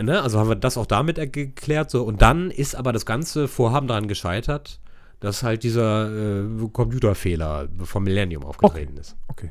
[0.00, 0.20] Ne?
[0.20, 1.90] Also haben wir das auch damit geklärt.
[1.90, 2.02] So.
[2.04, 4.80] Und dann ist aber das ganze Vorhaben daran gescheitert,
[5.20, 9.16] dass halt dieser äh, Computerfehler vom Millennium aufgetreten ist.
[9.28, 9.50] Okay.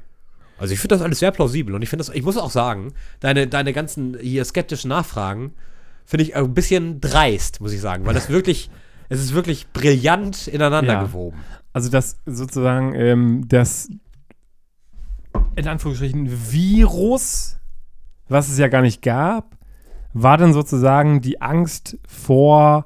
[0.57, 2.93] Also ich finde das alles sehr plausibel und ich finde das, ich muss auch sagen,
[3.19, 5.53] deine, deine ganzen hier skeptischen Nachfragen
[6.05, 8.69] finde ich ein bisschen dreist, muss ich sagen, weil das wirklich,
[9.09, 11.03] es ist wirklich brillant ineinander Ja.
[11.03, 11.37] gewoben.
[11.73, 13.89] Also das sozusagen ähm, das
[15.55, 17.57] in Anführungsstrichen Virus,
[18.29, 19.57] was es ja gar nicht gab,
[20.13, 22.85] war dann sozusagen die Angst vor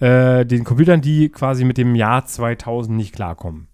[0.00, 3.68] äh, den Computern, die quasi mit dem Jahr 2000 nicht klarkommen.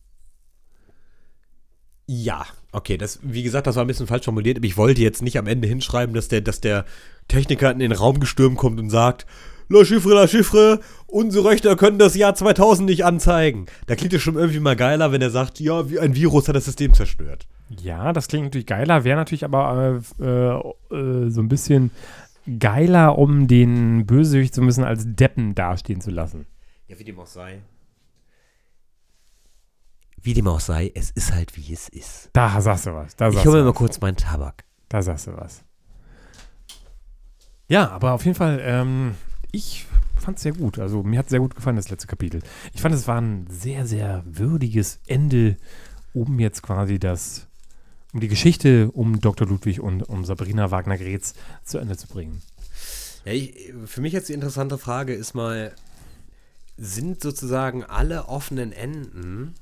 [2.06, 5.22] Ja, okay, das, wie gesagt, das war ein bisschen falsch formuliert, aber ich wollte jetzt
[5.22, 6.84] nicht am Ende hinschreiben, dass der, dass der
[7.26, 9.26] Techniker in den Raum gestürmt kommt und sagt,
[9.68, 10.78] La Chiffre, La Chiffre,
[11.08, 13.66] unsere Rechner können das Jahr 2000 nicht anzeigen.
[13.86, 16.54] Da klingt es schon irgendwie mal geiler, wenn er sagt, ja, wie ein Virus hat
[16.54, 17.48] das System zerstört.
[17.68, 21.90] Ja, das klingt natürlich geiler, wäre natürlich aber äh, äh, so ein bisschen
[22.58, 26.46] geiler, um den Bösewicht ein bisschen als Deppen dastehen zu lassen.
[26.88, 27.62] Ja, wie dem auch sei.
[30.20, 32.30] Wie dem auch sei, es ist halt wie es ist.
[32.32, 33.14] Da sagst du was.
[33.16, 34.64] Da Ich sagst hole mir mal kurz meinen Tabak.
[34.88, 35.62] Da sagst du was.
[37.68, 39.14] Ja, aber auf jeden Fall, ähm,
[39.52, 39.86] ich
[40.16, 40.78] fand es sehr gut.
[40.78, 42.42] Also mir hat sehr gut gefallen, das letzte Kapitel.
[42.72, 45.56] Ich fand, es war ein sehr, sehr würdiges Ende,
[46.14, 47.45] um jetzt quasi das,
[48.16, 49.46] um die Geschichte um Dr.
[49.46, 51.34] Ludwig und um Sabrina Wagner-Gretz
[51.64, 52.40] zu Ende zu bringen.
[53.26, 55.72] Ja, ich, für mich jetzt die interessante Frage ist mal,
[56.78, 59.52] sind sozusagen alle offenen Enden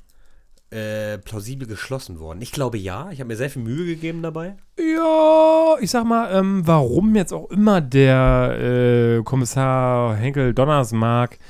[0.70, 2.42] äh, plausibel geschlossen worden?
[2.42, 3.10] Ich glaube ja.
[3.10, 4.54] Ich habe mir sehr viel Mühe gegeben dabei.
[4.78, 11.40] Ja, ich sag mal, ähm, warum jetzt auch immer der äh, Kommissar Henkel Donnersmark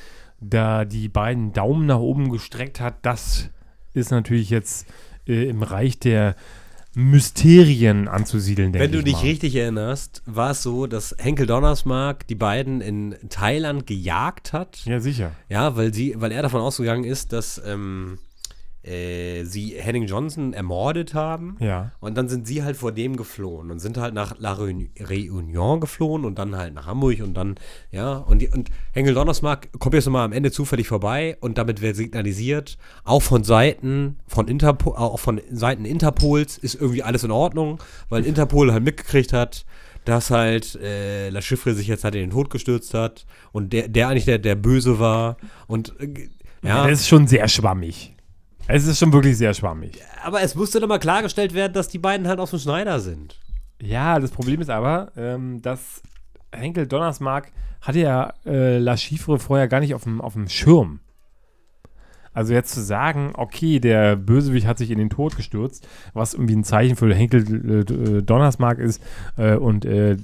[0.40, 3.50] da die beiden Daumen nach oben gestreckt hat, das
[3.92, 4.86] ist natürlich jetzt
[5.26, 6.34] äh, im Reich der
[6.94, 9.22] Mysterien anzusiedeln, denke Wenn du ich dich mal.
[9.22, 14.84] richtig erinnerst, war es so, dass Henkel Donnersmark die beiden in Thailand gejagt hat.
[14.84, 15.32] Ja, sicher.
[15.48, 18.18] Ja, weil sie, weil er davon ausgegangen ist, dass ähm,
[18.84, 21.56] äh, sie Henning Johnson ermordet haben.
[21.60, 21.92] Ja.
[22.00, 26.24] Und dann sind sie halt vor dem geflohen und sind halt nach La Réunion geflohen
[26.24, 27.56] und dann halt nach Hamburg und dann,
[27.90, 31.80] ja, und, die, und Henkel Donnersmark kommt jetzt nochmal am Ende zufällig vorbei und damit
[31.80, 37.30] wird signalisiert, auch von Seiten von Interpol, auch von Seiten Interpols ist irgendwie alles in
[37.30, 39.64] Ordnung, weil Interpol halt mitgekriegt hat,
[40.04, 43.88] dass halt äh, La Chiffre sich jetzt halt in den Tod gestürzt hat und der,
[43.88, 46.28] der eigentlich der, der Böse war und äh,
[46.62, 46.88] ja.
[46.88, 48.13] Das ist schon sehr schwammig.
[48.66, 50.00] Es ist schon wirklich sehr schwammig.
[50.22, 53.38] aber es musste dann mal klargestellt werden, dass die beiden halt aus dem Schneider sind.
[53.80, 56.02] Ja, das Problem ist aber, ähm, dass
[56.50, 61.00] Henkel Donnersmark hatte ja äh, La Chiffre vorher gar nicht auf dem, auf dem Schirm.
[62.34, 66.56] Also jetzt zu sagen, okay, der Bösewicht hat sich in den Tod gestürzt, was irgendwie
[66.56, 69.02] ein Zeichen für Henkel äh, Donnersmark ist
[69.36, 70.16] äh, und äh,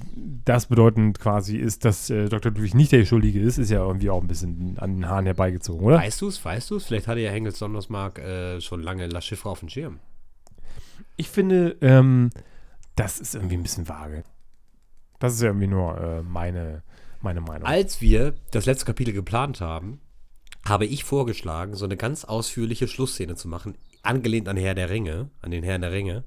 [0.44, 2.52] das bedeutend quasi ist, dass äh, Dr.
[2.52, 5.84] Ludwig nicht der Schuldige ist, ist ja irgendwie auch ein bisschen an den Haaren herbeigezogen,
[5.84, 5.96] oder?
[5.96, 6.44] Weißt du es?
[6.44, 6.86] Weißt du es?
[6.86, 10.00] Vielleicht hatte ja Hengels Donnersmark äh, schon lange La Chiffre auf dem Schirm.
[11.16, 12.30] Ich finde, ähm,
[12.96, 14.24] das ist irgendwie ein bisschen vage.
[15.20, 16.82] Das ist ja irgendwie nur äh, meine,
[17.20, 17.68] meine Meinung.
[17.68, 20.00] Als wir das letzte Kapitel geplant haben,
[20.64, 25.30] habe ich vorgeschlagen, so eine ganz ausführliche Schlussszene zu machen, angelehnt an Herr der Ringe,
[25.42, 26.24] an den Herrn der Ringe,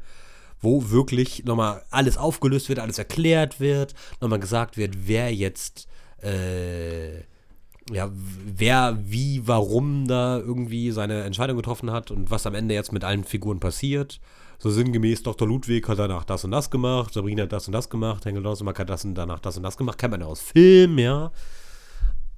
[0.62, 5.88] wo wirklich nochmal alles aufgelöst wird, alles erklärt wird, nochmal gesagt wird, wer jetzt,
[6.22, 7.20] äh,
[7.92, 12.94] ja, wer, wie, warum da irgendwie seine Entscheidung getroffen hat und was am Ende jetzt
[12.94, 14.22] mit allen Figuren passiert.
[14.58, 15.46] So sinngemäß, Dr.
[15.46, 18.80] Ludwig hat danach das und das gemacht, Sabrina hat das und das gemacht, Henkel Dossenmark
[18.80, 21.32] hat das und danach das und das gemacht, kennt man ja aus Film, ja.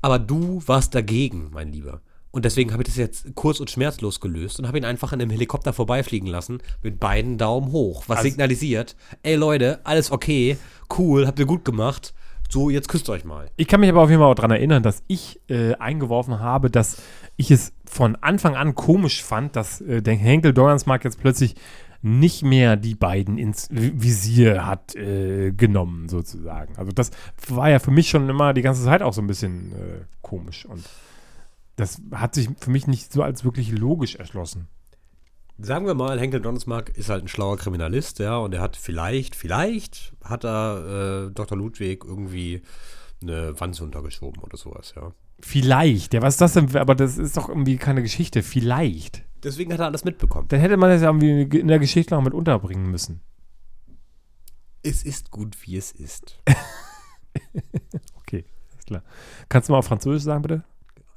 [0.06, 2.00] Aber du warst dagegen, mein Lieber.
[2.30, 5.20] Und deswegen habe ich das jetzt kurz und schmerzlos gelöst und habe ihn einfach in
[5.20, 8.04] einem Helikopter vorbeifliegen lassen mit beiden Daumen hoch.
[8.06, 10.58] Was Also- signalisiert, ey Leute, alles okay,
[11.00, 12.14] cool, habt ihr gut gemacht.
[12.52, 13.50] So, jetzt küsst euch mal.
[13.56, 16.70] Ich kann mich aber auf jeden Fall auch daran erinnern, dass ich äh, eingeworfen habe,
[16.70, 16.98] dass
[17.36, 21.56] ich es von Anfang an komisch fand, dass äh, der Henkel Dornsmark jetzt plötzlich
[22.06, 26.76] nicht mehr die beiden ins Vi- Visier hat äh, genommen, sozusagen.
[26.78, 27.10] Also das
[27.48, 30.66] war ja für mich schon immer die ganze Zeit auch so ein bisschen äh, komisch.
[30.68, 30.86] Und
[31.78, 34.68] das hat sich für mich nicht so als wirklich logisch erschlossen.
[35.58, 39.36] Sagen wir mal, Henkel Donsmark ist halt ein schlauer Kriminalist, ja, und er hat vielleicht,
[39.36, 41.58] vielleicht hat er äh, Dr.
[41.58, 42.62] Ludwig irgendwie
[43.22, 45.12] eine Wanze untergeschoben oder sowas, ja.
[45.40, 46.76] Vielleicht, ja, was ist das denn?
[46.78, 48.42] Aber das ist doch irgendwie keine Geschichte.
[48.44, 49.25] Vielleicht.
[49.44, 50.48] Deswegen hat er alles mitbekommen.
[50.48, 53.22] Dann hätte man das ja irgendwie in der Geschichte noch mit unterbringen müssen.
[54.82, 56.40] Es ist gut, wie es ist.
[58.16, 59.04] Okay, alles klar.
[59.50, 60.64] Kannst du mal auf Französisch sagen, bitte?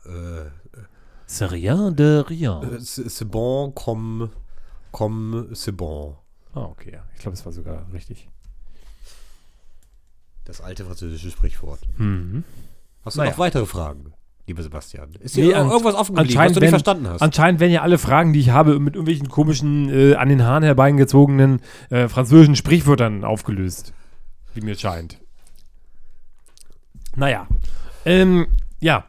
[0.04, 0.50] äh,
[1.26, 2.60] C'est rien de rien.
[2.62, 4.30] äh, c'est c'est bon, comme,
[4.92, 6.16] comme c'est bon.
[6.54, 7.04] Ah, okay, ja.
[7.14, 8.28] Ich glaube, es war sogar richtig.
[10.44, 11.80] Das alte französische Sprichwort.
[11.98, 12.44] Mhm.
[13.04, 13.30] Hast du Naja.
[13.32, 14.12] noch weitere Fragen,
[14.48, 15.10] lieber Sebastian?
[15.20, 17.22] Ist Nee, dir an- irgendwas offen geblieben, was anscheinend du nicht wenn- verstanden hast?
[17.22, 20.62] Anscheinend werden ja alle Fragen, die ich habe, mit irgendwelchen komischen, äh, an den Haaren
[20.64, 21.60] herbeigezogenen
[21.90, 23.92] äh, französischen Sprichwörtern aufgelöst.
[24.54, 25.18] Wie mir scheint.
[27.16, 27.46] Naja.
[28.04, 28.46] Ähm,
[28.80, 29.04] ja.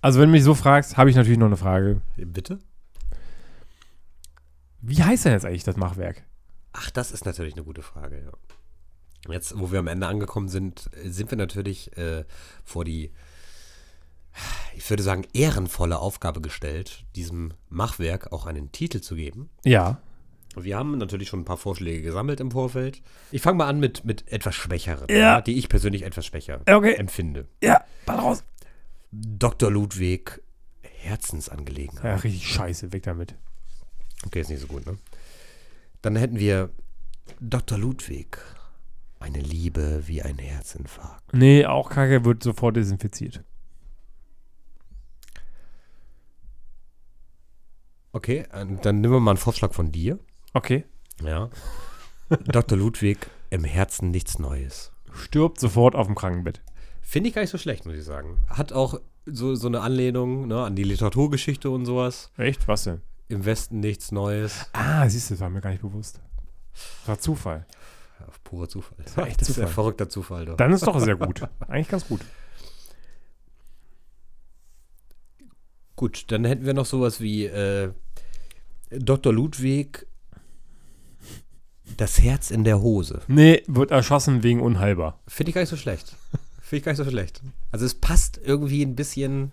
[0.00, 2.00] Also, wenn du mich so fragst, habe ich natürlich noch eine Frage.
[2.16, 2.58] Bitte?
[4.80, 6.22] Wie heißt denn jetzt eigentlich das Machwerk?
[6.72, 9.32] Ach, das ist natürlich eine gute Frage, ja.
[9.32, 12.24] Jetzt, wo wir am Ende angekommen sind, äh, sind wir natürlich äh,
[12.64, 13.12] vor die,
[14.76, 19.50] ich würde sagen, ehrenvolle Aufgabe gestellt, diesem Machwerk auch einen Titel zu geben.
[19.64, 20.00] Ja.
[20.56, 23.00] Wir haben natürlich schon ein paar Vorschläge gesammelt im Vorfeld.
[23.30, 25.40] Ich fange mal an mit, mit etwas schwächeren, Ja.
[25.40, 26.94] die ich persönlich etwas schwächer Okay.
[26.94, 27.46] empfinde.
[27.62, 28.44] Ja, ball raus.
[29.12, 29.70] Dr.
[29.70, 30.40] Ludwig,
[30.82, 32.04] Herzensangelegenheit.
[32.04, 33.34] Ja, richtig scheiße, weg damit.
[34.26, 34.98] Okay, ist nicht so gut, ne?
[36.02, 36.70] Dann hätten wir
[37.40, 37.78] Dr.
[37.78, 38.38] Ludwig,
[39.20, 41.32] eine Liebe wie ein Herzinfarkt.
[41.34, 43.42] Nee, auch Kacke wird sofort desinfiziert.
[48.12, 50.18] Okay, äh, dann nehmen wir mal einen Vorschlag von dir.
[50.54, 50.84] Okay.
[51.22, 51.50] Ja.
[52.46, 52.78] Dr.
[52.78, 53.18] Ludwig,
[53.50, 54.92] im Herzen nichts Neues.
[55.12, 56.60] Stirbt sofort auf dem Krankenbett.
[57.00, 58.38] Finde ich gar nicht so schlecht, muss ich sagen.
[58.48, 62.30] Hat auch so, so eine Anlehnung ne, an die Literaturgeschichte und sowas.
[62.36, 62.68] Echt?
[62.68, 63.00] Was denn?
[63.28, 64.66] Im Westen nichts Neues.
[64.72, 66.20] Ah, siehst du, das war mir gar nicht bewusst.
[66.72, 67.66] Das war Zufall.
[68.20, 68.96] Ja, purer Zufall.
[69.04, 69.64] Das war echt ist Zufall.
[69.64, 70.44] ein verrückter Zufall.
[70.46, 70.56] Doch.
[70.56, 71.42] Dann ist doch sehr gut.
[71.66, 72.20] Eigentlich ganz gut.
[75.98, 77.90] Gut, dann hätten wir noch sowas wie äh,
[78.90, 79.32] Dr.
[79.32, 80.06] Ludwig,
[81.96, 83.20] das Herz in der Hose.
[83.26, 85.18] Nee, wird erschossen wegen unheilbar.
[85.26, 86.14] Finde ich gar nicht so schlecht.
[86.60, 87.42] Finde ich gar nicht so schlecht.
[87.72, 89.50] Also es passt irgendwie ein bisschen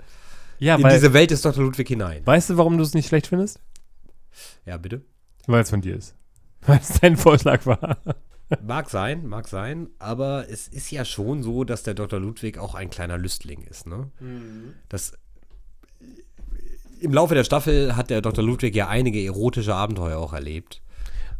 [0.59, 1.63] Ja, in weil, diese Welt des Dr.
[1.63, 2.21] Ludwig hinein.
[2.27, 3.59] weißt du, warum du es nicht schlecht findest?
[4.67, 5.01] Ja, bitte.
[5.47, 6.13] Weil es von dir ist.
[6.67, 7.97] Weil es dein Vorschlag war.
[8.63, 12.19] Mag sein, mag sein, aber es ist ja schon so, dass der Dr.
[12.19, 14.11] Ludwig auch ein kleiner Lüstling ist, ne?
[14.89, 15.13] Das
[16.99, 18.43] im Laufe der Staffel hat der Dr.
[18.43, 20.81] Ludwig ja einige erotische Abenteuer auch erlebt.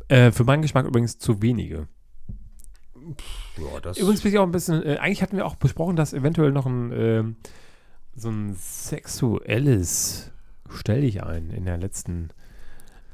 [0.07, 1.87] Äh, für meinen Geschmack übrigens zu wenige.
[3.57, 6.13] Ja, das Übrigens bin ich auch ein bisschen, äh, eigentlich hatten wir auch besprochen, dass
[6.13, 7.35] eventuell noch ein, ähm,
[8.15, 10.31] so ein sexuelles,
[10.69, 12.29] stell dich ein, in der letzten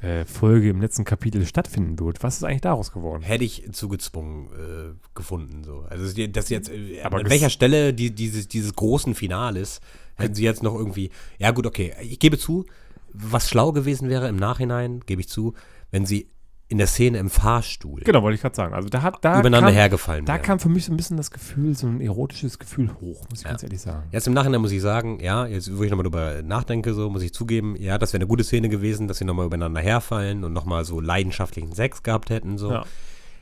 [0.01, 2.23] äh, Folge, im letzten Kapitel stattfinden wird.
[2.23, 3.21] Was ist eigentlich daraus geworden?
[3.21, 5.63] hätte ich zugezwungen äh, gefunden.
[5.63, 5.85] So.
[5.89, 9.79] Also das jetzt, äh, Aber an welcher Stelle die, dieses, dieses großen Finales
[10.15, 11.09] hätten sie jetzt noch irgendwie.
[11.37, 11.93] Ja, gut, okay.
[12.01, 12.65] Ich gebe zu,
[13.13, 15.53] was schlau gewesen wäre im Nachhinein, gebe ich zu,
[15.91, 16.27] wenn sie
[16.69, 18.73] in der Szene im Fahrstuhl Genau, wollte ich gerade sagen.
[18.73, 20.41] Also da hat da übereinander kam, hergefallen Da wären.
[20.41, 23.43] kam für mich so ein bisschen das Gefühl, so ein erotisches Gefühl hoch, muss ich
[23.43, 23.49] Ja.
[23.49, 24.07] ganz ehrlich sagen.
[24.13, 27.23] Jetzt im Nachhinein muss ich sagen, ja, jetzt wo ich nochmal drüber nachdenke, so muss
[27.23, 30.53] ich zugeben, ja, das wäre eine gute Szene gewesen, dass sie nochmal übereinander herfallen und
[30.53, 32.57] nochmal so leidenschaftlichen Sex gehabt hätten.
[32.57, 32.71] So.
[32.71, 32.85] Ja.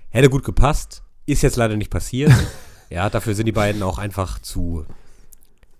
[0.09, 2.31] Hätte gut gepasst, ist jetzt leider nicht passiert.
[2.89, 4.87] ja, dafür sind die beiden auch einfach zu,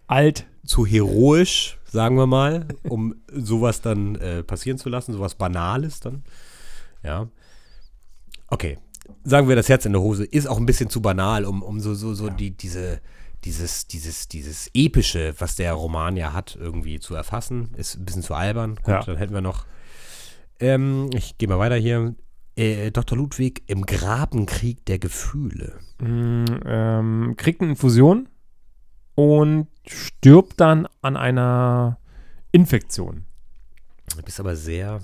[0.06, 6.00] Alt, zu heroisch, sagen wir mal, um sowas dann äh, passieren zu lassen, sowas Banales
[6.00, 6.24] dann.
[7.04, 7.28] Ja.
[8.48, 8.78] Okay.
[9.24, 11.80] sagen wir, das Herz in der Hose ist auch ein bisschen zu banal, um, um
[11.80, 13.00] so, so, so die, diese,
[13.44, 17.70] dieses, dieses, dieses Epische, was der Roman ja hat, irgendwie zu erfassen.
[17.78, 18.76] Ist ein bisschen zu albern.
[18.76, 19.04] Gut, Ja.
[19.04, 19.66] dann hätten wir noch.
[20.60, 22.16] Ähm, ich gehe mal weiter hier.
[22.56, 23.18] Äh, Dr.
[23.18, 25.80] Ludwig im Grabenkrieg der Gefühle.
[26.02, 28.28] Mm, ähm, kriegt eine Infusion
[29.20, 31.98] und stirbt dann an einer
[32.54, 33.26] Infektion.
[34.16, 35.02] Du bist aber sehr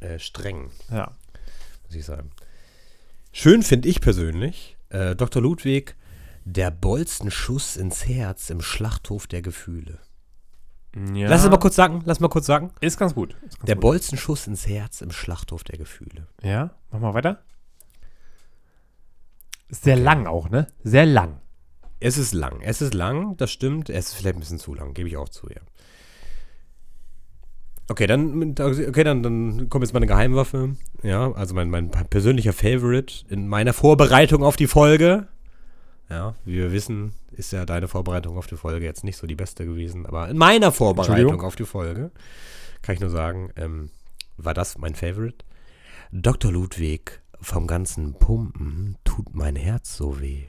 [0.00, 1.12] äh, streng, Ja.
[1.86, 2.30] muss ich sagen.
[3.32, 5.40] Schön finde ich persönlich, äh, Dr.
[5.40, 5.94] Ludwig,
[6.44, 10.00] der Bolzenschuss ins Herz im Schlachthof der Gefühle.
[11.14, 11.28] ja.
[11.28, 12.72] Lass es mal kurz sagen, lass mal kurz sagen.
[12.80, 13.34] Ist ganz gut.
[13.46, 13.82] Ist ganz Der gut.
[13.82, 16.26] Bolzenschuss ins Herz im Schlachthof der Gefühle.
[16.42, 17.42] Ja, mach mal weiter.
[19.68, 20.66] Ist sehr lang auch, ne?
[20.82, 21.40] Sehr lang.
[22.04, 22.60] Es ist lang.
[22.60, 23.88] Es ist lang, das stimmt.
[23.88, 25.62] Es ist vielleicht ein bisschen zu lang, gebe ich auch zu, ja.
[27.88, 30.76] Okay, dann, okay, dann, dann kommt jetzt meine Geheimwaffe.
[31.02, 35.28] Ja, also mein, mein persönlicher Favorite in meiner Vorbereitung auf die Folge.
[36.10, 39.34] Ja, wie wir wissen, ist ja deine Vorbereitung auf die Folge jetzt nicht so die
[39.34, 40.04] beste gewesen.
[40.04, 42.10] Aber in meiner Vorbereitung auf die Folge,
[42.82, 43.88] kann ich nur sagen, ähm,
[44.36, 45.38] war das mein Favorite.
[46.12, 46.52] Dr.
[46.52, 50.48] Ludwig, vom ganzen Pumpen tut mein Herz so weh.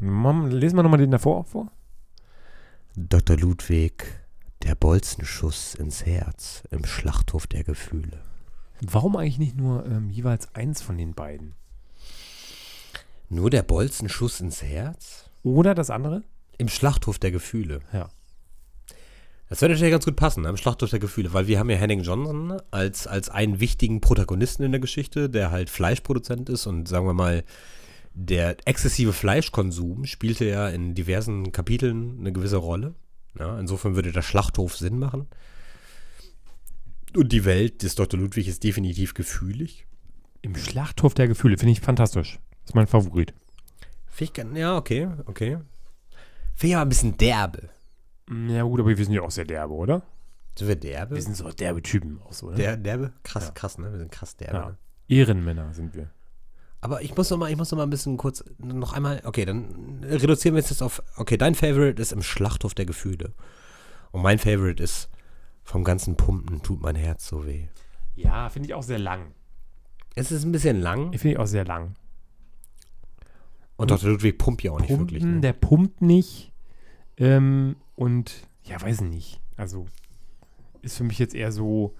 [0.00, 1.70] Mom, lesen wir nochmal den davor vor.
[2.96, 3.36] Dr.
[3.36, 4.04] Ludwig,
[4.62, 8.20] der Bolzenschuss ins Herz im Schlachthof der Gefühle.
[8.80, 11.54] Warum eigentlich nicht nur ähm, jeweils eins von den beiden?
[13.28, 15.30] Nur der Bolzenschuss ins Herz?
[15.42, 16.22] Oder das andere?
[16.58, 17.80] Im Schlachthof der Gefühle.
[17.92, 18.08] Ja.
[19.48, 21.76] Das würde natürlich ganz gut passen, ne, im Schlachthof der Gefühle, weil wir haben ja
[21.76, 26.86] Henning Johnson als, als einen wichtigen Protagonisten in der Geschichte, der halt Fleischproduzent ist und
[26.88, 27.44] sagen wir mal,
[28.26, 32.94] der exzessive Fleischkonsum spielte ja in diversen Kapiteln eine gewisse Rolle.
[33.38, 35.28] Ja, insofern würde der Schlachthof Sinn machen.
[37.16, 38.18] Und die Welt des Dr.
[38.20, 39.86] Ludwig ist definitiv gefühlig.
[40.42, 41.58] Im Schlachthof der Gefühle.
[41.58, 42.38] Finde ich fantastisch.
[42.64, 43.34] ist mein Favorit.
[44.06, 45.58] Finde ich, ja, okay, okay.
[46.54, 47.70] Finde ich aber ein bisschen derbe.
[48.28, 50.02] Mm, Ja gut, aber wir sind ja auch sehr derbe, oder?
[50.56, 51.14] Sind wir derbe?
[51.14, 52.56] Wir sind so derbe Typen auch so, oder?
[52.56, 53.12] der, derbe?
[53.22, 53.50] Krass, Ja.
[53.52, 53.90] krass, ne?
[53.90, 54.56] Wir sind krass derbe.
[54.56, 54.66] Ja.
[54.70, 54.76] Ne?
[55.08, 56.10] Ehrenmänner sind wir.
[56.80, 59.44] Aber ich muss noch mal, ich muss noch mal ein bisschen kurz, noch einmal, okay,
[59.44, 63.34] dann reduzieren wir jetzt das auf, okay, dein Favorite ist im Schlachthof der Gefühle.
[64.12, 65.10] Und mein Favorite ist
[65.62, 67.68] vom ganzen Pumpen tut mein Herz so weh.
[68.16, 69.34] Ja, finde ich auch sehr lang.
[70.14, 71.94] Es ist ein bisschen lang Ich finde ich auch sehr lang.
[73.76, 74.10] und Dr.
[74.10, 75.24] Ludwig pumpt ja auch nicht Pumpen, wirklich.
[75.24, 75.40] Ne?
[75.40, 76.52] der pumpt nicht.
[77.16, 79.40] Ähm, und ja, weiß nicht.
[79.56, 79.86] Also
[80.82, 81.94] ist für mich jetzt eher so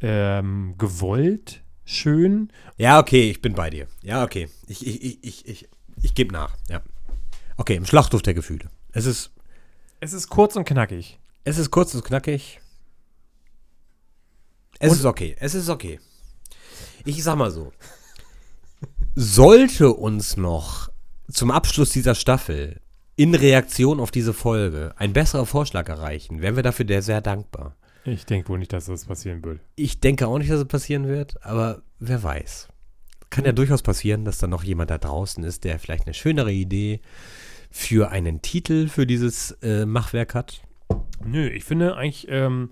[0.00, 2.52] ähm, gewollt, schön.
[2.76, 3.86] Ja, okay, ich bin bei dir.
[4.02, 4.48] Ja, okay.
[4.66, 5.68] Ich, ich, ich, ich, ich,
[6.02, 6.56] ich gebe nach.
[6.68, 6.82] Ja.
[7.56, 8.70] Okay, im Schlachthof der Gefühle.
[8.92, 9.30] Es ist,
[10.00, 11.18] Es ist kurz und knackig.
[11.44, 12.60] es ist kurz und knackig.
[14.78, 15.36] Es Und- ist okay.
[15.38, 16.00] Es ist okay.
[17.04, 17.72] Ich sag mal so.
[19.14, 20.88] Sollte uns noch
[21.30, 22.80] zum Abschluss dieser Staffel
[23.16, 27.76] in Reaktion auf diese Folge ein besserer Vorschlag erreichen, wären wir dafür sehr dankbar.
[28.04, 29.60] Ich denke wohl nicht, dass das passieren wird.
[29.76, 32.68] Ich denke auch nicht, dass es passieren wird, aber wer weiß.
[33.30, 36.52] Kann ja durchaus passieren, dass da noch jemand da draußen ist, der vielleicht eine schönere
[36.52, 37.00] Idee
[37.70, 40.62] für einen Titel für dieses äh, Machwerk hat.
[41.24, 42.70] Nö, ich finde eigentlich, ähm,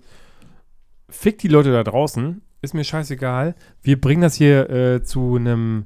[1.09, 3.55] fick die Leute da draußen, ist mir scheißegal.
[3.81, 5.85] Wir bringen das hier äh, zu einem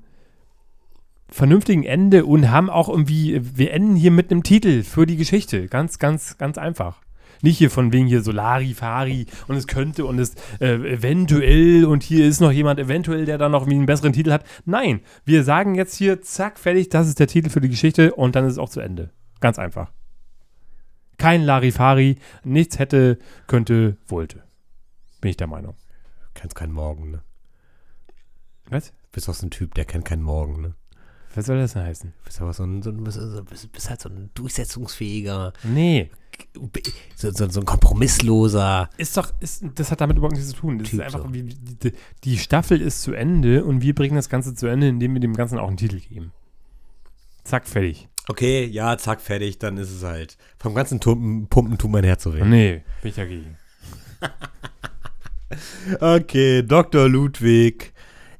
[1.29, 5.67] vernünftigen Ende und haben auch irgendwie, wir enden hier mit einem Titel für die Geschichte.
[5.67, 7.01] Ganz, ganz, ganz einfach.
[7.45, 12.01] Nicht hier von wegen hier Solari, Fari und es könnte und es äh, eventuell und
[12.01, 14.43] hier ist noch jemand eventuell, der dann noch einen besseren Titel hat.
[14.65, 18.35] Nein, wir sagen jetzt hier, zack, fertig, das ist der Titel für die Geschichte und
[18.35, 19.11] dann ist es auch zu Ende.
[19.41, 19.91] Ganz einfach.
[21.19, 24.41] Kein Larifari, nichts hätte, könnte, wollte.
[25.21, 25.75] Bin ich der Meinung.
[26.33, 27.21] Kennst keinen Morgen, ne?
[28.71, 28.91] Was?
[29.11, 30.73] Bist auch so ein Typ, der kennt keinen Morgen, ne?
[31.35, 32.13] Was soll das denn heißen?
[32.23, 33.19] Bist aber so ein, so ein bist,
[33.49, 36.09] bist, bist halt so ein durchsetzungsfähiger, Nee,
[37.15, 38.89] so, so, so ein kompromissloser.
[38.97, 40.79] ist doch, ist, das hat damit überhaupt nichts zu tun.
[40.79, 41.33] Das Typ ist einfach, so.
[41.33, 41.93] wie, die,
[42.23, 45.35] die Staffel ist zu Ende und wir bringen das Ganze zu Ende, indem wir dem
[45.35, 46.31] Ganzen auch einen Titel geben.
[47.43, 48.07] Zack, fertig.
[48.27, 50.37] Okay, ja, zack, fertig, dann ist es halt.
[50.57, 52.43] Vom ganzen Tumpen, Pumpen tut mein Herz so weh.
[52.43, 53.57] Nee, bin ich dagegen.
[55.99, 57.07] Okay, Dr.
[57.07, 57.93] Ludwig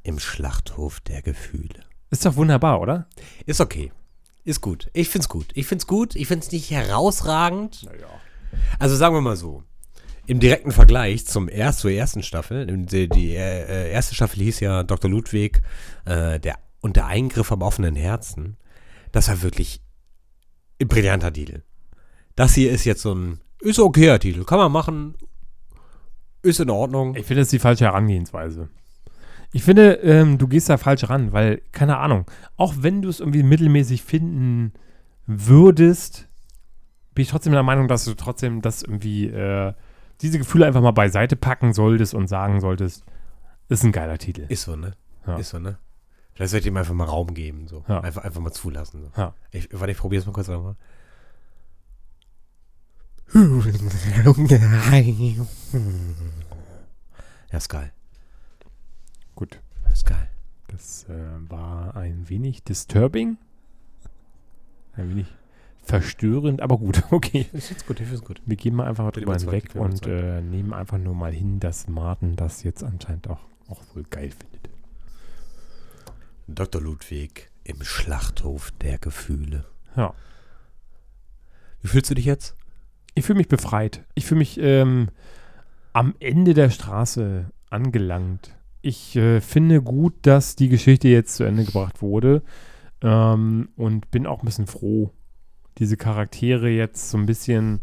[0.04, 1.84] im Schlachthof der Gefühle.
[2.10, 3.08] Ist doch wunderbar, oder?
[3.46, 3.92] Ist okay.
[4.46, 4.90] Ist gut.
[4.94, 5.48] Ich find's gut.
[5.56, 6.16] Ich find's gut.
[6.16, 7.84] Ich find's nicht herausragend.
[7.84, 8.08] Naja.
[8.78, 9.64] Also sagen wir mal so.
[10.28, 14.84] Im direkten Vergleich zum erst, zur ersten Staffel, die, die äh, erste Staffel hieß ja
[14.84, 15.10] Dr.
[15.10, 15.62] Ludwig
[16.06, 18.58] äh, der, und der Eingriff am offenen Herzen.
[19.12, 19.82] Das war wirklich
[20.82, 21.64] ein brillanter Titel.
[22.36, 24.46] Das hier ist jetzt so ein, ist okayer Titel.
[24.46, 25.16] Kann man machen.
[26.44, 27.16] Ist in Ordnung.
[27.16, 28.70] Ich finde, das ist die falsche Herangehensweise.
[29.56, 33.22] Ich finde, ähm, du gehst da falsch ran, weil, keine Ahnung, auch wenn du es
[33.22, 34.74] irgendwie mittelmäßig finden
[35.28, 36.28] würdest,
[37.14, 39.72] bin ich trotzdem der Meinung, dass du trotzdem das irgendwie, äh,
[40.20, 43.06] diese Gefühle einfach mal beiseite packen solltest und sagen solltest,
[43.70, 44.46] ist ein geiler Titel.
[44.50, 44.92] Ist so, ne?
[45.26, 45.38] Ja.
[45.38, 45.78] Ist so, ne?
[46.34, 47.86] Vielleicht sollte ich ihm einfach mal Raum geben, so.
[47.88, 48.02] Ja.
[48.02, 49.04] Einfach, einfach mal zulassen.
[49.04, 49.22] So.
[49.22, 49.34] Ja.
[49.52, 50.76] Ich, warte, ich probiere es mal kurz nochmal.
[57.52, 57.94] Ja, ist geil.
[59.96, 59.98] Gut.
[59.98, 60.30] Ist geil.
[60.68, 63.38] Das äh, war ein wenig disturbing.
[64.94, 65.28] Ein wenig
[65.84, 67.48] verstörend, aber gut, okay.
[67.54, 68.42] Ist jetzt gut, ich finde es gut.
[68.46, 71.88] Wir gehen mal einfach Bitte drüber hinweg und äh, nehmen einfach nur mal hin, dass
[71.88, 74.70] Martin das jetzt anscheinend auch, auch wohl geil findet.
[76.48, 76.82] Dr.
[76.82, 79.66] Ludwig im Schlachthof der Gefühle.
[79.96, 80.14] Ja.
[81.82, 82.56] Wie fühlst du dich jetzt?
[83.14, 84.04] Ich fühle mich befreit.
[84.14, 85.10] Ich fühle mich ähm,
[85.94, 88.55] am Ende der Straße angelangt.
[88.88, 92.44] Ich äh, finde gut, dass die Geschichte jetzt zu Ende gebracht wurde
[93.02, 95.10] ähm, und bin auch ein bisschen froh,
[95.80, 97.82] diese Charaktere jetzt so ein bisschen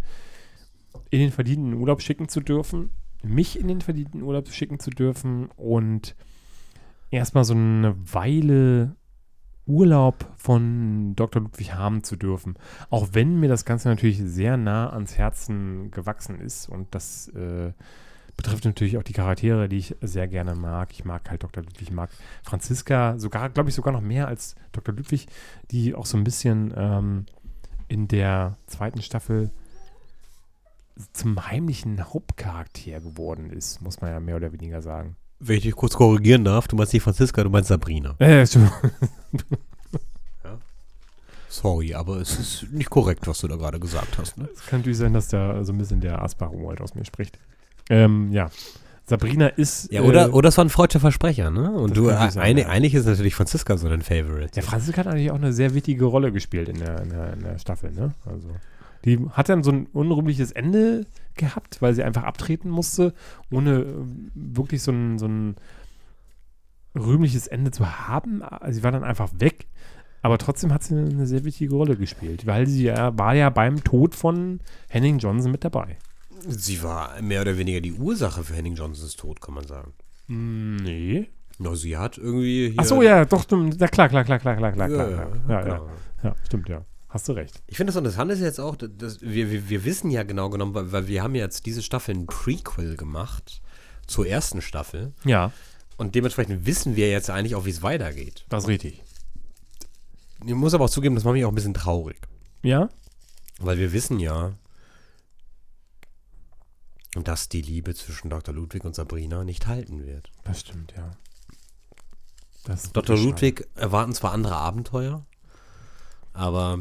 [1.10, 2.90] in den verdienten Urlaub schicken zu dürfen,
[3.24, 6.14] mich in den verdienten Urlaub schicken zu dürfen und
[7.10, 8.94] erstmal so eine Weile
[9.66, 11.42] Urlaub von Dr.
[11.42, 12.54] Ludwig haben zu dürfen.
[12.90, 17.72] Auch wenn mir das Ganze natürlich sehr nah ans Herzen gewachsen ist und das äh,
[18.42, 20.90] betrifft natürlich auch die Charaktere, die ich sehr gerne mag.
[20.92, 21.62] Ich mag halt Dr.
[21.62, 22.10] Ludwig, ich mag
[22.42, 24.94] Franziska, sogar, glaube ich, sogar noch mehr als Dr.
[24.94, 25.26] Ludwig,
[25.70, 27.26] die auch so ein bisschen ähm,
[27.88, 29.50] in der zweiten Staffel
[31.12, 35.16] zum heimlichen Hauptcharakter geworden ist, muss man ja mehr oder weniger sagen.
[35.40, 38.14] Wenn ich dich kurz korrigieren darf, du meinst nicht Franziska, du meinst Sabrina.
[38.18, 38.70] Äh, schon-
[41.48, 44.38] Sorry, aber es ist nicht korrekt, was du da gerade gesagt hast.
[44.38, 44.48] Ne?
[44.54, 47.38] Es kann natürlich sein, dass da so ein bisschen der Asbach-Wald aus mir spricht.
[47.90, 48.50] Ähm, ja.
[49.04, 49.92] Sabrina ist.
[49.92, 51.72] Ja, oder, äh, oder es war ein freudscher Versprecher, ne?
[51.72, 52.68] Und du, äh, sein, eine, ja.
[52.68, 54.50] eigentlich ist natürlich Franziska so dein Favorite.
[54.54, 57.40] Ja, Franziska hat natürlich auch eine sehr wichtige Rolle gespielt in der, in der, in
[57.40, 58.14] der Staffel, ne?
[58.24, 58.48] Also.
[59.04, 63.14] Die hat dann so ein unrühmliches Ende gehabt, weil sie einfach abtreten musste,
[63.50, 63.86] ohne äh,
[64.34, 65.56] wirklich so ein, so ein
[66.94, 68.42] rühmliches Ende zu haben.
[68.68, 69.66] Sie war dann einfach weg.
[70.22, 73.50] Aber trotzdem hat sie eine, eine sehr wichtige Rolle gespielt, weil sie ja, war ja
[73.50, 75.96] beim Tod von Henning Johnson mit dabei.
[76.48, 79.92] Sie war mehr oder weniger die Ursache für Henning Johnsons Tod, kann man sagen.
[80.28, 81.28] Nee.
[81.58, 82.74] Na, sie hat irgendwie hier.
[82.78, 83.80] Ach so, ja, doch, stimmt.
[83.80, 85.10] Ja, klar, klar, klar, klar, klar, klar, Ja, klar.
[85.10, 85.80] ja, Ja, ja, ja,
[86.22, 86.34] genau.
[86.44, 86.84] stimmt, ja.
[87.08, 87.62] Hast du recht.
[87.66, 90.74] Ich finde das Interessante ist jetzt auch, dass wir, wir, wir wissen ja genau genommen,
[90.74, 93.60] weil, weil wir haben jetzt diese Staffel ein Prequel gemacht
[94.06, 95.52] zur ersten Staffel Ja,
[95.98, 98.46] und dementsprechend wissen wir jetzt eigentlich auch, wie es weitergeht.
[98.48, 99.02] das ist richtig.
[100.44, 102.16] Ich muss aber auch zugeben, das macht mich auch ein bisschen traurig,
[102.62, 102.88] Ja?
[103.60, 104.52] weil wir wissen ja,
[107.14, 108.54] dass die Liebe zwischen Dr.
[108.54, 110.30] Ludwig und Sabrina nicht halten wird.
[110.44, 111.10] Das stimmt, ja.
[112.64, 113.18] Das Dr.
[113.18, 115.26] Ludwig erwarten zwar andere Abenteuer,
[116.32, 116.78] aber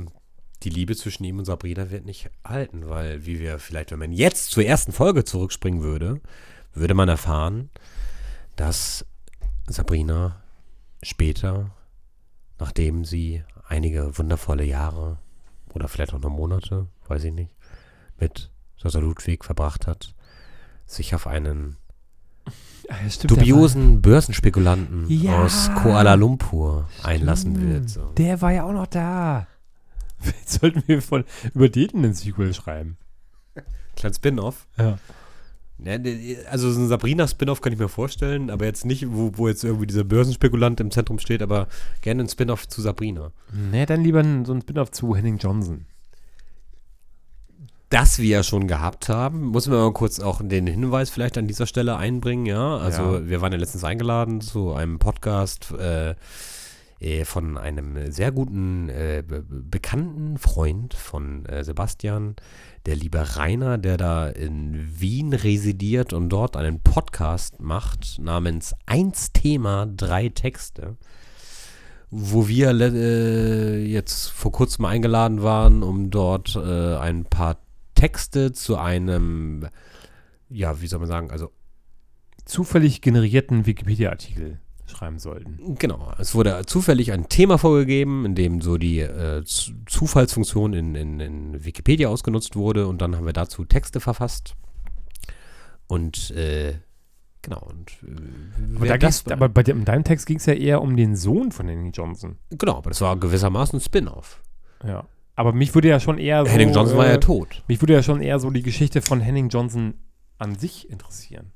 [0.64, 4.12] die Liebe zwischen ihm und Sabrina wird nicht halten, weil, wie wir vielleicht, wenn man
[4.12, 6.22] jetzt zur ersten Folge zurückspringen würde,
[6.74, 7.70] würde man erfahren,
[8.56, 9.06] dass
[9.68, 10.44] Sabrina
[11.02, 11.72] später,
[12.60, 15.18] nachdem sie einige wundervolle Jahre
[15.74, 17.56] oder vielleicht auch noch Monate, weiß ich nicht,
[18.20, 18.52] mit
[18.82, 19.02] Dr.
[19.02, 20.14] Ludwig verbracht hat,
[20.92, 21.78] sich auf einen
[23.10, 25.44] stimmt, dubiosen Börsenspekulanten Ja.
[25.44, 27.70] aus Kuala Lumpur einlassen Stimmt.
[27.74, 27.90] wird.
[27.90, 28.02] So.
[28.18, 29.48] Der war ja auch noch da.
[30.20, 31.24] Vielleicht sollten wir von,
[31.54, 32.98] über den einen Sequel schreiben.
[33.96, 34.68] Kleinen Spin-off.
[34.78, 34.98] Ja.
[35.84, 35.98] Ja,
[36.52, 39.88] also so ein Sabrina-Spin-off kann ich mir vorstellen, aber jetzt nicht, wo, wo jetzt irgendwie
[39.88, 41.68] dieser Börsenspekulant im Zentrum steht, aber
[42.02, 43.32] gerne ein Spin-off zu Sabrina.
[43.72, 45.88] Nee, dann lieber ein- so ein Spin-off zu Henning Johnson.
[47.92, 51.46] Das wir ja schon gehabt haben, muss man mal kurz auch den Hinweis vielleicht an
[51.48, 52.78] dieser Stelle einbringen, ja.
[52.78, 53.28] Also Ja.
[53.28, 56.16] wir waren ja letztens eingeladen zu einem Podcast äh,
[57.02, 62.38] äh, von einem sehr guten, äh, be- be- bekannten Freund von äh, Sebastian,
[62.86, 69.34] der liebe Rainer, der da in Wien residiert und dort einen Podcast macht namens Eins
[69.34, 70.96] Thema, drei Texte
[72.14, 77.56] wo wir äh, jetzt vor kurzem eingeladen waren, um dort äh, ein paar
[78.02, 79.68] Texte zu einem,
[80.49, 81.52] ja, wie soll man sagen, also
[82.45, 85.76] Zufällig generierten Wikipedia-Artikel schreiben sollten.
[85.76, 91.19] genau, es wurde zufällig ein Thema vorgegeben, in dem so die äh, Zufallsfunktion in, in,
[91.19, 94.56] in Wikipedia ausgenutzt wurde und dann haben wir dazu Texte verfasst
[95.86, 96.73] und äh,
[97.44, 100.53] genau und äh, Aber, da das aber bei dem, in deinem Text ging es ja
[100.53, 102.40] eher um den Sohn von Henning Johnson.
[102.49, 104.41] genau, aber das war gewissermaßen ein Spin-off.
[104.84, 105.06] Ja.
[105.42, 106.52] Aber mich würde ja schon eher so.
[106.52, 107.64] Henning Johnson war äh, ja tot.
[107.68, 109.96] Mich würde ja schon eher so die Geschichte von Henning Johnson
[110.38, 111.52] an sich interessieren.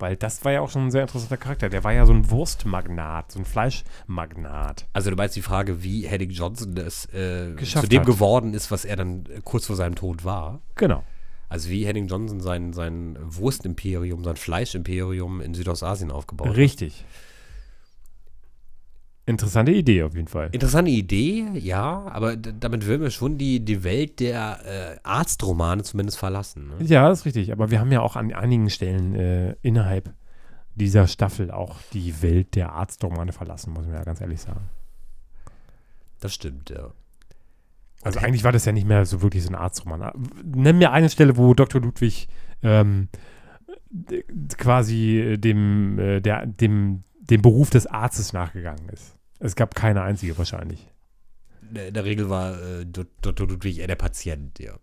[0.00, 1.68] Weil das war ja auch schon ein sehr interessanter Charakter.
[1.68, 4.88] Der war ja so ein Wurstmagnat, so ein Fleischmagnat.
[4.94, 8.06] Also du meinst die Frage, wie Henning Johnson es äh, zu dem hat.
[8.06, 10.60] geworden ist, was er dann äh, kurz vor seinem Tod war.
[10.74, 11.04] Genau.
[11.48, 16.56] Also wie Henning Johnson sein, sein Wurstimperium, sein Fleischimperium in Südostasien aufgebaut hat.
[16.56, 17.04] Richtig.
[19.30, 20.48] Interessante Idee auf jeden Fall.
[20.50, 26.18] Interessante Idee, ja, aber damit würden wir schon die, die Welt der äh, Arztromane zumindest
[26.18, 26.68] verlassen.
[26.68, 26.84] Ne?
[26.84, 27.52] Ja, das ist richtig.
[27.52, 30.12] Aber wir haben ja auch an einigen Stellen äh, innerhalb
[30.74, 34.68] dieser Staffel auch die Welt der Arztromane verlassen, muss man ja ganz ehrlich sagen.
[36.18, 36.90] Das stimmt, ja.
[38.02, 40.10] Also eigentlich war das ja nicht mehr so wirklich so ein Arztroman.
[40.42, 41.80] Nenn mir eine Stelle, wo Dr.
[41.80, 42.26] Ludwig
[42.62, 43.08] ähm,
[44.58, 49.19] quasi dem, äh, der, dem, dem Beruf des Arztes nachgegangen ist.
[49.40, 50.86] Es gab keine einzige wahrscheinlich.
[51.72, 53.48] In der Regel war äh, Dr.
[53.48, 54.74] Ludwig eher der Patient, ja.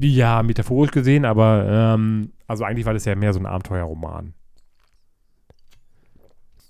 [0.00, 4.32] Ja, metaphorisch gesehen, aber ähm, also eigentlich war das ja mehr so ein Abenteuerroman.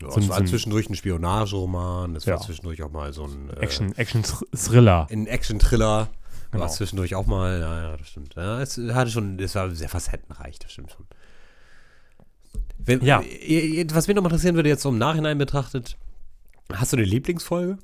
[0.01, 2.41] ja So es war so ein- zwischendurch ein Spionageroman, es war Ja.
[2.41, 5.09] zwischendurch auch mal so ein äh, Action, Action-Thriller.
[5.11, 6.09] ein Action-Thriller.
[6.53, 6.61] Genau.
[6.63, 8.35] War es zwischendurch auch mal, ja, ja, das stimmt.
[8.37, 11.07] Ja, es hatte schon, es war sehr facettenreich, das stimmt schon.
[12.79, 13.21] Wenn, Ja.
[13.21, 15.99] äh, äh, Was mich noch mal interessieren würde, jetzt so im Nachhinein betrachtet,
[16.73, 17.79] hast du eine Lieblingsfolge,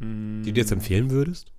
[0.00, 1.52] die du jetzt empfehlen würdest?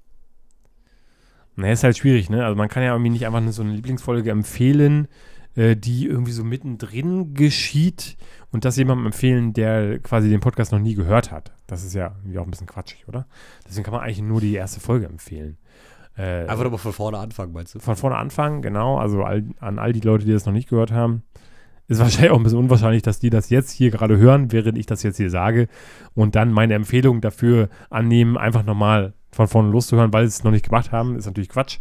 [1.56, 2.46] Naja, ist halt schwierig, ne?
[2.46, 5.08] Also man kann ja irgendwie nicht einfach so eine Lieblingsfolge empfehlen,
[5.56, 8.16] äh, die irgendwie so mittendrin geschieht
[8.52, 11.52] und das jemandem empfehlen, der quasi den Podcast noch nie gehört hat.
[11.66, 13.26] Das ist ja irgendwie auch ein bisschen quatschig, oder?
[13.68, 15.58] Deswegen kann man eigentlich nur die erste Folge empfehlen.
[16.16, 17.80] Äh, Einfach nochmal von vorne anfangen, meinst du?
[17.80, 19.00] von vorne anfangen, genau.
[19.00, 21.24] Also all, an all die Leute, die das noch nicht gehört haben.
[21.88, 24.86] Ist wahrscheinlich auch ein bisschen unwahrscheinlich, dass die das jetzt hier gerade hören, während ich
[24.86, 25.68] das jetzt hier sage
[26.16, 30.52] und dann meine Empfehlung dafür annehmen, einfach nochmal von vorne loszuhören, weil sie es noch
[30.52, 31.80] nicht gemacht haben, ist natürlich Quatsch.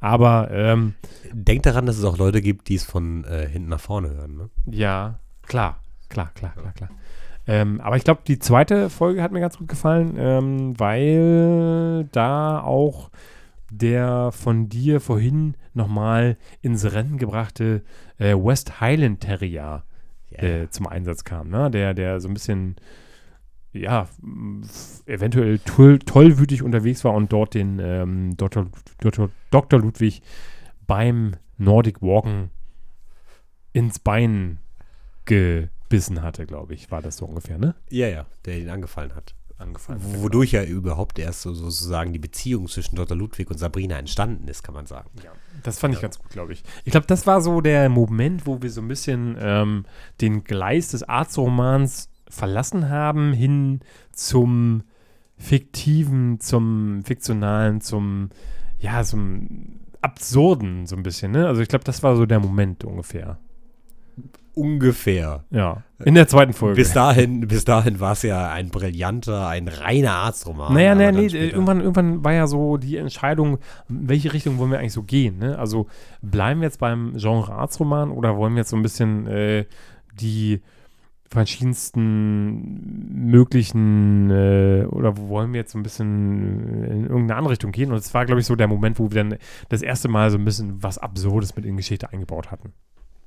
[0.00, 0.94] Aber ähm,
[1.32, 4.36] Denk daran, dass es auch Leute gibt, die es von äh, hinten nach vorne hören,
[4.36, 4.50] ne?
[4.66, 6.90] ja, klar, klar, klar, klar, klar.
[7.46, 12.60] Ähm, aber ich glaube, die zweite Folge hat mir ganz gut gefallen, ähm, weil da
[12.60, 13.10] auch
[13.70, 17.82] der von dir vorhin nochmal ins Rennen gebrachte
[18.18, 19.84] äh, West Highland Terrier
[20.30, 21.70] äh, zum Einsatz kam, ne?
[21.70, 22.76] Der, der so ein bisschen,
[23.72, 24.08] ja,
[25.06, 28.66] eventuell toll, tollwütig unterwegs war und dort den ähm, Dr.
[29.00, 29.30] Dr.
[29.50, 29.80] Dr.
[29.80, 30.22] Ludwig
[30.86, 32.50] beim Nordic Walken
[33.72, 34.58] ins Bein
[35.24, 37.74] gebissen hatte, glaube ich, war das so ungefähr, ne?
[37.90, 39.34] Ja, ja, der ihn angefallen hat.
[39.58, 40.00] Angefallen.
[40.22, 43.16] Wodurch ja überhaupt erst so, sozusagen die Beziehung zwischen Dr.
[43.16, 45.10] Ludwig und Sabrina entstanden ist, kann man sagen.
[45.64, 46.62] Das fand ich ganz gut, glaube ich.
[46.84, 49.84] Ich glaube, das war so der Moment, wo wir so ein bisschen ähm,
[50.20, 53.80] den Gleis des Arztromans verlassen haben, hin
[54.12, 54.84] zum
[55.36, 58.30] fiktiven, zum fiktionalen, zum,
[58.78, 61.46] ja, zum absurden so ein bisschen, ne?
[61.46, 63.38] Also ich glaube, das war so der Moment ungefähr.
[64.58, 65.44] Ungefähr.
[65.50, 65.82] Ja.
[66.04, 66.76] In der zweiten Folge.
[66.76, 70.72] Bis dahin, bis dahin war es ja ein brillanter, ein reiner Arztroman.
[70.74, 73.58] Naja, naja, nee, später- irgendwann, irgendwann war ja so die Entscheidung,
[73.88, 75.58] welche Richtung wollen wir eigentlich so gehen, ne?
[75.58, 75.86] Also
[76.22, 79.64] bleiben wir jetzt beim Genre Arztroman oder wollen wir jetzt so ein bisschen äh,
[80.20, 80.60] die
[81.30, 87.90] verschiedensten möglichen äh, oder wollen wir jetzt so ein bisschen in irgendeine andere Richtung gehen?
[87.90, 90.38] Und es war, glaube ich, so der Moment, wo wir dann das erste Mal so
[90.38, 92.72] ein bisschen was Absurdes mit in Geschichte eingebaut hatten.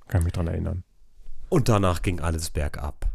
[0.07, 0.83] Kann ich mich dran erinnern.
[1.51, 3.09] Und danach ging alles bergab.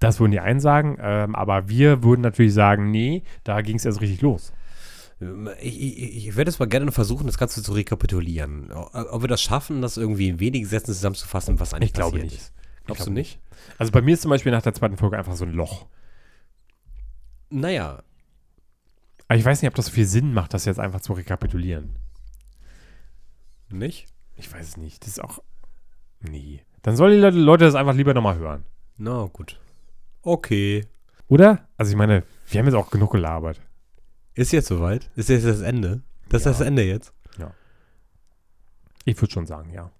[0.00, 3.84] Das würden die einen sagen, ähm, aber wir würden natürlich sagen, nee, da ging es
[3.84, 4.52] erst richtig los.
[5.60, 8.72] Ich, ich, ich werde jetzt mal gerne versuchen, das Ganze zu rekapitulieren.
[8.72, 12.32] Ob wir das schaffen, das irgendwie in wenigen Sätzen zusammenzufassen, was eigentlich Ich glaube passiert
[12.32, 12.40] nicht.
[12.42, 12.52] ist.
[12.86, 13.40] Glaubst Ich du nicht?
[13.78, 15.86] Also bei mir ist zum Beispiel nach der zweiten Folge einfach so ein Loch.
[17.50, 18.02] Naja,
[19.28, 21.94] Aber ich weiß nicht, ob das so viel Sinn macht, das jetzt einfach zu rekapitulieren.
[23.68, 24.06] nicht?
[24.34, 25.02] Ich weiß es nicht.
[25.02, 25.40] Das ist auch.
[26.20, 26.62] Nee.
[26.88, 28.64] Dann sollen die Leute, Leute das einfach lieber nochmal hören.
[28.96, 29.60] Na gut.
[30.22, 30.86] Okay.
[31.28, 31.68] Oder?
[31.76, 33.60] Also ich meine, wir haben jetzt auch genug gelabert.
[34.34, 35.10] Ist jetzt soweit?
[35.14, 36.00] Ist jetzt das Ende?
[36.30, 36.50] Das Ja.
[36.50, 37.12] ist das Ende jetzt?
[39.04, 39.90] Ich würde schon sagen, ja.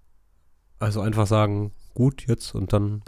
[0.79, 3.03] Also einfach sagen, gut jetzt und dann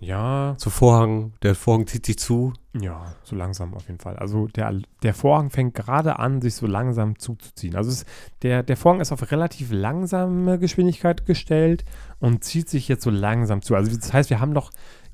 [0.00, 2.54] Ja, zu Vorhang, der Vorhang zieht sich zu.
[2.72, 4.16] Ja, so langsam auf jeden Fall.
[4.16, 4.72] Also der,
[5.02, 7.74] der Vorhang fängt gerade an, sich so langsam zuzuziehen.
[7.74, 8.04] Also es,
[8.42, 11.84] der, der Vorhang ist auf relativ langsame Geschwindigkeit gestellt
[12.20, 13.74] und zieht sich jetzt so langsam zu.
[13.74, 14.70] Also das heißt, wir haben noch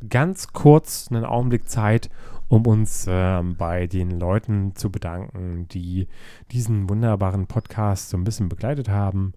[0.06, 2.10] ganz kurz einen Augenblick Zeit,
[2.48, 6.08] um uns ähm, bei den Leuten zu bedanken, die
[6.52, 9.32] diesen wunderbaren Podcast so ein bisschen begleitet haben,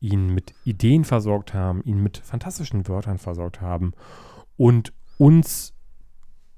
[0.00, 3.92] ihn mit Ideen versorgt haben, ihn mit fantastischen Wörtern versorgt haben
[4.56, 5.74] und uns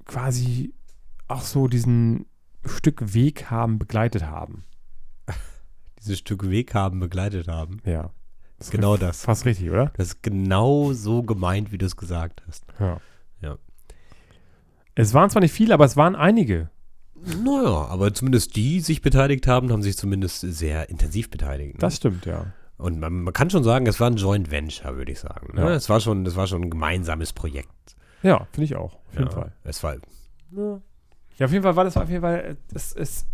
[0.05, 0.73] quasi
[1.31, 2.25] auch so diesen
[2.65, 4.63] Stück Weg haben begleitet haben.
[5.99, 7.77] Dieses Stück Weg haben, begleitet haben.
[7.85, 8.11] Ja.
[8.69, 9.23] Genau das.
[9.23, 9.91] Fast richtig, oder?
[9.97, 12.63] Das ist genau so gemeint, wie du es gesagt hast.
[12.79, 13.01] Ja.
[13.41, 13.57] Ja.
[14.93, 16.69] Es waren zwar nicht viele, aber es waren einige.
[17.43, 21.73] Naja, aber zumindest die sich beteiligt haben, haben sich zumindest sehr intensiv beteiligt.
[21.73, 21.79] Ne?
[21.79, 22.53] Das stimmt, ja.
[22.77, 25.55] Und man, man kann schon sagen, es war ein Joint Venture, würde ich sagen.
[25.55, 25.61] Ne?
[25.61, 25.69] Ja.
[25.71, 27.95] Es, war schon, es war schon ein gemeinsames Projekt.
[28.23, 28.95] Ja, finde ich auch.
[28.95, 29.31] Auf jeden ja.
[29.31, 29.53] Fall.
[29.63, 29.95] Es war,
[30.51, 30.81] Ja,
[31.43, 33.25] auf jeden Fall war das auf jeden Fall, es, es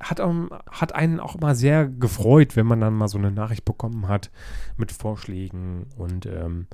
[0.00, 3.64] hat, um, hat einen auch mal sehr gefreut, wenn man dann mal so eine Nachricht
[3.64, 4.30] bekommen hat
[4.76, 6.66] mit Vorschlägen und, ähm,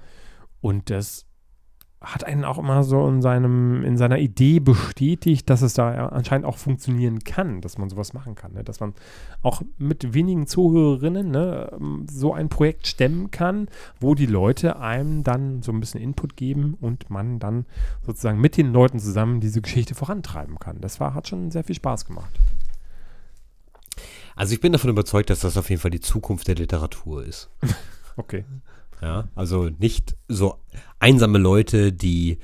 [0.60, 1.27] und das
[2.00, 6.46] hat einen auch immer so in seinem, in seiner Idee bestätigt, dass es da anscheinend
[6.46, 8.62] auch funktionieren kann, dass man sowas machen kann, ne?
[8.62, 8.94] dass man
[9.42, 13.68] auch mit wenigen Zuhörerinnen ne, ähm, so ein Projekt stemmen kann,
[13.98, 17.66] wo die Leute einem dann so ein bisschen Input geben und man dann
[18.06, 20.80] sozusagen mit den Leuten zusammen diese Geschichte vorantreiben kann.
[20.80, 22.30] Das war, hat schon sehr viel Spaß gemacht.
[24.36, 27.50] also ich bin davon überzeugt, dass das auf jeden Fall die Zukunft der Literatur ist.
[28.18, 28.44] Okay.
[29.00, 30.56] Ja, also nicht so
[30.98, 32.38] einsame Leute, die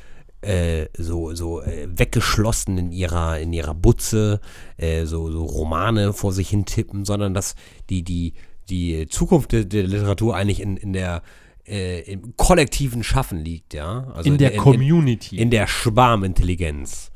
[0.44, 4.40] äh, so, so äh, weggeschlossen in ihrer, in ihrer Butze
[4.76, 7.54] äh, so, so Romane vor sich hin tippen, sondern dass
[7.88, 8.34] die, die,
[8.68, 11.22] die Zukunft der, der Literatur eigentlich in, in der
[11.66, 14.08] äh, im kollektiven Schaffen liegt, ja.
[14.14, 15.38] Also in der Community.
[15.38, 17.10] in der Schwarmintelligenz.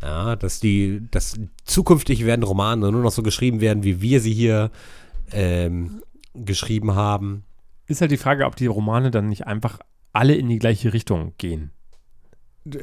[0.00, 0.36] Ja.
[0.36, 4.70] dass die, dass zukünftig werden Romane nur noch so geschrieben werden, wie wir sie hier
[5.32, 6.02] ähm,
[6.34, 7.42] geschrieben haben.
[7.88, 9.80] Ist halt die Frage, ob die Romane dann nicht einfach
[10.12, 11.72] alle in die gleiche Richtung gehen.
[12.64, 12.78] Du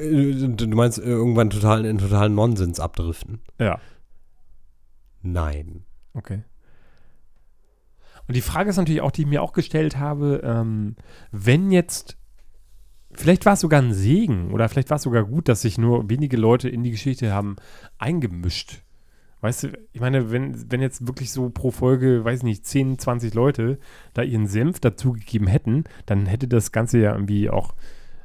[0.50, 3.42] du meinst irgendwann total in totalen Nonsens abdriften?
[3.60, 3.80] Ja.
[5.22, 5.86] Nein.
[6.14, 6.44] Okay.
[8.28, 10.96] Und die Frage ist natürlich auch, die ich mir auch gestellt habe, ähm,
[11.32, 12.18] wenn jetzt,
[13.12, 16.10] vielleicht war es sogar ein Segen oder vielleicht war es sogar gut, dass sich nur
[16.10, 17.56] wenige Leute in die Geschichte haben
[18.00, 18.82] eingemischt.
[19.46, 23.36] Weißt du, ich meine, wenn, wenn jetzt wirklich so pro Folge, weiß nicht, 10, 20
[23.36, 23.78] Leute
[24.16, 27.76] da ihren Senf dazugegeben hätten, dann hätte das Ganze ja irgendwie auch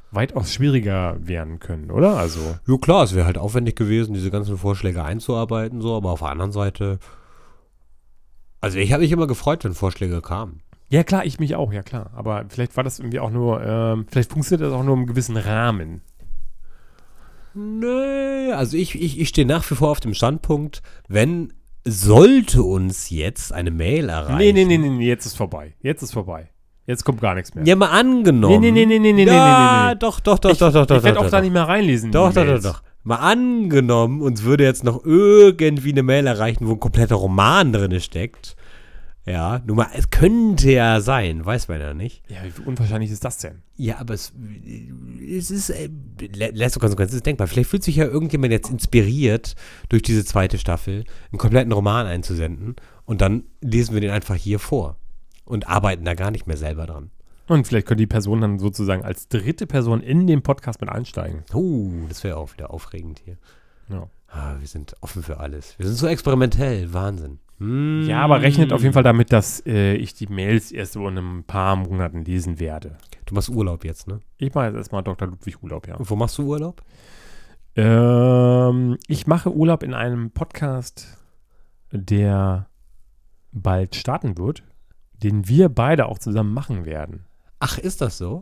[0.09, 2.17] weitaus schwieriger werden können, oder?
[2.17, 6.21] Also, Ja klar, es wäre halt aufwendig gewesen, diese ganzen Vorschläge einzuarbeiten, so, aber auf
[6.21, 6.97] der anderen Seite,
[8.59, 10.61] also ich habe mich immer gefreut, wenn Vorschläge kamen.
[10.89, 12.09] ja klar, ich mich auch, ja klar.
[12.15, 15.37] Aber vielleicht war das irgendwie auch nur, ähm, vielleicht funktioniert das auch nur im gewissen
[15.37, 16.01] Rahmen.
[17.53, 21.53] Nee, also ich, ich, ich stehe nach wie vor auf dem Standpunkt, wenn
[21.83, 24.37] sollte uns jetzt eine Mail erreichen.
[24.37, 25.73] Nee, nee, nee, nee, nee, jetzt ist vorbei.
[25.81, 26.49] Jetzt ist vorbei.
[26.87, 27.63] Jetzt kommt gar nichts mehr.
[27.65, 28.59] Ja, mal angenommen.
[28.59, 29.99] Nee, nee, nee, nee, nee, nee, ja, nee, nee, nee.
[29.99, 30.97] doch, doch, doch, ich, doch, doch, doch.
[30.97, 31.43] Ich werde doch, auch da doch.
[31.43, 32.07] nicht mehr reinlesen.
[32.07, 32.83] in Doch, doch, doch, doch.
[33.03, 37.99] Mal angenommen, uns würde jetzt noch irgendwie eine Mail erreichen, wo ein kompletter Roman drin
[37.99, 38.55] steckt.
[39.25, 42.23] Ja, nur mal, es könnte ja sein, weiß man ja nicht.
[42.27, 43.61] Ja, wie unwahrscheinlich ist das denn?
[43.75, 44.33] Ja, aber es,
[45.29, 45.89] es ist, äh,
[46.79, 47.47] Konsequenzen, es ist denkbar.
[47.47, 49.55] Vielleicht fühlt sich ja irgendjemand jetzt inspiriert,
[49.89, 52.75] durch diese zweite Staffel einen kompletten Roman einzusenden
[53.05, 54.97] und dann lesen wir den einfach hier vor
[55.45, 57.11] und arbeiten da gar nicht mehr selber dran.
[57.47, 61.43] Und vielleicht könnte die Person dann sozusagen als dritte Person in den Podcast mit einsteigen.
[61.53, 63.37] Uh, das wäre auch wieder aufregend hier.
[63.89, 64.09] Ja.
[64.29, 65.77] Ah, wir sind offen für alles.
[65.77, 67.39] Wir sind so experimentell, Wahnsinn.
[67.61, 68.07] Hm.
[68.07, 71.17] Ja, aber rechnet auf jeden Fall damit, dass äh, ich die Mails erst so in
[71.17, 72.97] ein paar Monaten lesen werde.
[73.27, 74.19] Du machst Urlaub jetzt, ne?
[74.37, 75.27] Ich mache jetzt erstmal Dr.
[75.27, 75.95] Ludwig Urlaub, ja.
[75.95, 76.81] Und wo machst du Urlaub?
[77.75, 81.19] Ähm, ich mache Urlaub in einem Podcast,
[81.91, 82.67] der
[83.51, 84.63] bald starten wird,
[85.13, 87.25] den wir beide auch zusammen machen werden.
[87.59, 88.41] Ach, ist das so?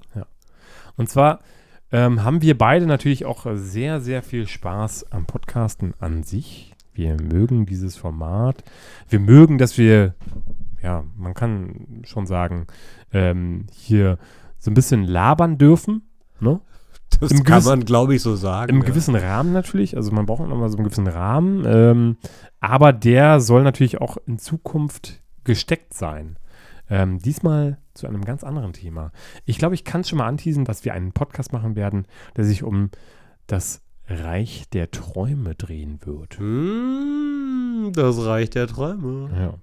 [0.95, 1.39] Und zwar
[1.91, 6.73] ähm, haben wir beide natürlich auch sehr, sehr viel Spaß am Podcasten an sich.
[6.99, 8.61] Wir mögen dieses Format.
[9.07, 10.15] Wir mögen, dass wir,
[10.83, 12.67] ja, man kann schon sagen,
[13.13, 14.17] ähm, hier
[14.57, 16.01] so ein bisschen labern dürfen.
[16.41, 16.59] Ne?
[17.21, 18.69] Das Im kann gewissen- man, glaube ich, so sagen.
[18.75, 18.87] Im ja.
[18.87, 19.95] gewissen Rahmen natürlich.
[19.95, 21.63] Also man braucht immer so einen gewissen Rahmen.
[21.65, 22.17] Ähm,
[22.59, 26.37] aber der soll natürlich auch in Zukunft gesteckt sein.
[26.89, 29.13] Ähm, diesmal zu einem ganz anderen Thema.
[29.45, 32.61] Ich glaube, ich kann schon mal anteasen, dass wir einen Podcast machen werden, der sich
[32.61, 32.89] um
[33.47, 36.37] das Reich der Träume drehen wird.
[36.39, 39.29] Hm, das Reich der Träume.
[39.35, 39.53] Ja.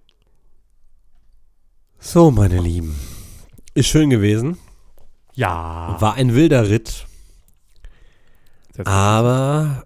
[1.99, 2.95] So, meine Lieben.
[3.75, 4.57] Ist schön gewesen.
[5.35, 5.97] Ja.
[6.01, 7.07] War ein wilder Ritt.
[8.85, 9.85] Aber,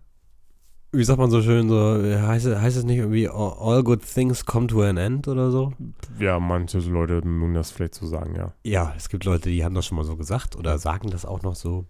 [0.93, 4.03] wie sagt man so schön, so, heißt, es- heißt es nicht irgendwie all, all good
[4.05, 5.73] things come to an end oder so?
[6.19, 8.53] Ja, manche Leute mögen das vielleicht so sagen, ja.
[8.65, 11.43] Ja, es gibt Leute, die haben das schon mal so gesagt oder sagen das auch
[11.43, 11.87] noch so.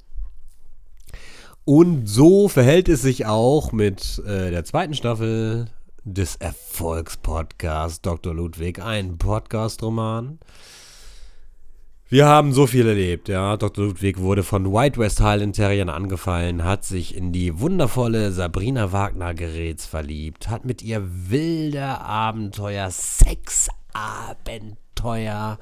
[1.72, 5.66] Und so verhält es sich auch mit äh, der zweiten Staffel
[6.02, 8.34] des Erfolgspodcasts Dr.
[8.34, 10.40] Ludwig, ein Podcast-Roman.
[12.08, 13.56] Wir haben so viel erlebt, ja.
[13.56, 13.84] Dr.
[13.84, 19.34] Ludwig wurde von White West Highland Terriern angefallen, hat sich in die wundervolle Sabrina Wagner
[19.34, 25.60] Geräts verliebt, hat mit ihr wilde Abenteuer, Sexabenteuer,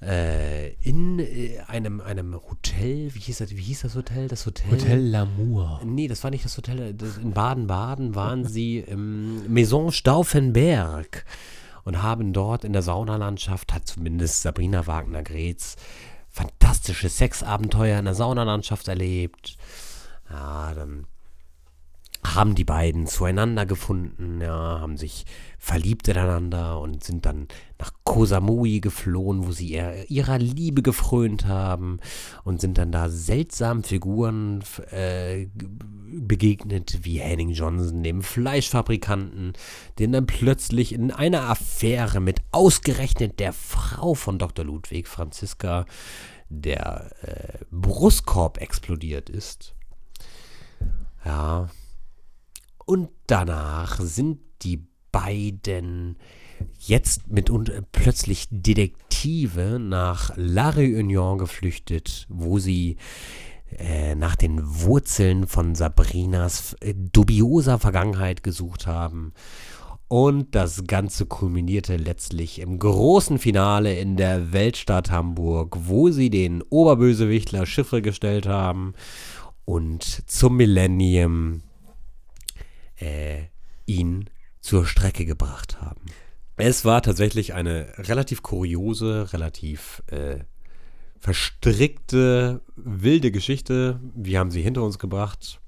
[0.00, 4.28] äh, in äh, einem, einem Hotel, wie hieß, das, wie hieß das Hotel?
[4.28, 4.70] Das Hotel?
[4.70, 5.84] Hotel L'Amour.
[5.84, 6.94] Nee, das war nicht das Hotel.
[6.94, 11.24] Das, in Baden-Baden waren sie im Maison Stauffenberg
[11.84, 15.76] und haben dort in der Saunalandschaft, hat zumindest Sabrina Wagner-Gretz,
[16.28, 19.56] fantastische Sexabenteuer in der Saunalandschaft erlebt.
[20.30, 21.06] Ja, dann
[22.34, 25.24] haben die beiden zueinander gefunden, ja, haben sich
[25.58, 27.48] verliebt ineinander und sind dann
[27.78, 31.98] nach Koh Samui geflohen, wo sie ihr, ihrer Liebe gefrönt haben
[32.44, 35.46] und sind dann da seltsamen Figuren äh,
[36.10, 39.52] begegnet, wie Henning Johnson, dem Fleischfabrikanten,
[39.98, 44.64] den dann plötzlich in einer Affäre mit ausgerechnet der Frau von Dr.
[44.64, 45.86] Ludwig, Franziska,
[46.48, 49.74] der äh, Brustkorb explodiert ist.
[51.24, 51.68] Ja,
[52.88, 54.82] und danach sind die
[55.12, 56.16] beiden
[56.78, 62.96] jetzt mit und plötzlich Detektive nach La Réunion geflüchtet, wo sie
[63.76, 69.34] äh, nach den Wurzeln von Sabrinas äh, dubioser Vergangenheit gesucht haben.
[70.08, 76.62] Und das Ganze kulminierte letztlich im großen Finale in der Weltstadt Hamburg, wo sie den
[76.62, 78.94] Oberbösewichtler Chiffre gestellt haben
[79.66, 81.60] und zum Millennium
[83.00, 83.44] äh,
[83.86, 84.30] ihn
[84.60, 86.02] zur Strecke gebracht haben.
[86.56, 90.40] Es war tatsächlich eine relativ kuriose, relativ äh,
[91.20, 94.00] verstrickte, wilde Geschichte.
[94.14, 95.60] Wir haben sie hinter uns gebracht.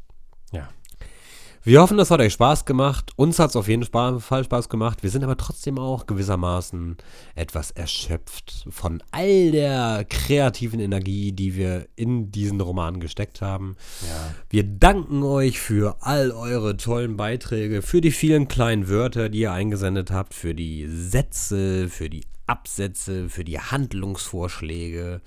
[1.63, 3.11] Wir hoffen, das hat euch Spaß gemacht.
[3.17, 5.03] Uns hat es auf jeden Fall Spaß gemacht.
[5.03, 6.97] Wir sind aber trotzdem auch gewissermaßen
[7.35, 13.77] etwas erschöpft von all der kreativen Energie, die wir in diesen Roman gesteckt haben.
[14.09, 14.35] Ja.
[14.49, 19.53] Wir danken euch für all eure tollen Beiträge, für die vielen kleinen Wörter, die ihr
[19.53, 25.21] eingesendet habt, für die Sätze, für die Absätze, für die Handlungsvorschläge.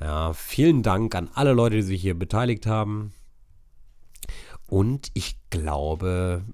[0.00, 3.12] Ja, vielen Dank an alle Leute, die sich hier beteiligt haben.
[4.68, 6.44] Und ich glaube,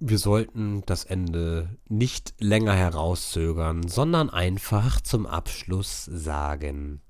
[0.00, 7.00] wir sollten das Ende nicht länger herauszögern, sondern einfach zum Abschluss sagen.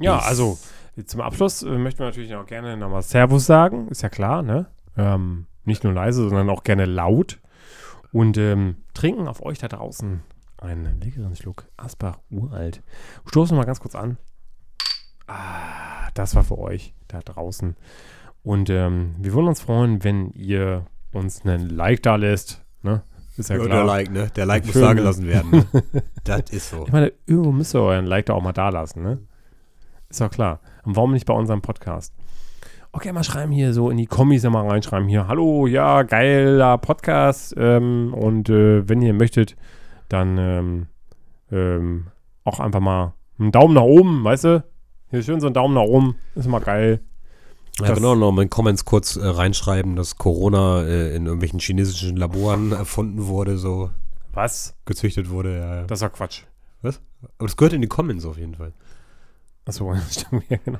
[0.00, 0.58] Ja, also
[1.04, 4.66] zum Abschluss äh, möchten wir natürlich auch gerne nochmal Servus sagen, ist ja klar, ne?
[4.96, 7.40] Ähm, nicht nur leise, sondern auch gerne laut.
[8.12, 10.22] Und ähm, trinken auf euch da draußen
[10.58, 12.82] einen leckeren Schluck Asbach Uralt.
[13.26, 14.18] Stoßen wir mal ganz kurz an.
[15.26, 17.76] Ah, das war für euch da draußen.
[18.42, 22.64] Und ähm, wir würden uns freuen, wenn ihr uns einen Like da lässt.
[22.82, 23.02] Ne?
[23.36, 23.76] Ist ja, Ja, klar.
[23.76, 24.30] der Like, ne?
[24.34, 24.94] Der Like muss Schön, da ne?
[24.96, 25.50] gelassen werden.
[25.50, 25.82] Ne?
[26.24, 26.84] das ist so.
[26.86, 29.18] Ich meine, irgendwo müsst ihr euren Like da auch mal da lassen, ne?
[30.08, 30.60] Ist doch klar.
[30.84, 32.14] Und warum nicht bei unserem Podcast?
[32.94, 35.26] Okay, mal schreiben hier so in die Kommis mal reinschreiben hier.
[35.26, 37.54] Hallo, ja, geiler Podcast.
[37.56, 39.56] Ähm, und äh, wenn ihr möchtet,
[40.10, 40.86] dann ähm,
[41.50, 42.08] ähm,
[42.44, 44.64] auch einfach mal einen Daumen nach oben, weißt du?
[45.12, 46.16] Hier schön so ein Daumen nach oben.
[46.34, 47.00] Ist mal geil.
[47.80, 51.60] Ja, Das- genau, noch mal in Comments kurz äh, reinschreiben, dass Corona äh, in irgendwelchen
[51.60, 53.90] chinesischen Laboren erfunden wurde, so
[54.32, 54.74] Was?
[54.84, 55.58] gezüchtet wurde.
[55.58, 55.82] Ja, ja.
[55.84, 56.42] Das ist doch Quatsch.
[56.82, 56.92] Aber
[57.46, 58.72] das gehört in die Comments auf jeden Fall.
[59.64, 60.78] Achso, stimmt, ja, genau.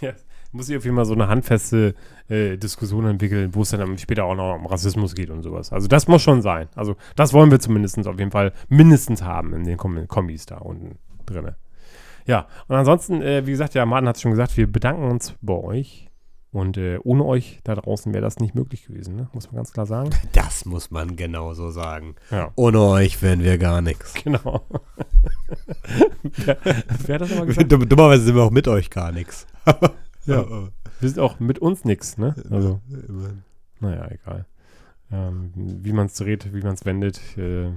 [0.00, 0.12] Ja,
[0.50, 1.94] muss ich auf jeden Fall so eine handfeste
[2.28, 5.72] äh, Diskussion entwickeln, wo es dann später auch noch um Rassismus geht und sowas.
[5.72, 6.68] Also das muss schon sein.
[6.74, 10.56] Also das wollen wir zumindest auf jeden Fall mindestens haben in den Kom Kombis da
[10.56, 11.56] unten drinne.
[12.28, 15.34] Ja, und ansonsten, äh, wie gesagt, ja, Martin hat es schon gesagt, wir bedanken uns
[15.40, 16.04] bei euch.
[16.50, 19.28] Und äh, ohne euch da draußen wäre das nicht möglich gewesen, ne?
[19.34, 20.10] muss man ganz klar sagen.
[20.32, 22.14] Das muss man genau so sagen.
[22.30, 24.14] Ja, Ohne euch wären wir gar nichts.
[24.14, 24.62] genau.
[26.22, 26.56] wer,
[27.06, 27.70] wer hat das nochmal gesagt?
[27.72, 29.46] Dumm- Dummerweise sind wir auch mit euch gar nichts.
[30.26, 30.44] Ja.
[31.00, 32.34] Wir sind auch mit uns nix, ne?
[32.50, 32.80] Also.
[33.08, 33.42] Immerhin.
[33.80, 34.44] Naja, egal.
[35.10, 37.70] Ähm, wie man es dreht, wie man es wendet, äh,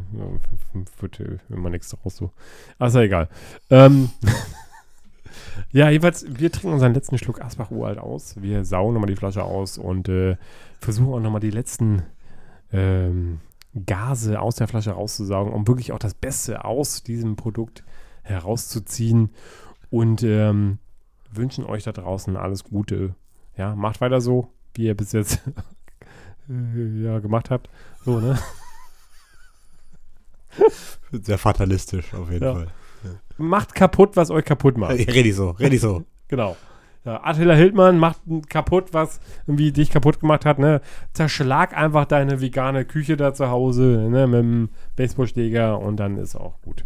[1.00, 2.32] wird äh, immer nichts daraus so.
[2.78, 3.30] Also egal.
[3.70, 4.10] Ähm,
[5.72, 8.42] ja, jedenfalls, wir trinken unseren letzten Schluck Asbach Uralt aus.
[8.42, 10.36] Wir saugen nochmal die Flasche aus und äh,
[10.80, 12.04] versuchen auch nochmal die letzten
[12.74, 13.40] ähm,
[13.86, 17.86] Gase aus der Flasche rauszusaugen, um wirklich auch das Beste aus diesem Produkt
[18.24, 19.30] herauszuziehen.
[19.90, 20.80] Und ähm,
[21.32, 23.16] wünschen euch da draußen alles Gute.
[23.58, 25.42] Ja, macht weiter so, wie ihr bis jetzt
[26.52, 27.70] äh, ja, gemacht habt.
[28.04, 28.38] So, ne?
[31.12, 32.54] Sehr fatalistisch auf jeden Ja.
[32.54, 32.68] Fall.
[33.38, 34.92] Macht kaputt, was euch kaputt macht.
[34.94, 36.04] Redi so, redi so.
[36.28, 36.56] Genau.
[37.04, 40.60] Ja, Attila Hildmann macht kaputt, was irgendwie dich kaputt gemacht hat.
[40.60, 40.82] Ne?
[41.14, 44.28] Zerschlag einfach deine vegane Küche da zu Hause ne?
[44.28, 46.86] mit dem Baseballschläger und dann ist auch gut.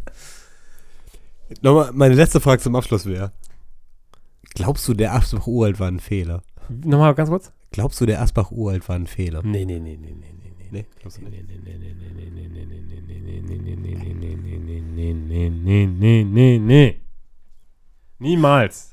[1.62, 3.34] Nochmal, meine letzte Frage zum Abschluss wäre:
[4.56, 6.42] Glaubst du, der Asbach-Uralt war ein Fehler?
[6.70, 7.52] Nochmal ganz kurz?
[7.72, 9.42] Glaubst du, der Asbach-Uralt war ein Fehler?
[9.44, 10.52] Nee, nee, nee, nee, nee, nee.
[10.58, 10.68] nee.
[10.72, 11.32] Nee, glaubst du nicht.
[14.96, 17.02] Nee, nee, nee, nee, nee.
[18.20, 18.92] Niemals.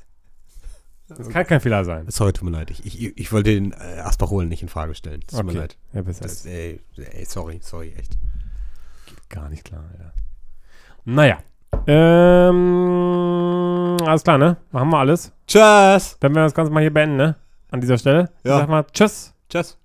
[1.07, 2.05] Das kann kein Fehler sein.
[2.09, 2.71] Sorry, tut mir leid.
[2.71, 5.21] Ich, ich, ich wollte den äh, Asparol nicht in Frage stellen.
[5.21, 5.57] Tut mir Okay.
[5.59, 5.77] leid.
[5.93, 8.17] Ja, besser Das, ey, ey, sorry, sorry, echt.
[9.29, 10.13] gar nicht klar, Alter.
[11.05, 11.39] Naja.
[11.87, 12.57] Ähm,
[14.05, 14.57] alles klar, ne?
[14.71, 15.31] Machen wir alles.
[15.47, 16.17] Tschüss!
[16.19, 17.35] Dann werden wir das Ganze mal hier beenden, ne?
[17.73, 18.29] an dieser Stelle.
[18.43, 18.55] Ja.
[18.55, 19.33] Ich sag mal Tschüss.
[19.49, 19.77] Tschüss.